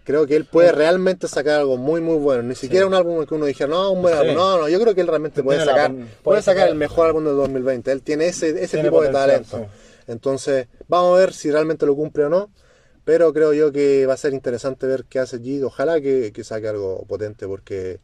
creo 0.08 0.26
que 0.26 0.38
él 0.38 0.46
puede 0.46 0.72
realmente 0.72 1.28
sacar 1.28 1.60
algo 1.60 1.76
muy, 1.76 2.00
muy 2.00 2.16
bueno. 2.16 2.42
Ni 2.42 2.56
siquiera 2.56 2.86
un 2.88 2.94
álbum 2.94 3.26
que 3.26 3.36
uno 3.36 3.46
dijera, 3.46 3.70
no, 3.70 3.92
un 3.92 4.02
buen 4.02 4.14
Sí. 4.14 4.22
álbum. 4.22 4.36
No, 4.36 4.58
no, 4.62 4.70
yo 4.70 4.80
creo 4.80 4.96
que 4.96 5.02
él 5.02 5.08
realmente 5.08 5.44
puede 5.44 5.60
Tiene 5.60 5.70
la- 5.74 5.78
sacar, 5.84 5.92
puede 5.96 6.08
puede 6.24 6.42
sacar 6.42 6.56
sacar- 6.62 6.70
el 6.70 6.76
mejor 6.76 7.08
álbum 7.08 7.26
del 7.26 7.36
2020. 7.36 7.92
Él 7.92 8.02
tiene 8.02 8.28
ese, 8.28 8.52
ese 8.52 8.78
Tiene 8.78 8.84
tipo 8.90 9.02
de 9.04 9.10
talento. 9.10 9.66
Entonces, 10.08 10.68
vamos 10.88 11.14
a 11.18 11.20
ver 11.20 11.34
si 11.34 11.52
realmente 11.52 11.86
lo 11.86 11.94
cumple 11.96 12.24
o 12.24 12.30
no. 12.30 12.50
Pero 13.04 13.34
creo 13.34 13.52
yo 13.54 13.72
que 13.74 14.06
va 14.06 14.14
a 14.14 14.18
ser 14.18 14.34
interesante 14.34 14.88
ver 14.88 15.04
qué 15.10 15.20
hace 15.20 15.40
Jid. 15.40 15.66
Ojalá 15.66 16.00
que, 16.02 16.32
que 16.34 16.44
saque 16.44 16.68
algo 16.70 17.04
potente 17.06 17.46
porque 17.48 18.00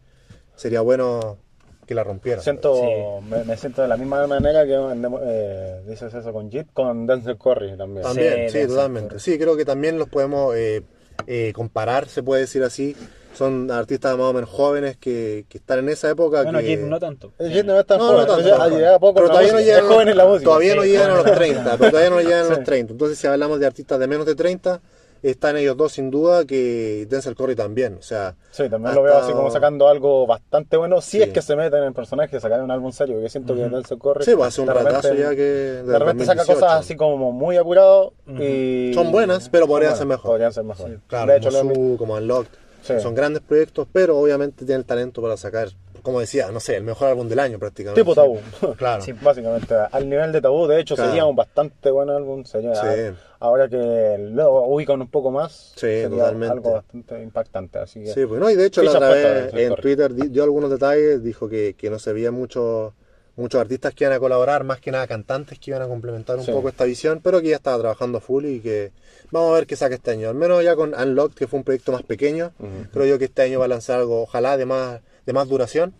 sería 0.56 0.82
bueno 0.82 1.38
que 1.86 1.94
la 1.96 2.04
rompiera. 2.04 2.42
Siento, 2.42 2.76
Sí. 2.76 3.26
me, 3.30 3.44
me 3.44 3.58
siento 3.58 3.82
de 3.82 3.88
la 3.89 3.98
misma 3.98 4.26
manera 4.28 4.66
que 4.66 4.76
eh, 5.24 5.82
dices 5.88 6.13
eso 6.13 6.32
con 6.34 6.50
Jit, 6.50 6.68
con 6.74 7.06
Denzel 7.06 7.38
Curry 7.38 7.78
también. 7.78 8.04
También, 8.04 8.50
Sí, 8.50 8.66
totalmente. 8.68 9.20
Sí, 9.20 9.38
creo 9.38 9.56
que 9.58 9.66
también 9.66 9.98
los 9.98 10.08
podemos 10.10 10.54
eh, 10.56 10.84
eh, 11.28 11.52
comparar, 11.56 12.08
se 12.08 12.23
puede 12.23 12.41
decir 12.41 12.63
así. 12.63 12.95
Son 13.36 13.71
artistas 13.71 14.15
más 14.15 14.28
o 14.28 14.34
menos 14.34 14.47
jóvenes 14.49 14.95
que, 14.97 15.45
que 15.49 15.58
están 15.58 15.80
en 15.80 15.89
esa 15.89 16.08
época. 16.10 16.43
Bueno, 16.43 16.60
que... 16.60 16.78
No 16.78 16.99
tanto. 16.99 17.34
Jit 17.39 17.65
no 17.65 17.80
es 17.80 17.86
tan 17.88 17.97
No, 17.97 18.06
joven, 18.10 18.28
no 18.28 18.38
tanto. 18.38 18.69
llega 18.78 18.99
poco 18.99 19.15
pero 19.15 19.28
todavía 19.30 19.54
no 19.54 19.60
llegan, 19.60 20.08
en 20.08 20.17
la 20.17 20.26
música. 20.28 20.43
todavía 20.45 20.76
no 20.76 20.84
sí, 20.84 20.89
llegan 20.89 21.10
a 21.10 21.13
los 21.15 21.23
joven. 21.23 21.36
30, 21.36 21.78
pero 21.78 21.89
todavía 21.89 22.10
no 22.12 22.21
llegan 22.21 22.45
a 22.45 22.49
los 22.49 22.58
Sí. 22.60 22.63
30. 22.63 22.91
Entonces, 22.93 23.17
si 23.17 23.26
hablamos 23.26 23.60
de 23.60 23.65
artistas 23.65 23.99
de 23.99 24.08
menos 24.08 24.28
de 24.28 24.36
30, 24.36 24.82
están 25.30 25.58
ellos 25.58 25.76
dos 25.78 25.94
sin 25.94 26.12
duda, 26.12 26.46
que 26.46 27.08
Denzel 27.10 27.36
Curry 27.36 27.56
también. 27.56 27.96
O 27.98 28.02
sea, 28.02 28.36
Sí, 28.52 28.70
también 28.70 28.94
lo 28.94 29.02
veo 29.04 29.18
así 29.18 29.32
como 29.32 29.50
sacando 29.50 29.88
algo 29.88 30.28
bastante 30.28 30.78
bueno. 30.78 31.02
Si 31.02 31.18
Sí. 31.18 31.24
es 31.24 31.30
que 31.30 31.42
se 31.42 31.56
meten 31.56 31.80
en 31.80 31.86
el 31.86 31.94
personaje, 31.94 32.40
sacar 32.40 32.62
un 32.62 32.70
álbum 32.72 32.92
serio. 32.92 33.20
Yo 33.22 33.30
siento 33.30 33.56
que 33.56 33.68
Denzel 33.70 33.98
Curry. 33.98 34.24
Sí, 34.26 34.36
pues 34.36 34.50
hace 34.50 34.62
un 34.62 34.68
de 34.68 34.74
repente- 34.74 34.92
ratazo 34.98 35.14
ya 35.16 35.30
que. 35.32 35.42
De 35.44 36.00
repente 36.00 36.26
saca 36.26 36.42
2018. 36.44 36.54
cosas 36.54 36.80
así 36.80 36.96
como 36.96 37.32
muy 37.32 37.58
apurado 37.58 38.14
y... 38.28 38.92
Son 38.94 39.12
buenas, 39.12 39.50
pero 39.50 39.68
podrían 39.68 39.96
ser 39.96 40.06
mejor. 40.08 40.32
Podrían 40.32 40.54
ser 40.54 40.64
mejor. 40.64 41.00
Claro, 41.08 41.32
de 41.32 41.38
hecho, 41.38 41.50
como 41.52 41.74
Su, 41.74 41.96
como 41.98 42.14
Unlocked. 42.16 42.50
Sí. 42.84 42.94
Son 43.00 43.16
grandes 43.16 43.42
proyectos, 43.42 43.88
pero 43.94 44.18
obviamente 44.20 44.66
tiene 44.66 44.80
el 44.80 44.86
talento 44.86 45.22
para 45.22 45.38
sacar, 45.38 45.70
como 46.04 46.20
decía, 46.20 46.52
no 46.52 46.60
sé, 46.60 46.76
el 46.76 46.84
mejor 46.84 47.08
álbum 47.10 47.28
del 47.28 47.39
año 47.39 47.58
prácticamente. 47.58 48.00
tipo 48.02 48.13
tabú. 48.13 48.39
Claro. 48.78 49.02
Sí. 49.02 49.13
Básicamente, 49.13 49.74
al 49.92 50.08
nivel 50.10 50.32
de 50.32 50.42
tabú, 50.42 50.68
de 50.68 50.80
hecho, 50.80 50.94
Claro. 50.96 51.10
sería 51.10 51.26
un 51.26 51.36
bastante 51.36 51.89
buen 51.89 52.10
álbum. 52.12 52.44
Sería, 52.46 52.76
Sí. 52.76 53.16
Ahora 53.39 53.68
que 53.68 54.18
lo 54.20 54.52
ubican 54.68 55.02
un 55.02 55.10
poco 55.10 55.32
más, 55.32 55.72
Sí, 55.76 55.82
sería 55.82 56.10
totalmente. 56.10 56.54
algo 56.54 56.72
bastante 56.74 57.22
impactante. 57.24 57.80
Así 57.80 58.02
que, 58.04 58.13
Sí, 58.13 58.26
pues 58.26 58.39
no, 58.39 58.50
y 58.50 58.56
de 58.56 58.66
hecho 58.68 58.84
la 58.84 58.92
otra 58.92 59.10
vez 59.10 59.24
Denzel 59.52 59.60
en. 59.60 59.76
Twitter 59.76 60.13
di- 60.13 60.30
dio 60.30 60.44
algunos 60.44 60.70
detalles, 60.70 61.24
dijo 61.24 61.50
que, 61.50 61.74
que 61.78 61.89
no 61.89 61.98
se 62.00 62.13
veía 62.13 62.32
mucho 62.32 62.94
muchos 63.36 63.60
artistas 63.60 63.96
que 63.96 64.04
iban 64.04 64.16
a 64.16 64.20
colaborar, 64.20 64.63
más 64.63 64.80
que 64.80 64.92
nada 64.92 65.08
cantantes 65.08 65.58
que 65.58 65.72
iban 65.72 65.82
a 65.82 65.88
complementar 65.88 66.38
un 66.38 66.44
Sí. 66.46 66.52
poco 66.52 66.70
esta 66.70 66.84
visión, 66.84 67.20
pero 67.24 67.42
que 67.42 67.48
ya 67.50 67.56
estaba 67.56 67.80
trabajando 67.80 68.20
full 68.20 68.46
y 68.46 68.60
que 68.60 68.92
vamos 69.32 69.50
a 69.52 69.56
ver 69.56 69.66
qué 69.66 69.76
saca 69.76 69.96
este 69.96 70.12
año. 70.12 70.30
Al 70.30 70.36
menos 70.36 70.63
ya 70.63 70.76
con 70.76 70.94
Unlocked, 70.94 71.34
que 71.36 71.48
fue 71.48 71.58
un 71.58 71.63
proyecto 71.63 71.92
más 71.92 72.04
pequeño, 72.04 72.52
creo 72.94 73.06
yo 73.08 73.18
que 73.18 73.26
este 73.26 73.42
año 73.42 73.58
va 73.58 73.66
a 73.66 73.70
lanzar 73.70 74.00
algo, 74.02 74.22
ojalá, 74.22 74.56
de 74.56 74.68
más, 74.68 75.02
de 75.26 75.34
más 75.34 75.48
duración. 75.48 75.94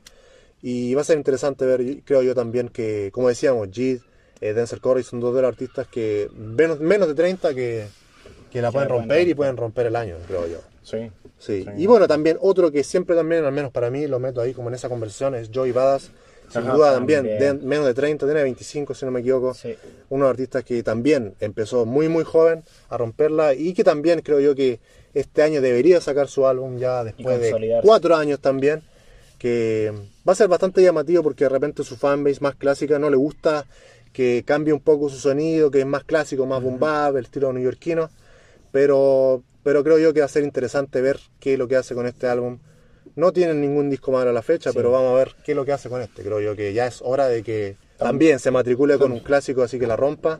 Y 0.62 0.94
va 0.94 1.02
a 1.02 1.04
ser 1.04 1.18
interesante 1.18 1.66
ver, 1.66 1.82
creo 2.06 2.22
yo 2.22 2.34
también, 2.34 2.70
que, 2.70 3.10
como 3.12 3.28
decíamos, 3.28 3.68
Jid, 3.72 4.00
eh, 4.40 4.54
Denzel 4.54 4.80
Curry 4.80 5.04
son 5.04 5.20
dos 5.20 5.36
de 5.36 5.42
los 5.42 5.50
artistas 5.50 5.88
que 5.88 6.30
menos, 6.36 6.80
menos 6.80 7.08
de 7.08 7.16
30 7.16 7.54
que, 7.54 7.86
que 8.50 8.62
la 8.62 8.72
pueden 8.72 8.90
romper 8.90 9.28
y 9.28 9.34
pueden 9.34 9.58
romper 9.58 9.88
el 9.88 9.96
año, 9.96 10.16
creo 10.28 10.48
yo. 10.48 10.60
Sí. 10.82 11.12
Sí. 11.38 11.64
Sí. 11.64 11.70
Y 11.78 11.86
bueno, 11.86 12.08
también 12.08 12.38
otro 12.40 12.72
que 12.72 12.84
siempre 12.84 13.16
también, 13.16 13.44
al 13.44 13.52
menos 13.52 13.72
para 13.72 13.90
mí, 13.90 14.08
lo 14.08 14.20
meto 14.20 14.40
ahí 14.40 14.54
como 14.54 14.70
en 14.70 14.76
esa 14.76 14.88
conversión, 14.88 15.36
es 15.36 15.50
Joey 15.54 15.72
Badass. 15.72 16.12
Sin 16.50 16.62
Ajá, 16.62 16.74
duda 16.74 16.94
también, 16.94 17.24
de- 17.24 17.54
menos 17.56 17.86
de 17.86 17.94
30, 17.96 18.26
tiene 18.28 18.44
25 18.44 18.94
si 18.94 19.06
no 19.06 19.12
me 19.12 19.22
equivoco. 19.22 19.54
Sí. 19.56 19.76
Uno 20.10 20.26
de 20.26 20.30
los 20.30 20.32
artistas 20.32 20.64
que 20.64 20.84
también 20.84 21.34
empezó 21.40 21.86
muy 21.86 22.10
muy 22.10 22.24
joven 22.24 22.64
a 22.90 22.98
romperla 22.98 23.54
y 23.56 23.74
que 23.74 23.84
también 23.84 24.22
creo 24.22 24.40
yo 24.40 24.54
que 24.54 24.80
este 25.14 25.42
año 25.42 25.62
debería 25.62 26.00
sacar 26.00 26.28
su 26.28 26.46
álbum 26.46 26.78
ya 26.78 27.04
después 27.04 27.40
de 27.40 27.80
cuatro 27.82 28.16
años 28.16 28.40
también. 28.40 28.84
Que 29.44 29.92
va 30.26 30.32
a 30.32 30.36
ser 30.36 30.48
bastante 30.48 30.82
llamativo 30.82 31.22
porque 31.22 31.44
de 31.44 31.50
repente 31.50 31.84
su 31.84 31.98
fanbase 31.98 32.40
más 32.40 32.56
clásica 32.56 32.98
no 32.98 33.10
le 33.10 33.18
gusta 33.18 33.66
que 34.14 34.44
cambie 34.46 34.72
un 34.74 34.80
poco 34.80 35.10
su 35.10 35.18
sonido, 35.18 35.70
que 35.70 35.82
es 35.82 35.86
más 35.86 36.06
clásico, 36.06 36.46
más 36.46 36.64
boom 36.64 36.80
bap, 36.80 37.18
el 37.18 37.26
estilo 37.26 37.52
neoyorquino. 37.52 38.10
Pero, 38.72 39.44
pero 39.62 39.84
creo 39.84 40.00
yo 40.00 40.14
que 40.14 40.22
va 40.22 40.28
a 40.28 40.30
ser 40.30 40.46
interesante 40.46 41.02
ver 41.02 41.20
qué 41.42 41.54
es 41.54 41.60
lo 41.60 41.68
que 41.68 41.76
hace 41.76 41.94
con 41.94 42.08
este 42.08 42.28
álbum. 42.28 42.60
No 43.18 43.34
tienen 43.34 43.60
ningún 43.60 43.90
disco 43.90 44.14
más 44.14 44.26
a 44.26 44.32
la 44.32 44.42
fecha, 44.44 44.72
pero 44.72 44.92
vamos 44.92 45.12
a 45.14 45.18
ver 45.18 45.36
qué 45.44 45.52
es 45.52 45.56
lo 45.58 45.66
que 45.66 45.74
hace 45.74 45.90
con 45.90 46.02
este. 46.02 46.24
Creo 46.24 46.40
yo 46.40 46.56
que 46.56 46.72
ya 46.72 46.88
es 46.88 47.02
hora 47.02 47.28
de 47.28 47.44
que 47.44 47.76
también 47.98 48.40
se 48.40 48.50
matricule 48.50 48.98
con 48.98 49.12
un 49.12 49.20
clásico 49.20 49.62
así 49.62 49.78
que 49.78 49.88
la 49.88 49.98
rompa. 49.98 50.40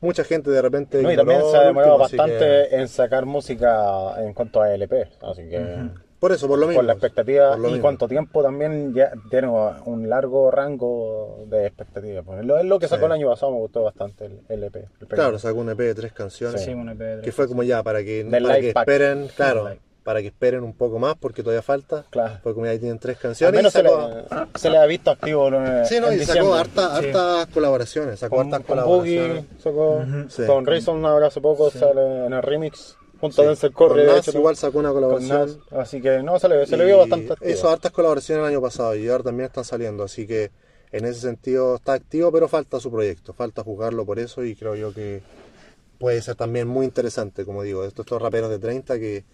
Mucha 0.00 0.22
gente 0.22 0.50
de 0.52 0.62
repente... 0.62 1.02
No, 1.02 1.10
y 1.10 1.16
también 1.16 1.40
se 1.50 1.56
ha 1.56 1.62
demorado 1.64 1.96
último, 1.96 2.22
bastante 2.22 2.38
que- 2.70 2.76
en 2.76 2.86
sacar 2.86 3.26
música 3.26 4.22
en 4.22 4.34
cuanto 4.34 4.60
a 4.62 4.72
LP. 4.72 5.08
Así 5.20 5.48
que. 5.48 5.88
Por 6.18 6.32
eso, 6.32 6.48
por 6.48 6.58
lo 6.58 6.66
mismo. 6.66 6.78
Por 6.78 6.84
la 6.86 6.92
expectativa 6.94 7.50
por 7.50 7.58
y 7.60 7.62
mismo. 7.64 7.82
cuánto 7.82 8.08
tiempo 8.08 8.42
también 8.42 8.94
ya 8.94 9.12
tiene 9.30 9.48
un 9.48 10.08
largo 10.08 10.50
rango 10.50 11.44
de 11.46 11.66
expectativas. 11.66 12.24
Pues 12.24 12.44
lo, 12.44 12.58
es 12.58 12.64
lo 12.64 12.78
que 12.78 12.88
sacó 12.88 13.00
Sí. 13.02 13.06
el 13.06 13.12
año 13.12 13.28
pasado, 13.30 13.52
me 13.52 13.58
gustó 13.58 13.82
bastante 13.82 14.24
el 14.26 14.40
el 14.48 14.70
primer. 14.70 14.88
Claro, 15.08 15.38
sacó 15.38 15.58
un 15.60 15.70
EP 15.70 15.78
de 15.78 15.94
tres 15.94 16.12
canciones. 16.12 16.62
Sí, 16.64 16.72
un 16.72 16.88
EP 16.88 16.98
de 16.98 17.16
Que 17.16 17.22
tres. 17.22 17.34
fue 17.34 17.46
como 17.48 17.62
ya 17.62 17.82
para 17.82 18.02
que, 18.02 18.26
para 18.30 18.60
que 18.60 18.68
esperen, 18.70 19.28
claro, 19.36 19.70
para 20.04 20.20
que 20.20 20.28
esperen 20.28 20.62
un 20.62 20.72
poco 20.72 20.98
más 21.00 21.16
porque 21.18 21.42
todavía 21.42 21.62
falta. 21.62 22.04
Claro. 22.10 22.38
Fue 22.42 22.54
como 22.54 22.64
ya 22.66 22.78
tienen 22.78 22.98
tres 22.98 23.16
Al 23.16 23.22
canciones. 23.22 23.56
menos 23.58 23.74
y 23.74 23.76
se 23.76 23.82
le, 23.82 23.88
sacó- 23.90 24.58
se 24.58 24.70
le 24.70 24.78
ha 24.78 24.86
visto 24.86 25.10
activo 25.10 25.48
en, 25.48 25.84
Sí, 25.84 25.98
no, 26.00 26.08
en 26.08 26.20
y 26.22 26.24
sacó 26.24 26.54
harta- 26.54 27.00
Sí. 27.00 27.06
hartas 27.08 27.46
colaboraciones, 27.48 28.18
sacó 28.20 28.36
Con, 28.36 28.46
hartas 28.54 28.66
con 28.68 28.76
colaboraciones. 28.78 29.44
Boogie, 29.44 29.60
sacó, 29.60 30.04
Sí. 30.28 30.42
con 30.46 30.64
Rayson 30.64 31.04
ahora 31.04 31.26
hace 31.26 31.40
poco 31.40 31.70
sale 31.70 32.26
en 32.26 32.32
el 32.32 32.42
remix, 32.42 32.96
junto 33.20 33.42
a. 33.42 33.46
Denzel 33.46 33.72
Nas 33.72 34.28
hecho, 34.28 34.38
igual 34.38 34.56
sacó 34.56 34.78
una 34.78 34.92
colaboración. 34.92 35.38
Nas. 35.38 35.58
Así 35.70 36.00
que 36.00 36.22
no, 36.22 36.38
se 36.38 36.48
le, 36.48 36.66
se 36.66 36.76
le 36.76 36.84
vio 36.84 36.98
bastante 36.98 37.32
activo. 37.32 37.50
Eso, 37.50 37.68
hartas 37.68 37.92
colaboraciones 37.92 38.42
el 38.42 38.48
año 38.48 38.60
pasado 38.60 38.94
y 38.96 39.08
ahora 39.08 39.24
también 39.24 39.46
están 39.46 39.64
saliendo, 39.64 40.04
así 40.04 40.26
que 40.26 40.50
en 40.92 41.04
ese 41.04 41.20
sentido 41.20 41.76
está 41.76 41.94
activo, 41.94 42.30
pero 42.32 42.48
falta 42.48 42.80
su 42.80 42.90
proyecto, 42.90 43.32
falta 43.32 43.62
jugarlo 43.62 44.04
por 44.06 44.18
eso 44.18 44.44
y 44.44 44.54
creo 44.54 44.76
yo 44.76 44.94
que 44.94 45.22
puede 45.98 46.22
ser 46.22 46.36
también 46.36 46.68
muy 46.68 46.86
interesante, 46.86 47.44
como 47.44 47.62
digo, 47.62 47.84
estos, 47.84 48.06
estos 48.06 48.20
raperos 48.20 48.50
de 48.50 48.58
30 48.58 48.98
que, 48.98 49.24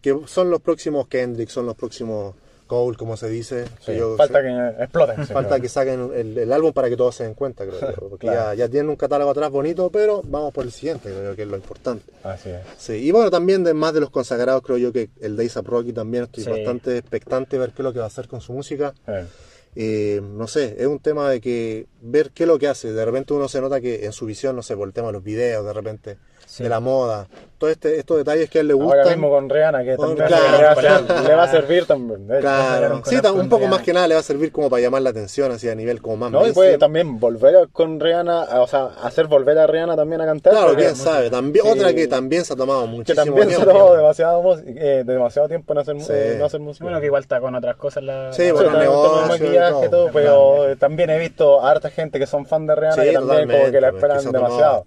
que 0.00 0.18
son 0.26 0.50
los 0.50 0.60
próximos 0.60 1.08
Kendrick, 1.08 1.48
son 1.48 1.66
los 1.66 1.76
próximos 1.76 2.34
Cole, 2.66 2.96
como 2.96 3.16
se 3.16 3.28
dice. 3.28 3.64
que 3.84 3.92
Sí, 3.92 3.98
yo- 3.98 4.16
falta 4.16 4.40
que 4.42 4.82
exploten. 4.82 5.26
Falta 5.26 5.48
creo. 5.50 5.62
que 5.62 5.68
saquen 5.68 6.10
el, 6.14 6.38
el 6.38 6.52
álbum 6.52 6.72
para 6.72 6.88
que 6.88 6.96
todos 6.96 7.14
se 7.14 7.24
den 7.24 7.34
cuenta, 7.34 7.66
creo 7.66 7.80
yo, 7.80 8.08
porque 8.08 8.26
Claro. 8.28 8.54
ya, 8.54 8.66
ya 8.66 8.68
tienen 8.70 8.88
un 8.90 8.96
catálogo 8.96 9.30
atrás 9.30 9.50
bonito, 9.50 9.90
pero 9.90 10.22
vamos 10.24 10.52
por 10.52 10.64
el 10.64 10.72
siguiente, 10.72 11.10
creo 11.10 11.30
yo 11.30 11.36
que 11.36 11.42
es 11.42 11.48
lo 11.48 11.56
importante. 11.56 12.10
Así 12.22 12.50
es. 12.50 12.60
Sí, 12.78 12.92
y 12.94 13.10
bueno, 13.10 13.30
también 13.30 13.62
de 13.64 13.74
más 13.74 13.92
de 13.92 14.00
los 14.00 14.10
consagrados, 14.10 14.62
creo 14.62 14.78
yo 14.78 14.92
que 14.92 15.10
el 15.20 15.36
Days 15.36 15.56
Up 15.56 15.66
Rocky 15.66 15.92
también 15.92 16.24
estoy 16.24 16.44
bastante 16.44 16.96
expectante 16.98 17.56
de 17.56 17.60
ver 17.60 17.70
qué 17.72 17.82
es 17.82 17.84
lo 17.84 17.92
que 17.92 17.98
va 17.98 18.06
a 18.06 18.08
hacer 18.08 18.28
con 18.28 18.40
su 18.40 18.52
música. 18.52 18.94
Eh, 19.06 19.26
Eh, 19.74 20.20
no 20.22 20.46
sé, 20.48 20.76
es 20.78 20.86
un 20.86 20.98
tema 20.98 21.30
de 21.30 21.40
que 21.40 21.86
ver 22.02 22.30
qué 22.34 22.42
es 22.44 22.46
lo 22.46 22.58
que 22.58 22.68
hace. 22.68 22.92
De 22.92 23.04
repente 23.06 23.32
uno 23.32 23.48
se 23.48 23.58
nota 23.58 23.80
que 23.80 24.04
en 24.04 24.12
su 24.12 24.26
visión, 24.26 24.54
no 24.54 24.62
sé, 24.62 24.76
por 24.76 24.86
el 24.86 24.92
tema 24.92 25.06
de 25.06 25.14
los 25.14 25.24
videos, 25.24 25.64
de 25.64 25.72
repente, 25.72 26.18
Sí. 26.46 26.62
de 26.62 26.68
la 26.68 26.78
moda, 26.80 27.26
todos 27.62 27.72
este, 27.72 27.96
estos 27.98 28.16
detalles 28.18 28.50
que 28.50 28.58
a 28.58 28.60
él 28.62 28.66
le 28.68 28.72
Ahora 28.74 28.84
gustan. 28.86 29.08
mismo 29.08 29.30
con 29.30 29.48
Rihanna, 29.48 29.84
que 29.84 29.94
Con- 29.96 30.08
también 30.16 30.26
claro, 30.26 30.56
le, 30.58 30.64
va 30.64 30.70
a 30.72 30.74
claro. 30.74 31.06
ser- 31.06 31.20
le 31.28 31.34
va 31.36 31.42
a 31.44 31.48
servir 31.48 31.86
también. 31.86 32.24
hecho. 32.30 32.40
Claro, 32.40 33.02
sí, 33.04 33.14
un 33.16 33.48
poco 33.48 33.58
Rihanna. 33.58 33.70
más 33.76 33.82
que 33.82 33.92
nada 33.92 34.08
le 34.08 34.14
va 34.14 34.20
a 34.20 34.24
servir 34.24 34.50
como 34.50 34.68
para 34.68 34.82
llamar 34.82 35.02
la 35.02 35.10
atención, 35.10 35.52
así 35.52 35.68
a 35.68 35.74
nivel 35.76 36.02
como 36.02 36.16
más 36.16 36.30
No, 36.32 36.46
y 36.46 36.52
puede 36.52 36.76
también 36.78 37.20
volver 37.20 37.68
con 37.72 38.00
Rihanna, 38.00 38.60
o 38.60 38.66
sea, 38.66 38.86
hacer 39.02 39.26
volver 39.28 39.58
a 39.58 39.66
Rihanna 39.68 39.94
también 39.94 40.20
a 40.22 40.26
cantar. 40.26 40.52
Claro, 40.52 40.74
quién 40.74 40.96
sabe. 40.96 41.30
También, 41.30 41.64
Sí. 41.64 41.70
Otra 41.70 41.94
que 41.94 42.08
también 42.08 42.44
se 42.44 42.52
ha 42.52 42.56
tomado 42.56 42.82
que 42.82 42.88
muchísimo 42.88 43.24
también 43.24 43.48
se 43.50 43.54
tiempo. 43.56 43.72
tomó 43.72 43.94
demasiado, 43.94 44.58
eh, 44.66 45.04
demasiado 45.06 45.48
tiempo 45.48 45.72
en 45.72 45.78
hacer, 45.78 46.00
Sí. 46.00 46.12
eh, 46.12 46.36
no 46.38 46.46
hacer 46.46 46.60
música. 46.60 46.84
Bueno, 46.84 46.98
que 46.98 47.06
igual 47.06 47.22
está 47.22 47.40
con 47.40 47.54
otras 47.54 47.76
cosas 47.76 48.02
la. 48.02 48.32
Sí, 48.32 48.46
la- 48.46 48.52
bueno, 48.54 48.76
negocio 48.78 49.26
maquillaje 49.28 49.86
y 49.86 49.88
todo. 49.88 50.04
todo, 50.06 50.10
pero 50.12 50.76
también 50.78 51.10
he 51.10 51.18
visto 51.18 51.60
a 51.60 51.70
harta 51.70 51.90
gente 51.90 52.18
que 52.18 52.26
son 52.26 52.46
fan 52.46 52.66
de 52.66 52.74
Rihanna 52.74 52.94
Sí, 53.02 53.08
que 53.08 53.12
también 53.12 53.48
como 53.50 53.70
que 53.70 53.80
la 53.80 53.90
pues, 53.90 54.02
esperan 54.02 54.22
que 54.22 54.28
ha 54.28 54.32
tomado 54.32 54.56
demasiado. 54.56 54.84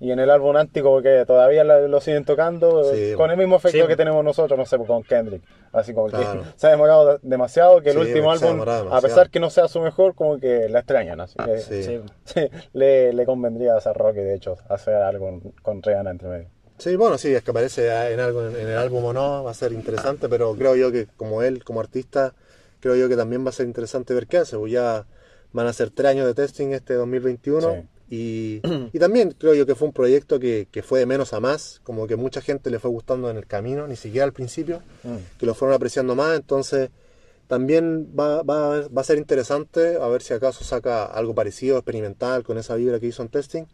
Y 0.00 0.10
en 0.12 0.18
el 0.20 0.30
álbum 0.30 0.56
anti 0.56 0.80
como 0.80 1.02
que 1.02 1.24
todavía 1.26 1.64
lo 1.64 2.00
siguen 2.00 2.13
tocando 2.22 2.92
eh, 2.92 3.10
Sí, 3.10 3.16
con 3.16 3.30
el 3.30 3.36
mismo 3.36 3.56
efecto 3.56 3.78
Sí. 3.82 3.86
que 3.88 3.96
tenemos 3.96 4.22
nosotros, 4.22 4.58
no 4.58 4.66
sé, 4.66 4.76
con 4.78 5.02
Kendrick. 5.02 5.42
Así 5.72 5.92
como 5.94 6.06
Claro. 6.08 6.42
que 6.42 6.48
se 6.56 6.66
ha 6.66 6.70
demorado 6.70 7.14
de- 7.14 7.18
demasiado 7.22 7.80
que 7.80 7.90
el 7.90 7.96
Sí, 7.96 8.00
último 8.02 8.30
álbum, 8.30 8.60
a 8.92 9.00
pesar 9.00 9.30
que 9.30 9.40
no 9.40 9.50
sea 9.50 9.66
su 9.66 9.80
mejor, 9.80 10.14
como 10.14 10.38
que 10.38 10.68
la 10.68 10.80
extrañan. 10.80 11.20
Así 11.20 11.34
que 11.44 11.58
Sí. 11.58 11.82
Sí. 11.82 12.00
sí, 12.24 12.40
le, 12.74 13.12
le 13.12 13.26
convendría 13.26 13.74
a 13.76 13.92
Rocky, 13.92 14.20
de 14.20 14.34
hecho, 14.34 14.56
hacer 14.68 14.94
algo 14.96 15.40
con, 15.62 15.82
Rihanna 15.82 16.10
entre 16.12 16.28
medio. 16.28 16.48
Sí, 16.78 16.94
bueno, 16.96 17.18
sí, 17.18 17.34
es 17.34 17.42
que 17.42 17.50
aparece 17.50 17.88
en 18.12 18.20
algo 18.20 18.46
en, 18.46 18.56
en 18.56 18.68
el 18.68 18.76
álbum 18.78 19.04
o 19.04 19.12
no, 19.12 19.44
va 19.44 19.50
a 19.50 19.54
ser 19.54 19.72
interesante, 19.72 20.28
pero 20.28 20.54
creo 20.54 20.76
yo 20.76 20.92
que 20.92 21.06
como 21.16 21.42
él, 21.42 21.64
como 21.64 21.80
artista, 21.80 22.34
creo 22.80 22.96
yo 22.96 23.08
que 23.08 23.16
también 23.16 23.44
va 23.44 23.50
a 23.50 23.52
ser 23.52 23.66
interesante 23.66 24.12
ver 24.12 24.26
qué 24.26 24.38
hace, 24.38 24.56
pues 24.58 24.72
ya 24.72 25.06
van 25.52 25.66
a 25.68 25.72
ser 25.72 25.90
tres 25.90 26.10
años 26.10 26.26
de 26.26 26.34
testing 26.34 26.72
este 26.72 26.94
2021 26.94 27.84
y, 28.10 28.60
y 28.92 28.98
también 28.98 29.32
creo 29.38 29.54
yo 29.54 29.66
que 29.66 29.74
fue 29.74 29.88
un 29.88 29.94
proyecto 29.94 30.38
que, 30.38 30.68
que 30.70 30.82
fue 30.82 30.98
de 31.00 31.06
menos 31.06 31.32
a 31.32 31.40
más, 31.40 31.80
como 31.84 32.06
que 32.06 32.16
mucha 32.16 32.40
gente 32.40 32.70
le 32.70 32.78
fue 32.78 32.90
gustando 32.90 33.30
en 33.30 33.36
el 33.36 33.46
camino, 33.46 33.86
ni 33.86 33.96
siquiera 33.96 34.24
al 34.24 34.32
principio, 34.32 34.82
Mm. 35.02 35.16
que 35.38 35.46
lo 35.46 35.54
fueron 35.54 35.74
apreciando 35.74 36.14
más, 36.14 36.36
entonces 36.36 36.90
también 37.46 38.08
va, 38.18 38.42
va, 38.42 38.88
va 38.88 39.00
a 39.00 39.04
ser 39.04 39.18
interesante 39.18 39.96
a 40.00 40.08
ver 40.08 40.22
si 40.22 40.32
acaso 40.32 40.64
saca 40.64 41.04
algo 41.04 41.34
parecido, 41.34 41.76
experimental, 41.76 42.42
con 42.42 42.56
esa 42.58 42.74
vibra 42.74 42.98
que 43.00 43.06
hizo 43.06 43.22
en 43.22 43.28
testing, 43.28 43.64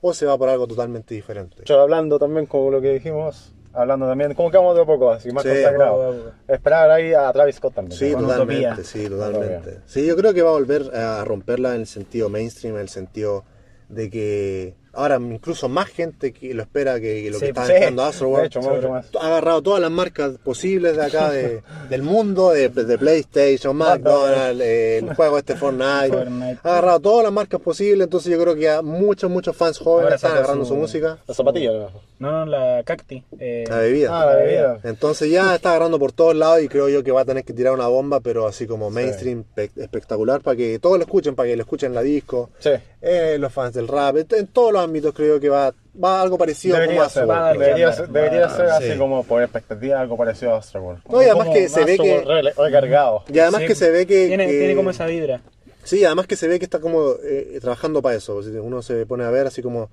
o 0.00 0.14
se 0.14 0.26
va 0.26 0.36
por 0.36 0.48
algo 0.48 0.66
totalmente 0.66 1.14
diferente. 1.14 1.62
Hecho, 1.62 1.78
hablando 1.80 2.18
también 2.18 2.46
como 2.46 2.70
lo 2.70 2.80
que 2.80 2.92
dijimos, 2.94 3.52
hablando 3.72 4.08
también, 4.08 4.34
como 4.34 4.50
que 4.50 4.56
vamos 4.56 4.74
de 4.74 4.82
a 4.82 4.84
poco, 4.86 5.10
así 5.12 5.30
más 5.30 5.44
Sí. 5.44 5.50
consagrado. 5.50 6.32
Esperar 6.48 6.90
ahí 6.90 7.12
a 7.12 7.30
Travis 7.32 7.56
Scott 7.56 7.74
también. 7.74 7.96
Sí, 7.98 8.10
totalmente, 8.12 8.66
Utopía. 8.66 8.84
sí, 8.84 9.08
totalmente. 9.08 9.56
Utopía. 9.68 9.82
Sí, 9.86 10.06
yo 10.06 10.16
creo 10.16 10.34
que 10.34 10.42
va 10.42 10.50
a 10.50 10.54
volver 10.54 10.94
a 10.96 11.24
romperla 11.24 11.74
en 11.74 11.82
el 11.82 11.86
sentido 11.86 12.28
mainstream, 12.30 12.74
en 12.76 12.80
el 12.82 12.88
sentido 12.88 13.44
de 13.90 14.08
que 14.08 14.76
ahora 14.92 15.16
incluso 15.20 15.68
más 15.68 15.88
gente 15.88 16.32
que 16.32 16.52
lo 16.54 16.62
espera 16.62 17.00
que, 17.00 17.22
que 17.22 17.30
lo 17.30 17.38
Sí, 17.38 17.44
que 17.46 17.48
está 17.50 17.66
Sí, 17.66 17.72
esperando 17.72 18.02
Astroworld. 18.04 18.42
de 18.42 18.46
hecho, 18.46 18.60
mucho 18.62 18.88
más. 18.90 19.06
Ha 19.20 19.26
agarrado 19.26 19.62
todas 19.62 19.80
las 19.80 19.90
marcas 19.90 20.32
posibles 20.44 20.96
de 20.96 21.04
acá 21.04 21.30
de, 21.30 21.62
del 21.88 22.02
mundo, 22.02 22.50
de, 22.50 22.68
de 22.68 22.98
PlayStation, 22.98 23.76
McDonald's, 23.76 24.60
eh, 24.60 24.98
el 24.98 25.14
juego 25.16 25.38
este 25.38 25.56
Fortnite. 25.56 26.08
Fortnite. 26.16 26.58
Ha 26.62 26.68
agarrado 26.70 27.00
todas 27.00 27.24
las 27.24 27.32
marcas 27.32 27.60
posibles, 27.60 28.04
entonces 28.04 28.32
yo 28.32 28.40
creo 28.40 28.54
que 28.54 28.68
a 28.70 28.82
muchos, 28.82 29.30
muchos 29.30 29.56
fans 29.56 29.78
jóvenes 29.78 30.04
Ahora 30.04 30.16
están 30.16 30.32
agarrando 30.32 30.64
su- 30.64 30.70
su 30.74 30.76
música, 30.76 31.18
La 31.26 31.34
zapatilla. 31.34 31.70
¿no? 31.72 31.90
No, 32.18 32.46
la 32.46 32.82
cacti. 32.84 33.24
eh, 33.38 33.64
la 33.68 33.78
bebida. 33.78 34.20
Ah, 34.22 34.26
la 34.26 34.36
bebida. 34.36 34.78
Entonces 34.84 35.30
ya 35.30 35.54
está 35.54 35.70
agarrando 35.70 35.98
por 35.98 36.12
todos 36.12 36.34
lados 36.36 36.62
y 36.62 36.68
creo 36.68 36.88
yo 36.88 37.02
que 37.02 37.12
va 37.12 37.22
a 37.22 37.24
tener 37.24 37.44
que 37.44 37.52
tirar 37.52 37.72
una 37.72 37.86
bomba, 37.88 38.20
pero 38.20 38.46
así 38.46 38.66
como 38.66 38.90
mainstream 38.90 39.44
pe- 39.54 39.70
espectacular 39.76 40.42
para 40.42 40.56
que 40.56 40.78
todos 40.78 40.98
lo 40.98 41.04
escuchen, 41.04 41.34
para 41.34 41.48
que 41.48 41.56
lo 41.56 41.62
escuchen 41.62 41.88
en 41.90 41.94
la 41.94 42.02
disco, 42.02 42.50
Sí. 42.58 42.70
eh, 43.00 43.36
los 43.40 43.52
fans 43.52 43.74
del 43.74 43.88
rap, 43.88 44.16
en, 44.18 44.26
en 44.36 44.46
todos 44.48 44.72
los 44.72 44.79
ámbitos 44.84 45.14
creo 45.14 45.38
que 45.40 45.48
va, 45.48 45.72
va 46.02 46.20
algo 46.20 46.36
parecido 46.38 46.76
Debería 46.76 46.96
como 46.96 47.06
a 47.06 47.10
ser, 47.10 47.30
va 47.30 47.38
a 47.38 47.42
dar 47.42 47.52
que 47.52 47.64
debería 47.64 47.92
ser, 47.92 48.04
va 48.06 48.08
a 48.08 48.12
debería 48.12 48.48
ser 48.48 48.66
así 48.66 48.92
sí. 48.92 48.98
como 48.98 49.24
por 49.24 49.42
expectativa 49.42 50.00
algo 50.00 50.16
parecido 50.16 50.54
a 50.54 50.58
Astroworld. 50.58 51.02
No, 51.08 51.22
y 51.22 51.26
además 51.26 51.48
que 51.48 51.68
se 51.68 51.84
ve 51.84 51.98
que- 51.98 52.52
recargado. 52.56 53.24
Y 53.32 53.38
además 53.38 53.62
sí, 53.62 53.66
que 53.68 53.74
se 53.74 53.90
ve 53.90 54.06
que... 54.06 54.26
Tiene, 54.26 54.46
que- 54.46 54.58
tiene 54.58 54.74
como 54.74 54.90
esa 54.90 55.06
vibra. 55.06 55.40
Sí, 55.84 56.04
además 56.04 56.26
que 56.26 56.36
se 56.36 56.46
ve 56.48 56.58
que 56.58 56.64
está 56.64 56.78
como 56.78 57.12
eh, 57.24 57.58
trabajando 57.60 58.02
para 58.02 58.16
eso. 58.16 58.40
Uno 58.62 58.82
se 58.82 59.06
pone 59.06 59.24
a 59.24 59.30
ver 59.30 59.46
así 59.46 59.62
como 59.62 59.88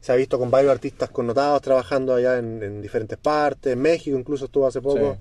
se 0.00 0.12
ha 0.12 0.16
visto 0.16 0.38
con 0.38 0.50
varios 0.50 0.72
artistas 0.72 1.10
connotados 1.10 1.62
trabajando 1.62 2.14
allá 2.14 2.38
en, 2.38 2.62
en 2.62 2.82
diferentes 2.82 3.16
partes, 3.18 3.72
en 3.72 3.80
México 3.80 4.18
incluso 4.18 4.46
estuvo 4.46 4.66
hace 4.66 4.80
poco. 4.80 5.16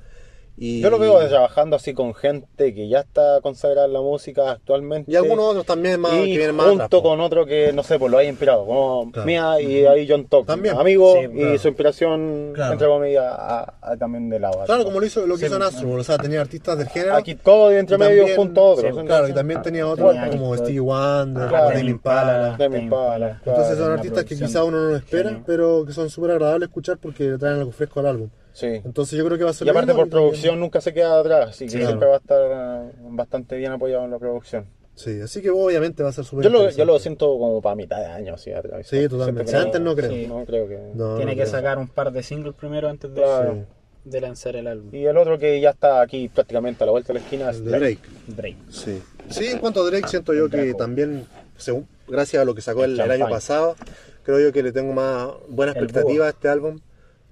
Y, 0.64 0.80
Yo 0.80 0.92
lo 0.92 1.00
veo 1.00 1.18
trabajando 1.28 1.76
así 1.76 1.92
con 1.96 2.14
gente 2.14 2.72
que 2.76 2.88
ya 2.88 3.00
está 3.00 3.40
consagrada 3.42 3.88
en 3.88 3.94
la 3.94 4.02
música 4.02 4.52
actualmente. 4.52 5.12
y 5.12 5.16
algunos 5.16 5.46
otros 5.46 5.66
también 5.66 6.00
más 6.00 6.12
que 6.12 6.22
vienen 6.22 6.56
más 6.56 6.68
junto 6.68 6.84
atrás, 6.84 7.02
po. 7.02 7.10
con 7.10 7.20
otro 7.20 7.48
que, 7.48 7.74
no 7.74 7.82
sé, 7.82 7.98
pues 7.98 8.12
lo 8.12 8.20
haya 8.20 8.30
inspirado, 8.30 8.64
como 8.68 9.12
Claro. 9.12 9.26
Mía 9.26 9.60
y 9.60 9.86
ahí 9.88 10.06
John 10.08 10.26
Tok. 10.28 10.46
También. 10.46 10.78
Amigo 10.78 11.16
Sí, 11.16 11.28
y 11.56 11.58
su 11.58 11.68
inspiración, 11.70 12.52
Claro. 12.54 12.74
entre 12.74 12.88
comillas, 12.88 13.26
a- 13.26 13.74
a- 13.82 13.98
también 13.98 14.30
de 14.30 14.40
la 14.40 14.52
Claro, 14.68 14.84
como 14.84 15.00
lo 15.00 15.06
hizo 15.08 15.26
lo 15.26 15.34
que 15.34 15.40
Sí, 15.42 15.46
hizo 15.48 15.58
Nastro, 15.58 15.94
o 15.94 16.04
sea, 16.04 16.20
tenía 16.20 16.42
artistas 16.42 16.78
del 16.78 16.90
género. 16.90 17.16
Aquí 17.16 17.34
todo 17.34 17.74
y 17.74 17.78
entre 17.78 17.96
y 17.96 18.00
medio 18.00 18.18
también- 18.18 18.38
junto 18.38 18.62
a 18.62 18.64
otros. 18.66 18.96
sí, 18.96 19.04
claro, 19.08 19.28
y 19.30 19.34
también 19.34 19.64
tenía 19.64 19.88
otros 19.88 20.12
Tenía 20.14 20.30
como 20.30 20.52
Kid 20.52 20.60
Stevie 20.60 20.80
Wonder, 20.80 21.48
Claro. 21.50 21.68
Tame 21.70 21.90
Impala. 21.90 22.56
Tame 22.60 22.78
Impala, 22.84 23.40
claro. 23.44 23.58
Entonces 23.62 23.78
son 23.84 23.92
artistas 23.94 24.26
que 24.26 24.38
quizá 24.38 24.64
uno 24.64 24.78
no 24.80 24.90
lo 24.92 24.96
espera, 24.96 25.42
pero 25.44 25.86
que 25.88 25.94
son 25.94 26.08
súper 26.12 26.30
agradables 26.32 26.70
escuchar 26.70 27.00
porque 27.02 27.36
traen 27.40 27.56
algo 27.58 27.72
fresco 27.72 28.00
al 28.02 28.06
álbum. 28.06 28.30
Sí. 28.54 28.68
Entonces 28.68 29.18
yo 29.18 29.26
creo 29.26 29.38
que 29.38 29.44
va 29.44 29.52
a 29.52 29.54
ser 29.54 29.68
Y 29.68 29.70
aparte 29.70 29.88
por 29.94 30.02
también- 30.04 30.10
producción 30.10 30.60
nunca 30.60 30.82
se 30.82 30.94
queda 30.94 31.20
atrás, 31.20 31.50
así 31.50 31.66
que 31.66 31.72
Sí, 31.72 31.78
siempre 31.86 32.08
va 32.08 32.16
a 32.16 32.18
estar 32.18 32.42
eh, 32.42 32.92
bastante 33.12 33.56
bien 33.58 33.72
apoyado 33.72 34.04
en 34.06 34.12
la 34.12 34.20
producción. 34.20 34.66
Sí, 34.94 35.22
así 35.22 35.42
que 35.42 35.50
obviamente 35.50 36.04
va 36.04 36.10
a 36.10 36.12
ser 36.12 36.26
súper 36.26 36.44
Yo 36.44 36.50
lo, 36.50 36.70
yo 36.70 36.86
lo 36.86 37.00
siento 37.00 37.26
como 37.40 37.62
para 37.62 37.76
mitad 37.76 37.98
de 38.00 38.06
año, 38.08 38.34
así 38.36 38.52
atrás. 38.52 38.86
Sí, 38.86 39.08
totalmente. 39.08 39.50
Que 39.52 39.58
Antes 39.58 39.82
no 39.82 39.96
creo. 39.96 40.12
Sí. 40.12 40.28
No 40.28 40.44
creo 40.46 40.68
que... 40.68 40.78
No, 40.94 41.16
Tiene 41.16 41.32
no 41.32 41.38
que 41.38 41.44
creo. 41.44 41.52
sacar 41.52 41.78
un 41.78 41.88
par 41.88 42.12
de 42.12 42.22
singles 42.22 42.54
primero 42.56 42.90
antes 42.90 43.10
de, 43.14 43.22
Claro. 43.22 43.66
de 44.04 44.22
lanzar 44.22 44.56
el 44.58 44.68
álbum. 44.68 44.94
Y 44.94 45.06
el 45.06 45.18
otro 45.18 45.40
que 45.40 45.60
ya 45.62 45.70
está 45.72 46.02
aquí 46.02 46.28
prácticamente 46.28 46.84
a 46.84 46.86
la 46.88 46.92
vuelta 46.92 47.14
de 47.14 47.20
la 47.20 47.26
esquina 47.26 47.50
es 47.50 47.58
El 47.58 47.66
de 47.66 47.72
Drake. 47.80 48.00
Drake. 48.28 48.58
Sí. 48.70 49.02
Sí, 49.30 49.46
en 49.48 49.60
cuanto 49.60 49.82
a 49.82 49.86
Drake, 49.90 50.08
siento 50.10 50.34
yo 50.34 50.50
que 50.50 50.58
Draco. 50.58 50.78
también, 50.78 51.26
según, 51.58 51.88
gracias 52.08 52.42
a 52.42 52.46
lo 52.46 52.54
que 52.54 52.62
sacó 52.62 52.84
el, 52.84 52.92
el 52.96 53.00
año 53.02 53.10
Champagne. 53.12 53.34
pasado, 53.34 53.76
creo 54.24 54.40
yo 54.42 54.52
que 54.52 54.62
le 54.62 54.74
tengo 54.74 54.92
más 54.94 55.30
buena 55.48 55.72
El 55.72 55.84
expectativa 55.86 56.28
a 56.28 56.30
este 56.30 56.50
álbum, 56.50 56.80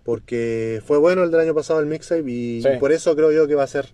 porque 0.09 0.81
fue 0.87 0.97
bueno 0.97 1.21
el 1.23 1.29
del 1.29 1.39
año 1.41 1.53
pasado, 1.53 1.79
el 1.79 1.85
mixtape, 1.85 2.23
y, 2.31 2.63
Sí. 2.63 2.69
y 2.75 2.77
por 2.79 2.91
eso 2.91 3.15
creo 3.15 3.31
yo 3.31 3.47
que 3.47 3.53
va 3.53 3.61
a 3.61 3.67
ser 3.67 3.85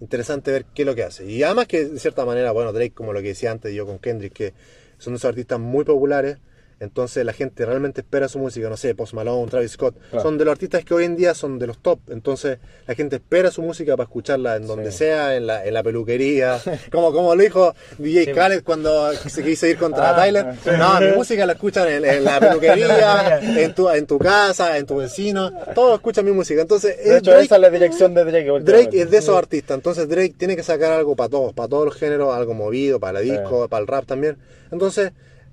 interesante 0.00 0.50
ver 0.50 0.64
qué 0.74 0.82
es 0.82 0.86
lo 0.86 0.96
que 0.96 1.04
hace. 1.04 1.24
Y 1.24 1.40
además 1.44 1.68
que, 1.68 1.84
de 1.84 2.00
cierta 2.00 2.24
manera, 2.24 2.50
bueno, 2.50 2.72
Drake, 2.72 2.90
como 2.92 3.12
lo 3.12 3.22
que 3.22 3.28
decía 3.28 3.52
antes 3.52 3.72
yo 3.72 3.86
con 3.86 4.00
Kendrick, 4.00 4.32
que 4.32 4.54
son 4.98 5.14
esos 5.14 5.28
artistas 5.28 5.60
muy 5.60 5.84
populares, 5.84 6.38
entonces 6.82 7.24
la 7.24 7.32
gente 7.32 7.64
realmente 7.64 8.00
espera 8.00 8.28
su 8.28 8.38
música, 8.38 8.68
no 8.68 8.76
sé, 8.76 8.94
Post 8.94 9.14
Malone, 9.14 9.48
Travis 9.50 9.72
Scott, 9.72 9.94
Claro. 10.10 10.22
son 10.22 10.36
de 10.38 10.44
los 10.44 10.52
artistas 10.52 10.84
que 10.84 10.92
hoy 10.94 11.04
en 11.04 11.16
día 11.16 11.34
son 11.34 11.58
de 11.58 11.66
los 11.66 11.78
top, 11.78 11.98
entonces 12.10 12.58
la 12.86 12.94
gente 12.94 13.16
espera 13.16 13.50
su 13.50 13.62
música 13.62 13.96
para 13.96 14.04
escucharla 14.04 14.56
en 14.56 14.66
donde 14.66 14.90
Sí. 14.92 14.98
sea, 14.98 15.36
en 15.36 15.46
la, 15.46 15.64
en 15.64 15.72
la 15.74 15.82
peluquería, 15.82 16.58
como, 16.92 17.12
como 17.12 17.34
lo 17.34 17.42
dijo 17.42 17.74
DJ 17.98 18.24
Sí. 18.26 18.32
Khaled 18.32 18.62
cuando 18.64 19.12
se 19.14 19.42
quiso 19.42 19.66
ir 19.66 19.78
contra 19.78 20.10
Ah, 20.10 20.16
Tyler, 20.22 20.46
sí. 20.64 20.70
no, 20.78 21.00
mi 21.00 21.12
música 21.16 21.46
la 21.46 21.52
escuchan 21.52 21.88
en, 21.88 22.04
en 22.04 22.24
la 22.24 22.40
peluquería, 22.40 23.38
en 23.62 23.74
tu, 23.74 23.88
en 23.88 24.06
tu 24.06 24.18
casa, 24.18 24.76
en 24.78 24.86
tu 24.86 24.96
vecino, 24.96 25.50
todos 25.74 25.94
escuchan 25.94 26.24
mi 26.24 26.32
música, 26.32 26.60
entonces 26.60 26.96
De 26.96 27.18
hecho, 27.18 27.30
Drake- 27.30 27.44
esa 27.44 27.54
es 27.56 27.60
la 27.60 27.70
dirección 27.70 28.14
de 28.14 28.24
Drake. 28.24 28.60
Drake 28.60 29.00
es 29.00 29.10
de 29.10 29.18
esos 29.18 29.36
artistas, 29.36 29.76
entonces 29.76 30.08
Drake 30.08 30.34
tiene 30.36 30.56
que 30.56 30.62
sacar 30.62 30.92
algo 30.92 31.14
para 31.16 31.28
todos, 31.30 31.52
para 31.52 31.68
todos 31.68 31.84
los 31.86 31.94
géneros, 31.94 32.34
algo 32.34 32.54
movido, 32.54 32.98
para 32.98 33.14
la 33.14 33.20
disco, 33.20 33.68
para 33.68 33.80
el 33.82 33.86
rap 33.86 34.04
también. 34.06 34.36
Entonces, 34.70 35.12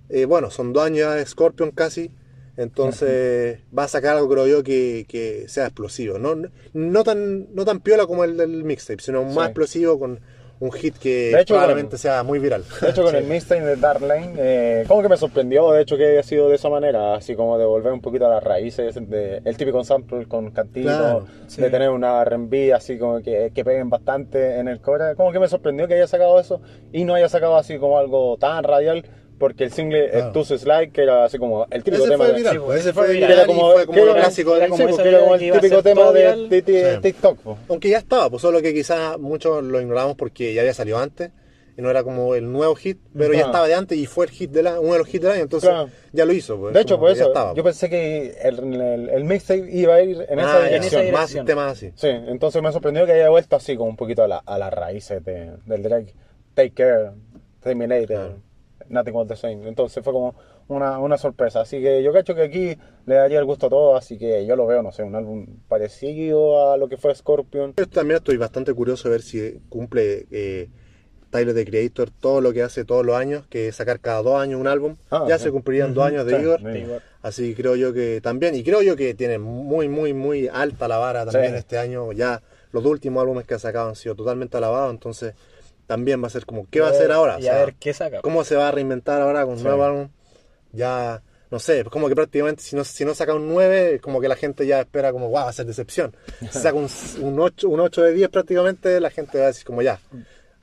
eh, 0.09 0.25
bueno, 0.25 0.49
son 0.51 0.73
dos 0.73 0.83
años 0.85 0.99
ya 0.99 1.15
de 1.15 1.25
Scorpion 1.25 1.71
casi, 1.71 2.11
entonces 2.73 3.59
va 3.77 3.83
a 3.85 3.87
sacar 3.87 4.15
algo, 4.17 4.29
creo 4.29 4.47
yo, 4.47 4.63
que, 4.63 5.05
que 5.07 5.47
sea 5.47 5.65
explosivo. 5.65 6.19
No, 6.19 6.35
no, 6.73 7.03
tan, 7.03 7.53
no 7.55 7.65
tan 7.65 7.79
piola 7.79 8.05
como 8.05 8.23
el 8.23 8.37
del 8.37 8.63
mixtape, 8.63 9.01
sino 9.01 9.23
más 9.23 9.33
Sí. 9.33 9.41
explosivo 9.45 9.99
con 9.99 10.19
un 10.61 10.71
hit 10.73 10.97
que 10.97 11.31
hecho, 11.39 11.53
probablemente 11.53 11.91
con- 11.91 11.99
sea 11.99 12.21
muy 12.23 12.37
viral. 12.37 12.65
De 12.81 12.89
hecho, 12.89 13.01
con 13.03 13.15
el 13.15 13.23
mixtape 13.29 13.61
de 13.61 13.75
Dark 13.77 14.01
Lane, 14.01 14.33
eh, 14.37 14.83
como 14.89 15.01
que 15.01 15.07
me 15.07 15.15
sorprendió, 15.15 15.71
de 15.71 15.81
hecho, 15.83 15.95
que 15.95 16.05
haya 16.05 16.21
sido 16.23 16.49
de 16.49 16.55
esa 16.55 16.69
manera, 16.69 17.15
así 17.15 17.33
como 17.35 17.57
de 17.57 17.63
volver 17.65 17.93
un 17.93 18.01
poquito 18.01 18.25
a 18.25 18.29
las 18.29 18.43
raíces, 18.43 18.95
de, 19.09 19.41
el 19.45 19.55
típico 19.55 19.81
sample 19.85 20.27
con 20.27 20.51
cantito, 20.51 20.87
Claro, 20.89 21.27
sí. 21.47 21.61
de 21.61 21.69
tener 21.69 21.89
una 21.89 22.21
R&B 22.23 22.73
así 22.73 22.97
como 22.97 23.21
que, 23.21 23.51
que 23.55 23.63
peguen 23.63 23.89
bastante 23.89 24.57
en 24.59 24.67
el 24.67 24.81
core. 24.81 25.15
Como 25.15 25.31
que 25.31 25.39
me 25.39 25.47
sorprendió 25.47 25.87
que 25.87 25.93
haya 25.93 26.07
sacado 26.07 26.37
eso 26.39 26.61
y 26.91 27.05
no 27.05 27.13
haya 27.13 27.29
sacado 27.29 27.55
así 27.55 27.77
como 27.77 27.97
algo 27.97 28.35
tan 28.37 28.61
radial, 28.65 29.05
porque 29.39 29.63
el 29.63 29.71
single 29.71 30.09
Claro. 30.11 30.27
eh, 30.27 30.31
Two 30.33 30.43
Slide, 30.43 30.91
que 30.91 31.01
era 31.01 31.23
así 31.25 31.37
como 31.39 31.65
el 31.71 31.83
típico 31.83 32.03
Ese 32.03 32.11
tema 32.11 32.25
fue 32.25 32.33
de... 32.33 32.39
viral, 32.39 32.53
sí, 32.55 32.61
pues, 32.65 32.79
ese 32.81 32.93
fue 32.93 33.05
fue 33.05 33.13
viral. 33.15 33.29
viral 33.29 33.43
Era 33.45 33.51
y 33.53 33.55
como- 33.55 33.71
fue 33.71 33.85
como 33.85 33.95
que 33.97 34.05
lo 34.05 34.11
era- 34.11 34.19
clásico 34.21 34.51
era 34.51 34.59
del 34.61 34.69
como 34.69 34.77
Sí, 34.77 34.83
esa 34.83 34.91
porque 34.95 35.09
era 35.09 35.17
idea 35.17 35.19
como 35.27 35.37
que 35.37 35.43
el 35.43 35.47
iba 35.47 35.57
a 35.57 35.61
típico 35.61 35.75
ser 35.75 35.83
tema 35.83 36.01
todo 36.01 36.13
de, 36.13 36.19
viral. 36.19 36.49
de- 36.49 36.61
de 36.61 36.93
Sí. 36.95 37.01
TikTok. 37.01 37.37
po. 37.39 37.57
Aunque 37.69 37.89
ya 37.89 37.97
estaba, 37.97 38.29
pues 38.29 38.41
solo 38.41 38.61
que 38.61 38.73
quizás 38.73 39.17
muchos 39.17 39.63
lo 39.63 39.81
ignoramos 39.81 40.15
porque 40.15 40.53
ya 40.53 40.61
había 40.61 40.73
salido 40.73 40.99
antes 40.99 41.31
y 41.77 41.81
no 41.81 41.89
era 41.89 42.03
como 42.03 42.35
el 42.35 42.51
nuevo 42.51 42.75
hit, 42.75 42.99
pero 43.13 43.27
ya 43.31 43.39
Claro. 43.39 43.45
estaba 43.47 43.67
de 43.69 43.73
antes 43.75 43.97
y 43.97 44.05
fue 44.05 44.25
el 44.25 44.31
hit 44.31 44.51
de 44.51 44.63
la, 44.63 44.81
uno 44.81 44.91
de 44.93 44.99
los 44.99 45.07
hits 45.13 45.21
del 45.23 45.31
año, 45.31 45.43
entonces 45.43 45.69
Claro. 45.69 45.89
ya 46.11 46.25
lo 46.25 46.33
hizo. 46.33 46.57
Pues, 46.59 46.73
De 46.73 46.81
hecho, 46.81 46.99
por 46.99 47.07
ya 47.07 47.13
eso, 47.15 47.27
estaba, 47.29 47.53
yo 47.53 47.63
pues. 47.63 47.75
pensé 47.79 47.89
que 47.89 48.37
el, 48.43 48.73
el, 48.81 49.09
el 49.09 49.23
mixtape 49.23 49.69
iba 49.71 49.95
a 49.95 50.01
ir 50.01 50.25
en 50.27 50.39
esa 50.39 50.57
Ah, 50.57 50.61
ya, 50.63 50.67
dirección. 50.73 51.01
esa 51.03 51.11
más 51.13 51.35
temas 51.45 51.71
así. 51.71 51.91
Sí, 51.95 52.09
entonces 52.09 52.61
me 52.61 52.69
sorprendió 52.73 53.05
que 53.05 53.13
haya 53.13 53.29
vuelto 53.29 53.55
así 53.55 53.77
como 53.77 53.89
un 53.91 53.95
poquito 53.95 54.23
a, 54.23 54.27
la, 54.27 54.37
a 54.45 54.57
las 54.57 54.73
raíces 54.73 55.23
de, 55.23 55.51
del 55.65 55.83
Drake. 55.83 56.13
Take 56.53 56.71
Care, 56.73 57.11
Terminator, 57.61 58.07
Claro. 58.07 58.35
Nothing 58.89 59.13
Was 59.15 59.27
the 59.27 59.35
Same. 59.35 59.67
Entonces 59.67 60.03
fue 60.03 60.11
como 60.13 60.35
una, 60.67 60.99
una 60.99 61.17
sorpresa. 61.17 61.61
Así 61.61 61.81
que 61.81 62.03
yo 62.03 62.11
cacho 62.13 62.35
que 62.35 62.41
aquí 62.43 62.77
le 63.05 63.15
daría 63.15 63.39
el 63.39 63.45
gusto 63.45 63.67
a 63.67 63.69
todos, 63.69 63.97
así 63.97 64.17
que 64.17 64.45
yo 64.45 64.55
lo 64.55 64.67
veo, 64.67 64.83
no 64.83 64.91
sé, 64.91 65.03
un 65.03 65.15
álbum 65.15 65.45
parecido 65.67 66.71
a 66.71 66.77
lo 66.77 66.89
que 66.89 66.97
fue 66.97 67.13
Scorpion. 67.15 67.73
Yo 67.77 67.87
también 67.87 68.17
estoy 68.17 68.37
bastante 68.37 68.73
curioso 68.73 69.07
de 69.07 69.11
ver 69.13 69.21
si 69.21 69.59
cumple 69.69 70.27
eh, 70.31 70.69
Tyler 71.29 71.53
the 71.55 71.65
Creator 71.65 72.09
todo 72.11 72.41
lo 72.41 72.53
que 72.53 72.63
hace 72.63 72.85
todos 72.85 73.05
los 73.05 73.15
años, 73.15 73.45
que 73.47 73.67
es 73.69 73.75
sacar 73.75 73.99
cada 73.99 74.21
dos 74.21 74.39
años 74.41 74.59
un 74.59 74.67
álbum. 74.67 74.97
Ah, 75.11 75.25
ya 75.27 75.37
sí. 75.37 75.45
se 75.45 75.51
cumplirían 75.51 75.93
dos 75.93 76.05
años 76.05 76.25
de 76.25 76.35
Sí, 76.35 76.41
Igor. 76.41 76.59
sí. 76.59 76.85
Así 77.21 77.49
que 77.55 77.61
creo 77.61 77.75
yo 77.75 77.93
que 77.93 78.19
también, 78.21 78.55
y 78.55 78.63
creo 78.63 78.81
yo 78.81 78.95
que 78.95 79.13
tiene 79.13 79.37
muy, 79.39 79.89
muy, 79.89 80.13
muy 80.13 80.47
alta 80.47 80.87
la 80.87 80.97
vara 80.97 81.25
también 81.25 81.55
este 81.55 81.77
año. 81.77 82.11
Ya 82.13 82.41
los 82.71 82.85
últimos 82.85 83.21
álbumes 83.21 83.45
que 83.45 83.55
ha 83.55 83.59
sacado 83.59 83.89
han 83.89 83.95
sido 83.95 84.15
totalmente 84.15 84.55
alabados, 84.57 84.91
entonces 84.91 85.33
también 85.89 86.21
va 86.23 86.27
a 86.27 86.29
ser 86.29 86.45
como, 86.45 86.67
¿qué 86.69 86.81
va 86.81 86.89
a 86.89 86.91
hacer 86.91 87.11
ahora? 87.11 87.37
O 87.37 87.39
Y 87.39 87.47
a 87.47 87.53
sea, 87.53 87.65
ver 87.65 87.73
qué 87.79 87.93
saca. 87.95 88.21
¿Cómo 88.21 88.43
se 88.43 88.55
va 88.55 88.67
a 88.67 88.71
reinventar 88.71 89.19
ahora 89.23 89.41
con 89.41 89.53
un 89.53 89.57
Sí. 89.57 89.63
nuevo 89.63 89.83
álbum? 89.83 90.09
Ya, 90.71 91.23
no 91.49 91.57
sé, 91.57 91.83
como 91.85 92.07
que 92.07 92.15
prácticamente 92.15 92.61
si 92.61 92.75
no, 92.75 92.83
si 92.83 93.03
no 93.05 93.15
saca 93.15 93.33
un 93.33 93.49
9, 93.49 93.95
es 93.95 94.01
como 94.01 94.21
que 94.21 94.27
la 94.27 94.35
gente 94.35 94.67
ya 94.67 94.81
espera 94.81 95.11
como, 95.11 95.25
wow, 95.29 95.45
va 95.45 95.49
a 95.49 95.53
ser 95.53 95.65
decepción. 95.65 96.15
Si 96.51 96.59
saca 96.59 96.77
un, 96.77 96.87
un, 97.21 97.39
8, 97.39 97.67
un 97.67 97.79
8 97.79 98.03
de 98.03 98.13
10 98.13 98.29
prácticamente, 98.29 98.99
la 98.99 99.09
gente 99.09 99.39
va 99.39 99.45
a 99.45 99.47
decir 99.47 99.65
como, 99.65 99.81
ya, 99.81 99.99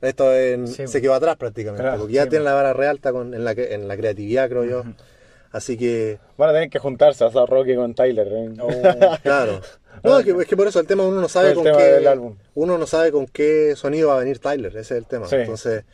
esto 0.00 0.32
es- 0.32 0.76
Sí. 0.76 0.86
se 0.86 1.00
quedó 1.02 1.14
atrás 1.14 1.34
prácticamente, 1.36 1.82
Claro, 1.82 1.98
porque 1.98 2.12
ya 2.14 2.22
sí, 2.22 2.28
tiene 2.30 2.44
la 2.44 2.54
vara 2.54 2.72
realta 2.72 3.10
con, 3.10 3.34
en, 3.34 3.44
la, 3.44 3.50
en 3.50 3.88
la 3.88 3.96
creatividad, 3.96 4.48
creo 4.48 4.64
yo. 4.64 4.84
Así 5.50 5.76
que, 5.76 6.18
Van 6.36 6.50
a 6.50 6.52
tener 6.52 6.70
que 6.70 6.78
juntarse 6.78 7.24
a 7.24 7.28
Rocky 7.30 7.74
con 7.74 7.94
Tyler. 7.94 8.28
¿eh? 8.30 8.50
Oh, 8.60 8.68
claro. 9.24 9.60
No, 10.02 10.18
es 10.18 10.24
que, 10.24 10.30
es 10.32 10.46
que 10.46 10.56
por 10.56 10.66
eso 10.68 10.80
el 10.80 10.86
tema 10.86 11.04
uno 11.04 11.20
no 11.20 11.28
sabe 11.28 11.54
con 11.54 11.64
qué 11.64 12.06
álbum. 12.08 12.36
uno 12.54 12.78
no 12.78 12.86
sabe 12.86 13.12
con 13.12 13.26
qué 13.26 13.74
sonido 13.76 14.08
va 14.08 14.16
a 14.16 14.20
venir 14.20 14.38
Tyler, 14.38 14.70
ese 14.72 14.80
es 14.80 14.90
el 14.92 15.06
tema. 15.06 15.26
Sí. 15.26 15.36
Entonces, 15.36 15.84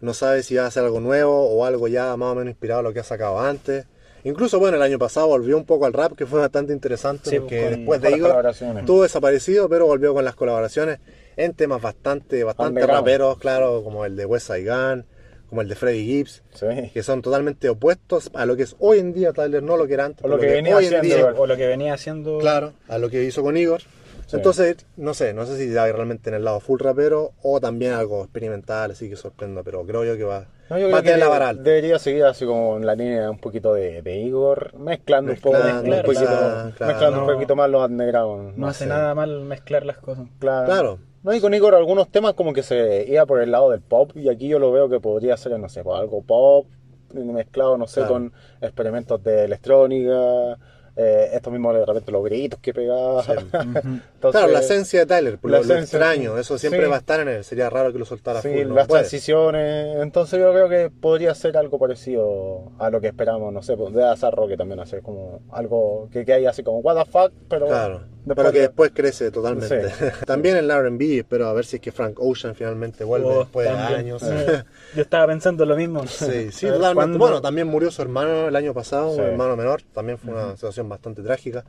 no 0.00 0.14
sabe 0.14 0.42
si 0.42 0.54
va 0.56 0.64
a 0.64 0.66
hacer 0.66 0.84
algo 0.84 1.00
nuevo 1.00 1.48
o 1.50 1.64
algo 1.64 1.88
ya 1.88 2.16
más 2.16 2.32
o 2.32 2.34
menos 2.36 2.50
inspirado 2.50 2.80
a 2.80 2.82
lo 2.82 2.92
que 2.92 3.00
ha 3.00 3.04
sacado 3.04 3.40
antes. 3.40 3.86
Incluso, 4.24 4.58
bueno, 4.58 4.76
el 4.76 4.82
año 4.82 4.98
pasado 4.98 5.28
volvió 5.28 5.56
un 5.56 5.64
poco 5.64 5.86
al 5.86 5.92
rap, 5.92 6.12
que 6.16 6.26
fue 6.26 6.40
bastante 6.40 6.72
interesante, 6.72 7.30
Sí, 7.30 7.38
porque 7.38 7.60
con- 7.62 7.70
después 7.70 8.00
con 8.00 8.10
de 8.10 8.16
Igor 8.16 8.46
estuvo 8.80 9.02
desaparecido, 9.02 9.68
pero 9.68 9.86
volvió 9.86 10.12
con 10.12 10.24
las 10.24 10.34
colaboraciones 10.34 10.98
en 11.36 11.54
temas 11.54 11.80
bastante, 11.80 12.42
bastante 12.44 12.80
raperos, 12.96 13.38
claro, 13.38 13.82
como 13.84 14.04
el 14.04 14.16
de 14.16 14.26
West 14.26 14.50
Gun, 14.50 15.06
como 15.48 15.62
el 15.62 15.68
de 15.68 15.74
Freddie 15.74 16.04
Gibbs, 16.04 16.42
Sí. 16.54 16.90
que 16.92 17.02
son 17.02 17.22
totalmente 17.22 17.68
opuestos 17.68 18.30
a 18.34 18.44
lo 18.46 18.56
que 18.56 18.64
es 18.64 18.76
hoy 18.78 18.98
en 18.98 19.12
día 19.12 19.32
Tyler, 19.32 19.62
no 19.62 19.76
lo 19.76 19.86
que 19.86 19.94
era 19.94 20.04
antes, 20.06 20.24
O 20.24 20.28
lo 20.28 20.38
que 20.38 20.46
venía 20.46 20.76
hoy 20.76 20.86
en 20.86 20.94
haciendo 20.96 21.16
día, 21.30 21.34
o 21.40 21.46
lo 21.46 21.56
que 21.56 21.66
venía 21.66 21.94
haciendo. 21.94 22.38
Claro, 22.38 22.72
a 22.88 22.98
lo 22.98 23.08
que 23.10 23.24
hizo 23.24 23.42
con 23.42 23.56
Igor. 23.56 23.80
Sí. 24.26 24.36
Entonces, 24.36 24.76
no 24.98 25.14
sé, 25.14 25.32
no 25.32 25.46
sé 25.46 25.56
si 25.56 25.72
va 25.72 25.86
realmente 25.90 26.28
en 26.28 26.34
el 26.36 26.44
lado 26.44 26.60
full 26.60 26.78
rapero 26.80 27.32
o 27.42 27.60
también 27.60 27.94
algo 27.94 28.22
experimental, 28.24 28.90
así 28.90 29.08
que 29.08 29.16
sorprenda, 29.16 29.62
pero 29.62 29.86
creo 29.86 30.04
yo 30.04 30.18
que 30.18 30.24
va, 30.24 30.44
No, 30.68 30.78
yo 30.78 30.90
va 30.90 30.98
a 30.98 31.02
tener 31.02 31.18
la 31.18 31.28
vara 31.28 31.48
alta. 31.48 31.62
debería 31.62 31.98
seguir 31.98 32.24
así 32.24 32.44
como 32.44 32.76
en 32.76 32.84
la 32.84 32.94
línea 32.94 33.30
un 33.30 33.38
poquito 33.38 33.72
de, 33.72 34.02
de 34.02 34.16
Igor, 34.18 34.74
mezclando, 34.78 35.32
un 35.32 35.38
poco, 35.38 35.56
Mezclando, 35.56 35.96
un 35.96 36.02
poquito, 36.02 36.26
claro. 36.26 36.72
mezclando 36.92 37.20
un 37.24 37.26
poquito 37.32 37.56
más 37.56 37.70
los 37.70 37.88
underground. 37.88 38.58
No 38.58 38.66
hace 38.68 38.84
sé. 38.84 38.90
nada 38.90 39.14
mal 39.14 39.40
mezclar 39.46 39.86
las 39.86 39.96
cosas. 39.96 40.26
Claro. 40.38 40.66
Claro. 40.66 40.98
No, 41.22 41.34
y 41.34 41.40
con 41.40 41.52
Igor 41.54 41.74
algunos 41.74 42.08
temas 42.10 42.34
como 42.34 42.52
que 42.52 42.62
se 42.62 43.04
iba 43.08 43.26
por 43.26 43.40
el 43.40 43.50
lado 43.50 43.70
del 43.70 43.80
pop 43.80 44.12
y 44.14 44.28
aquí 44.28 44.48
yo 44.48 44.58
lo 44.58 44.70
veo 44.72 44.88
que 44.88 45.00
podría 45.00 45.36
ser, 45.36 45.58
no 45.58 45.68
sé, 45.68 45.82
pues, 45.82 45.98
algo 45.98 46.22
pop 46.22 46.66
mezclado, 47.12 47.76
no 47.78 47.86
sé, 47.86 48.00
Claro. 48.00 48.12
con 48.14 48.32
experimentos 48.60 49.22
de 49.24 49.44
electrónica, 49.44 50.58
eh, 51.00 51.30
estos 51.32 51.52
mismos 51.52 51.74
de 51.74 51.86
repente 51.86 52.10
los 52.12 52.24
gritos 52.24 52.58
que 52.60 52.74
pegaba. 52.74 53.22
Sí. 53.22 53.30
Entonces, 53.52 54.02
claro, 54.40 54.48
la 54.48 54.58
esencia 54.60 55.00
de 55.00 55.06
Tyler, 55.06 55.38
por 55.38 55.50
lo, 55.50 55.62
lo 55.62 55.74
extraño, 55.76 56.36
eso 56.38 56.58
siempre 56.58 56.82
Sí. 56.84 56.88
va 56.90 56.96
a 56.96 56.98
estar 56.98 57.20
en 57.20 57.28
él, 57.28 57.44
sería 57.44 57.70
raro 57.70 57.92
que 57.92 57.98
lo 58.00 58.04
soltara 58.04 58.42
Sí, 58.42 58.48
full, 58.48 58.68
no 58.68 58.74
las 58.74 58.88
puede. 58.88 59.02
transiciones. 59.02 59.96
Entonces 60.02 60.38
yo 60.40 60.52
creo 60.52 60.68
que 60.68 60.90
podría 60.90 61.34
ser 61.34 61.56
algo 61.56 61.78
parecido 61.78 62.72
a 62.78 62.90
lo 62.90 63.00
que 63.00 63.06
esperamos, 63.08 63.52
no 63.52 63.62
sé, 63.62 63.76
pues, 63.76 63.94
de 63.94 64.04
Azarro 64.04 64.48
que 64.48 64.56
también 64.56 64.80
hacer 64.80 65.02
como 65.02 65.40
algo 65.50 66.08
que, 66.12 66.24
que 66.24 66.32
haya 66.32 66.50
así 66.50 66.62
como 66.64 66.78
what 66.80 66.96
the 67.04 67.10
fuck, 67.10 67.32
pero 67.48 67.66
Claro, 67.68 68.02
después 68.28 68.44
pero 68.44 68.52
que 68.52 68.58
de- 68.58 68.66
después 68.68 68.90
crece 68.94 69.30
totalmente. 69.30 69.90
Sí. 69.90 70.04
también 70.26 70.56
en 70.56 70.64
el 70.64 70.70
R&B, 70.70 71.18
espero 71.18 71.48
a 71.48 71.52
ver 71.52 71.64
si 71.64 71.76
es 71.76 71.82
que 71.82 71.92
Frank 71.92 72.16
Ocean 72.20 72.54
finalmente 72.54 73.04
vuelve 73.04 73.26
Oh, 73.28 73.38
después 73.40 73.68
de 73.68 73.74
años. 73.76 74.22
Eh, 74.22 74.62
Yo 74.94 75.02
estaba 75.02 75.26
pensando 75.26 75.64
lo 75.66 75.74
mismo. 75.76 76.06
Sí, 76.06 76.50
sí, 76.52 76.66
totalmente. 76.68 76.94
¿cuándo? 76.94 77.18
Bueno, 77.18 77.40
también 77.40 77.66
murió 77.66 77.90
su 77.90 78.02
hermano 78.02 78.48
el 78.48 78.56
año 78.56 78.72
pasado, 78.74 79.12
Sí. 79.14 79.20
un 79.20 79.26
hermano 79.26 79.56
menor, 79.56 79.82
también 79.92 80.18
fue 80.18 80.32
una 80.32 80.54
situación 80.54 80.88
bastante 80.88 81.22
trágica. 81.22 81.64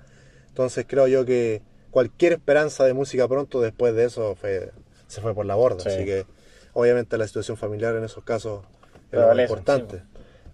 Entonces 0.50 0.86
creo 0.88 1.08
yo 1.08 1.26
que 1.26 1.62
cualquier 1.92 2.34
esperanza 2.34 2.84
de 2.86 2.94
música 2.94 3.28
pronto 3.28 3.62
después 3.62 3.96
de 3.96 4.06
eso 4.06 4.36
fue, 4.36 4.72
se 5.08 5.22
fue 5.22 5.34
por 5.34 5.46
la 5.46 5.56
borda. 5.56 5.80
Sí. 5.84 5.90
Así 5.90 6.06
que 6.06 6.26
obviamente 6.74 7.18
la 7.18 7.26
situación 7.28 7.58
familiar 7.58 7.96
en 7.96 8.04
esos 8.04 8.24
casos 8.24 8.64
es 9.12 9.40
importante. 9.40 10.02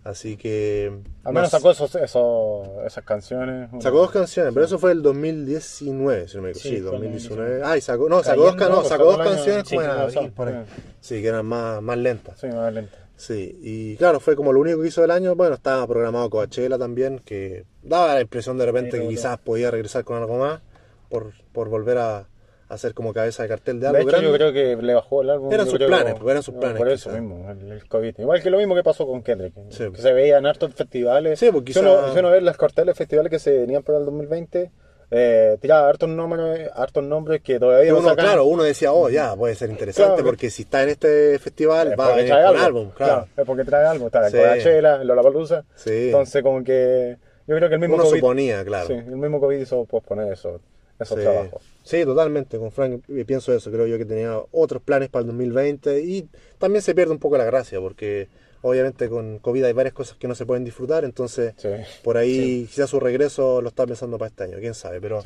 Así 0.05 0.37
que... 0.37 0.99
Al 1.23 1.33
menos 1.33 1.51
no 1.51 1.57
sacó 1.57 1.71
esos, 1.71 1.95
esos, 1.95 2.67
esas 2.85 3.03
canciones. 3.03 3.71
Sacó 3.81 3.97
dos 3.97 4.11
canciones, 4.11 4.53
pero 4.53 4.63
eso 4.67 4.77
fue 4.77 4.91
el 4.91 5.01
2019, 5.01 6.27
si 6.27 6.35
no 6.37 6.43
me 6.43 6.51
equivoco. 6.51 6.69
Sí, 6.69 6.75
Sí, 6.75 6.81
fue 6.81 6.95
el 6.95 7.01
2019. 7.01 7.61
Ay, 7.65 7.81
sacó, 7.81 8.07
no, 8.07 8.21
sacó 8.21 8.43
dos, 8.43 8.55
no, 8.55 8.75
pues, 8.75 8.87
sacó 8.87 9.05
dos 9.05 9.17
canciones 9.17 9.63
como 9.67 9.81
en 9.81 9.87
sí, 9.87 9.93
abril, 9.93 10.19
sí, 10.19 10.31
por 10.35 10.47
ahí. 10.47 10.63
sí. 10.67 10.81
Sí, 10.99 11.21
que 11.23 11.27
eran 11.27 11.47
más, 11.47 11.81
más 11.81 11.97
lentas. 11.97 12.39
Sí, 12.39 12.45
más 12.47 12.71
lenta. 12.71 12.95
Sí, 13.17 13.57
y 13.63 13.95
claro, 13.95 14.19
fue 14.19 14.35
como 14.35 14.53
lo 14.53 14.59
único 14.59 14.79
que 14.79 14.89
hizo 14.89 15.01
del 15.01 15.09
año. 15.09 15.35
Bueno, 15.35 15.55
estaba 15.55 15.87
programado 15.87 16.29
Coachella 16.29 16.77
también, 16.77 17.17
que 17.25 17.65
daba 17.81 18.13
la 18.13 18.21
impresión 18.21 18.59
de 18.59 18.67
repente 18.67 18.99
que 18.99 19.07
quizás 19.07 19.39
podía 19.39 19.71
regresar 19.71 20.03
con 20.03 20.17
algo 20.17 20.37
más 20.37 20.61
por, 21.09 21.33
por 21.51 21.69
volver 21.69 21.97
a, 21.97 22.27
a 22.67 22.77
ser 22.77 22.93
como 22.93 23.13
cabeza 23.13 23.43
de 23.43 23.49
cartel 23.49 23.79
de 23.79 23.87
algo 23.87 23.97
De 23.97 24.03
hecho, 24.03 24.11
grande. 24.11 24.27
yo 24.29 24.33
creo 24.35 24.53
que 24.53 24.75
le 24.81 24.93
bajó 24.95 25.21
el 25.21 25.29
álbum. 25.29 25.51
Eran 25.53 25.67
sus 25.67 25.77
planes, 25.77 26.13
que- 26.15 26.19
pues, 26.19 26.31
eran 26.31 26.43
sus 26.43 26.55
planes, 26.55 26.77
Por 26.77 26.89
eso 26.89 27.09
quizá. 27.09 27.21
mismo, 27.21 27.51
el, 27.51 27.71
el 27.73 27.87
COVID. 27.87 28.15
Igual 28.19 28.41
que 28.41 28.49
lo 28.49 28.57
mismo 28.57 28.73
que 28.75 28.83
pasó 28.83 29.05
con 29.05 29.21
Kendrick. 29.21 29.53
Sí, 29.69 29.91
que 29.91 30.01
se 30.01 30.13
veía 30.13 30.37
en 30.39 30.45
hartos 30.47 30.73
festivales. 30.73 31.39
Sí, 31.39 31.45
si, 31.45 31.49
uno, 31.51 31.63
quizá- 31.63 32.13
si 32.13 32.19
uno 32.19 32.29
ve 32.31 32.41
las 32.41 32.57
carteles 32.57 32.95
de 32.95 32.97
festivales 32.97 33.29
que 33.29 33.39
se 33.39 33.51
venían 33.59 33.83
para 33.83 33.99
el 33.99 34.05
2020, 34.05 34.71
eh, 35.11 35.57
tiraba 35.61 35.87
hartos 35.87 36.09
nombres, 36.09 36.69
hartos 36.73 37.03
nombres 37.03 37.41
que 37.43 37.59
todavía 37.59 37.85
Que 37.85 37.91
no 37.91 37.99
uno, 37.99 38.09
sacan. 38.09 38.25
claro, 38.25 38.45
uno 38.45 38.63
decía, 38.63 38.91
oh, 38.91 39.07
ya, 39.09 39.35
puede 39.35 39.53
ser 39.53 39.69
interesante, 39.69 40.13
Claro. 40.15 40.25
porque 40.25 40.49
si 40.49 40.63
está 40.63 40.81
en 40.81 40.89
este 40.89 41.37
festival, 41.37 41.91
Es 41.93 41.99
va 41.99 42.05
a 42.05 42.07
porque 42.07 42.21
venir 42.23 42.31
trae 42.33 42.45
con 42.47 42.55
algo. 42.55 42.65
álbum, 42.65 42.89
claro. 42.95 43.27
es 43.37 43.45
porque 43.45 43.63
trae 43.63 43.85
algo. 43.85 44.07
Está 44.07 44.29
Sí. 44.31 44.37
Coachella, 44.37 45.03
Lollapalooza. 45.03 45.63
Sí. 45.75 46.05
Entonces, 46.07 46.41
como 46.41 46.63
que 46.63 47.17
yo 47.47 47.55
creo 47.55 47.69
que 47.69 47.75
el 47.75 47.79
mismo 47.81 47.95
Uno 47.95 48.05
COVID, 48.05 48.15
suponía, 48.19 48.65
claro. 48.65 48.87
sí, 48.87 48.93
el 48.93 49.15
mismo 49.17 49.39
COVID 49.39 49.57
hizo 49.59 49.85
posponer 49.85 50.33
eso, 50.33 50.59
esos 50.99 51.17
Sí. 51.17 51.23
trabajos. 51.23 51.61
Sí, 51.83 52.03
totalmente. 52.05 52.57
Con 52.57 52.71
Frank 52.71 53.03
eh, 53.09 53.25
pienso 53.25 53.53
eso. 53.53 53.71
Creo 53.71 53.85
yo 53.87 53.97
que 53.97 54.05
tenía 54.05 54.39
otros 54.51 54.81
planes 54.81 55.09
para 55.09 55.21
el 55.21 55.27
2020 55.27 56.01
y 56.01 56.27
también 56.57 56.81
se 56.81 56.95
pierde 56.95 57.11
un 57.11 57.19
poco 57.19 57.37
la 57.37 57.45
gracia 57.45 57.79
porque 57.79 58.27
obviamente 58.61 59.09
con 59.09 59.37
COVID 59.39 59.63
hay 59.65 59.73
varias 59.73 59.93
cosas 59.93 60.17
que 60.17 60.27
no 60.27 60.35
se 60.35 60.45
pueden 60.45 60.63
disfrutar. 60.63 61.03
Entonces, 61.05 61.53
Sí. 61.57 61.69
por 62.03 62.17
ahí 62.17 62.67
quizás 62.69 62.89
su 62.89 62.99
regreso 62.99 63.61
lo 63.61 63.69
está 63.69 63.85
pensando 63.85 64.17
para 64.17 64.29
este 64.29 64.43
año. 64.45 64.57
Quién 64.59 64.73
sabe, 64.73 64.99
pero 65.01 65.21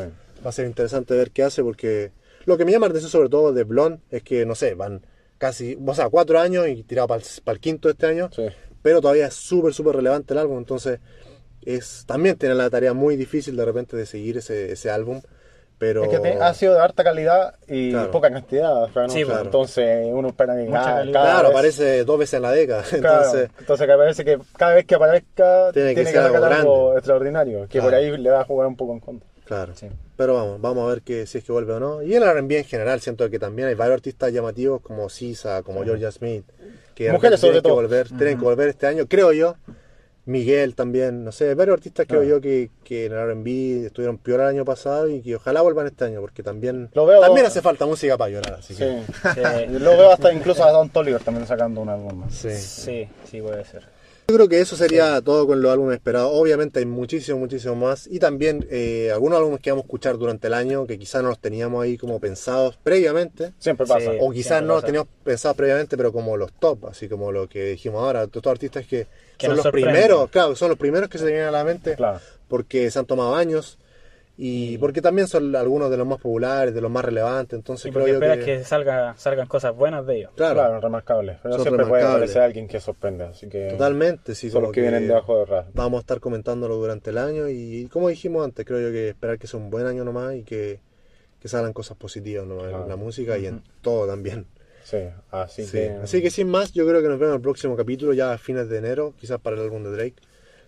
va 0.46 0.50
a 0.50 0.52
ser 0.52 0.66
interesante 0.66 1.16
ver 1.16 1.32
qué 1.32 1.44
hace 1.44 1.64
porque 1.64 2.12
lo 2.46 2.58
que 2.58 2.66
me 2.66 2.72
llama 2.72 2.88
la 2.88 2.92
atención 2.92 3.12
sobre 3.12 3.30
todo 3.30 3.54
de 3.54 3.64
Blonde 3.64 4.00
es 4.12 4.24
que, 4.24 4.46
no 4.46 4.56
sé, 4.56 4.74
van 4.74 5.06
casi, 5.38 5.78
o 5.86 5.96
sea, 5.96 6.10
cuatro 6.10 6.40
años 6.40 6.68
y 6.68 6.84
tirado 6.84 7.08
para 7.08 7.22
el, 7.22 7.60
quinto 7.60 7.88
de 7.88 7.94
este 7.94 8.08
año 8.08 8.30
pero 8.82 9.02
todavía 9.02 9.28
es 9.28 9.34
súper, 9.34 9.74
súper 9.74 9.96
relevante 9.96 10.34
el 10.34 10.40
álbum, 10.40 10.58
entonces 10.58 11.00
es 11.62 12.06
también 12.06 12.38
tiene 12.38 12.56
la 12.56 12.70
tarea 12.70 12.94
muy 12.94 13.16
difícil 13.16 13.56
de 13.56 13.66
repente 13.66 13.96
de 13.98 14.06
seguir 14.06 14.38
ese, 14.38 14.72
ese 14.72 14.90
álbum, 14.90 15.22
pero... 15.80 16.04
Es 16.04 16.20
que 16.20 16.28
ha 16.28 16.54
sido 16.54 16.76
de 16.76 16.80
harta 16.82 17.04
calidad 17.04 17.56
y 17.68 17.90
Claro. 17.92 18.12
poca 18.12 18.30
cantidad. 18.30 18.86
Sí, 19.08 19.24
claro. 19.24 19.46
Entonces 19.46 20.08
uno 20.12 20.28
espera 20.28 20.56
que 20.56 20.68
cada, 20.68 20.86
cada 20.86 21.06
Claro, 21.06 21.48
vez- 21.48 21.52
aparece 21.58 22.04
dos 22.04 22.20
veces 22.20 22.34
en 22.36 22.42
la 22.44 22.52
década, 22.52 22.84
claro, 22.90 23.24
entonces... 23.26 23.50
entonces 23.60 23.88
que 23.88 23.94
parece 23.96 24.26
que 24.26 24.40
cada 24.58 24.74
vez 24.76 24.86
que 24.86 24.96
aparezca 24.96 25.72
Tiene 25.74 25.94
tiene 25.94 25.96
que 25.96 26.04
que, 26.06 26.12
ser 26.12 26.44
algo 26.44 26.96
extraordinario, 26.96 27.68
que 27.68 27.82
por 27.82 27.96
ahí 27.96 28.16
le 28.16 28.30
va 28.30 28.42
a 28.42 28.46
jugar 28.46 28.68
un 28.68 28.76
poco 28.76 28.94
en 28.94 29.00
contra. 29.00 29.28
Claro. 29.46 29.74
Sí. 29.76 29.88
Pero 30.16 30.36
vamos, 30.36 30.62
vamos 30.62 30.84
a 30.86 30.90
ver 30.94 31.02
que, 31.02 31.26
si 31.26 31.40
es 31.40 31.44
que 31.44 31.52
vuelve 31.52 31.74
o 31.74 31.80
no. 31.80 32.04
Y 32.04 32.14
el 32.14 32.22
R&B 32.22 32.60
en 32.60 32.66
general, 32.66 33.00
siento 33.02 33.28
que 33.32 33.40
también 33.40 33.68
hay 33.68 33.74
varios 33.74 33.96
artistas 33.96 34.32
llamativos 34.32 34.80
como 34.82 35.10
Sisa, 35.10 35.64
como 35.64 35.84
Georgia 35.84 36.12
Smith, 36.12 36.46
que 36.94 37.12
Mujeres 37.12 37.40
tienen 37.40 37.56
sobre 37.56 37.58
que 37.58 37.62
todo. 37.64 37.74
volver, 37.74 38.08
tienen 38.10 38.38
que 38.38 38.44
volver 38.44 38.68
este 38.70 38.86
año, 38.86 39.08
creo 39.08 39.32
yo. 39.32 39.56
Miguel 40.30 40.76
también, 40.76 41.24
no 41.24 41.32
sé, 41.32 41.56
varios 41.56 41.74
artistas 41.76 42.06
creo 42.08 42.22
Ah. 42.22 42.26
yo 42.26 42.40
que, 42.42 42.70
que 42.84 43.08
en 43.08 43.14
el 43.14 43.18
R&B 43.18 43.86
estuvieron 43.88 44.18
peor 44.18 44.42
el 44.42 44.46
año 44.48 44.64
pasado 44.66 45.08
y 45.10 45.22
que 45.22 45.36
ojalá 45.36 45.62
vuelvan 45.62 45.88
este 45.88 46.06
año, 46.06 46.22
porque 46.22 46.44
también, 46.44 46.90
Lo 46.94 47.06
veo- 47.06 47.20
también 47.22 47.46
hace 47.48 47.62
falta 47.62 47.86
música 47.86 48.18
para 48.18 48.30
llorar, 48.32 48.54
así 48.60 48.74
Sí. 48.76 48.84
que... 48.84 49.02
Sí. 49.34 49.74
Lo 49.80 49.92
veo 49.98 50.12
hasta 50.12 50.32
incluso 50.32 50.64
a 50.64 50.72
Don 50.72 50.90
Toliver 50.90 51.22
también 51.24 51.48
sacando 51.48 51.82
un 51.82 51.90
álbum 51.90 52.14
más. 52.20 52.34
Sí. 52.34 52.52
Sí, 52.52 53.08
sí 53.30 53.42
puede 53.42 53.66
ser. 53.66 53.84
Yo 54.30 54.36
creo 54.36 54.48
que 54.48 54.62
eso 54.62 54.76
sería 54.76 55.20
todo 55.22 55.48
con 55.48 55.60
los 55.60 55.72
álbumes 55.72 55.96
esperados. 55.96 56.30
Obviamente 56.36 56.78
hay 56.78 56.86
muchísimo, 56.86 57.40
muchísimo 57.40 57.74
más. 57.74 58.06
Y 58.06 58.20
también 58.20 58.64
eh, 58.70 59.10
algunos 59.12 59.40
álbumes 59.40 59.60
que 59.60 59.72
vamos 59.72 59.86
a 59.86 59.88
escuchar 59.88 60.20
durante 60.20 60.46
el 60.46 60.54
año 60.54 60.86
que 60.86 61.00
quizás 61.00 61.24
no 61.24 61.30
los 61.30 61.40
teníamos 61.40 61.84
ahí 61.84 61.98
como 61.98 62.20
pensados 62.20 62.78
previamente. 62.84 63.54
Siempre 63.58 63.88
Sí. 63.88 63.92
pasa. 63.94 64.12
O 64.20 64.30
quizás 64.32 64.62
no 64.62 64.76
los 64.76 64.84
teníamos 64.86 65.08
pensados 65.24 65.58
previamente, 65.58 65.98
pero 65.98 66.14
como 66.14 66.38
los 66.38 66.52
top, 66.54 66.86
así 66.86 67.10
como 67.10 67.32
lo 67.32 67.50
que 67.50 67.72
dijimos 67.72 68.04
ahora. 68.04 68.28
Todos 68.28 68.36
estos 68.42 68.52
artistas 68.52 68.86
que, 68.86 69.08
Que 69.40 69.48
son 69.48 69.56
los 69.56 69.64
sorprenden. 69.64 69.94
primeros, 69.94 70.30
claro, 70.30 70.56
son 70.56 70.70
los 70.70 70.78
primeros 70.78 71.10
que 71.10 71.18
se 71.18 71.24
te 71.26 71.32
vienen 71.32 71.48
a 71.48 71.52
la 71.52 71.64
mente 71.64 71.96
Claro. 71.96 72.20
porque 72.48 72.92
se 72.92 73.00
han 73.00 73.06
tomado 73.08 73.34
años. 73.36 73.80
Y 74.42 74.78
porque 74.78 75.02
también 75.02 75.28
son 75.28 75.54
algunos 75.54 75.92
de 75.92 75.98
los 75.98 76.08
más 76.08 76.18
populares, 76.20 76.74
de 76.74 76.80
los 76.80 76.90
más 76.90 77.04
relevantes. 77.04 77.58
Entonces 77.58 77.88
Y 77.88 77.92
creo 77.92 78.08
yo 78.08 78.14
esperas 78.14 78.38
que... 78.38 78.46
que, 78.46 78.64
salga, 78.64 79.14
salgan 79.18 79.48
cosas 79.48 79.76
buenas 79.76 80.06
de 80.08 80.20
ellos. 80.20 80.32
Claro, 80.36 80.56
Claro, 80.56 80.80
remarcable. 80.80 81.40
Pero 81.44 81.56
Son 81.56 81.64
siempre 81.64 81.86
puede 81.86 82.02
remarcables. 82.04 82.30
aparecer 82.32 82.42
alguien 82.44 82.68
que 82.70 82.80
sorprenda. 82.80 83.30
Así 83.32 83.50
que 83.50 83.68
totalmente. 83.72 84.36
Sí, 84.36 84.50
son 84.50 84.64
los 84.64 84.72
que, 84.72 84.80
vienen 84.80 85.08
debajo 85.10 85.40
de 85.40 85.46
ras. 85.46 85.66
vamos 85.74 85.98
a 85.98 86.02
estar 86.02 86.22
comentándolo 86.22 86.78
durante 86.78 87.10
el 87.10 87.18
año 87.18 87.50
y 87.50 87.88
como 87.92 88.08
dijimos 88.08 88.46
antes, 88.46 88.66
creo 88.66 88.80
yo 88.80 88.92
que 88.94 89.10
esperar 89.10 89.38
que 89.38 89.48
sea 89.48 89.60
un 89.60 89.70
buen 89.70 89.86
año 89.88 90.06
nomás 90.06 90.34
y 90.36 90.44
que, 90.44 90.80
que 91.42 91.48
salgan 91.50 91.74
cosas 91.74 91.98
positivas 91.98 92.48
nomás 92.48 92.70
Claro. 92.70 92.84
en 92.84 92.90
la 92.90 92.96
música 92.96 93.38
y 93.38 93.46
en 93.46 93.62
todo 93.82 94.08
también. 94.08 94.46
Sí, 94.86 95.00
así 95.32 95.66
Sí. 95.66 95.72
que. 95.74 95.90
Así 96.02 96.22
que 96.22 96.32
sin 96.32 96.48
más, 96.48 96.72
yo 96.72 96.88
creo 96.88 97.02
que 97.02 97.10
nos 97.10 97.20
vemos 97.20 97.32
en 97.34 97.36
el 97.36 97.42
próximo 97.42 97.76
capítulo 97.76 98.14
ya 98.14 98.32
a 98.32 98.38
fines 98.38 98.70
de 98.70 98.78
enero, 98.78 99.14
quizás 99.20 99.38
para 99.42 99.58
el 99.58 99.64
álbum 99.64 99.84
de 99.84 99.92
Drake. 99.92 100.16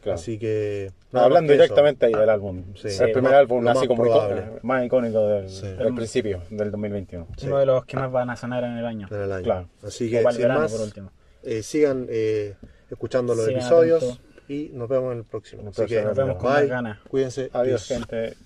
Claro. 0.02 0.16
Así 0.20 0.38
que... 0.38 0.92
No, 1.12 1.20
hablando 1.22 1.52
directamente 1.54 2.06
ahí 2.06 2.14
del 2.14 2.30
álbum. 2.30 2.64
Sí. 2.76 2.88
el 2.88 3.12
primer 3.12 3.32
más- 3.32 3.40
álbum 3.40 3.68
así 3.68 3.80
más 3.80 3.88
como 3.88 4.60
más 4.64 4.86
icónico 4.86 5.28
del, 5.28 5.50
Sí. 5.50 5.68
del 5.68 5.94
principio, 5.96 6.42
del 6.50 6.72
2021. 6.72 7.28
Sí. 7.38 7.48
Uno 7.48 7.60
de 7.60 7.66
los 7.66 7.86
que 7.86 7.98
más 7.98 8.12
van 8.12 8.30
a 8.30 8.36
sonar 8.36 8.64
en 8.64 8.78
el 8.78 8.86
año. 8.86 9.08
en 9.12 9.22
el 9.22 9.32
año. 9.32 9.44
Claro. 9.44 9.70
Así 9.84 10.10
que 10.10 10.18
para 10.22 10.30
el 10.30 10.36
sin 10.36 10.42
verano, 10.44 10.60
más, 10.62 10.72
por 10.72 10.82
último. 10.82 11.12
eh, 11.44 11.64
sigan 11.64 12.08
eh, 12.10 12.56
escuchando 12.90 13.34
los 13.36 13.46
Sigan 13.46 13.62
episodios 13.62 14.20
y 14.48 14.70
nos 14.74 14.90
vemos 14.90 15.12
en 15.14 15.20
el 15.20 15.24
próximo. 15.26 15.62
En 15.62 15.68
el 15.68 15.72
Así 15.72 15.82
que 15.86 16.02
próximo. 16.02 16.08
Nos 16.10 16.18
vemos 16.18 16.36
con 16.38 16.52
más 16.52 16.68
ganas. 16.68 17.00
Cuídense. 17.10 17.50
Adiós, 17.54 17.88
peace. 17.88 17.94
gente. 18.00 18.38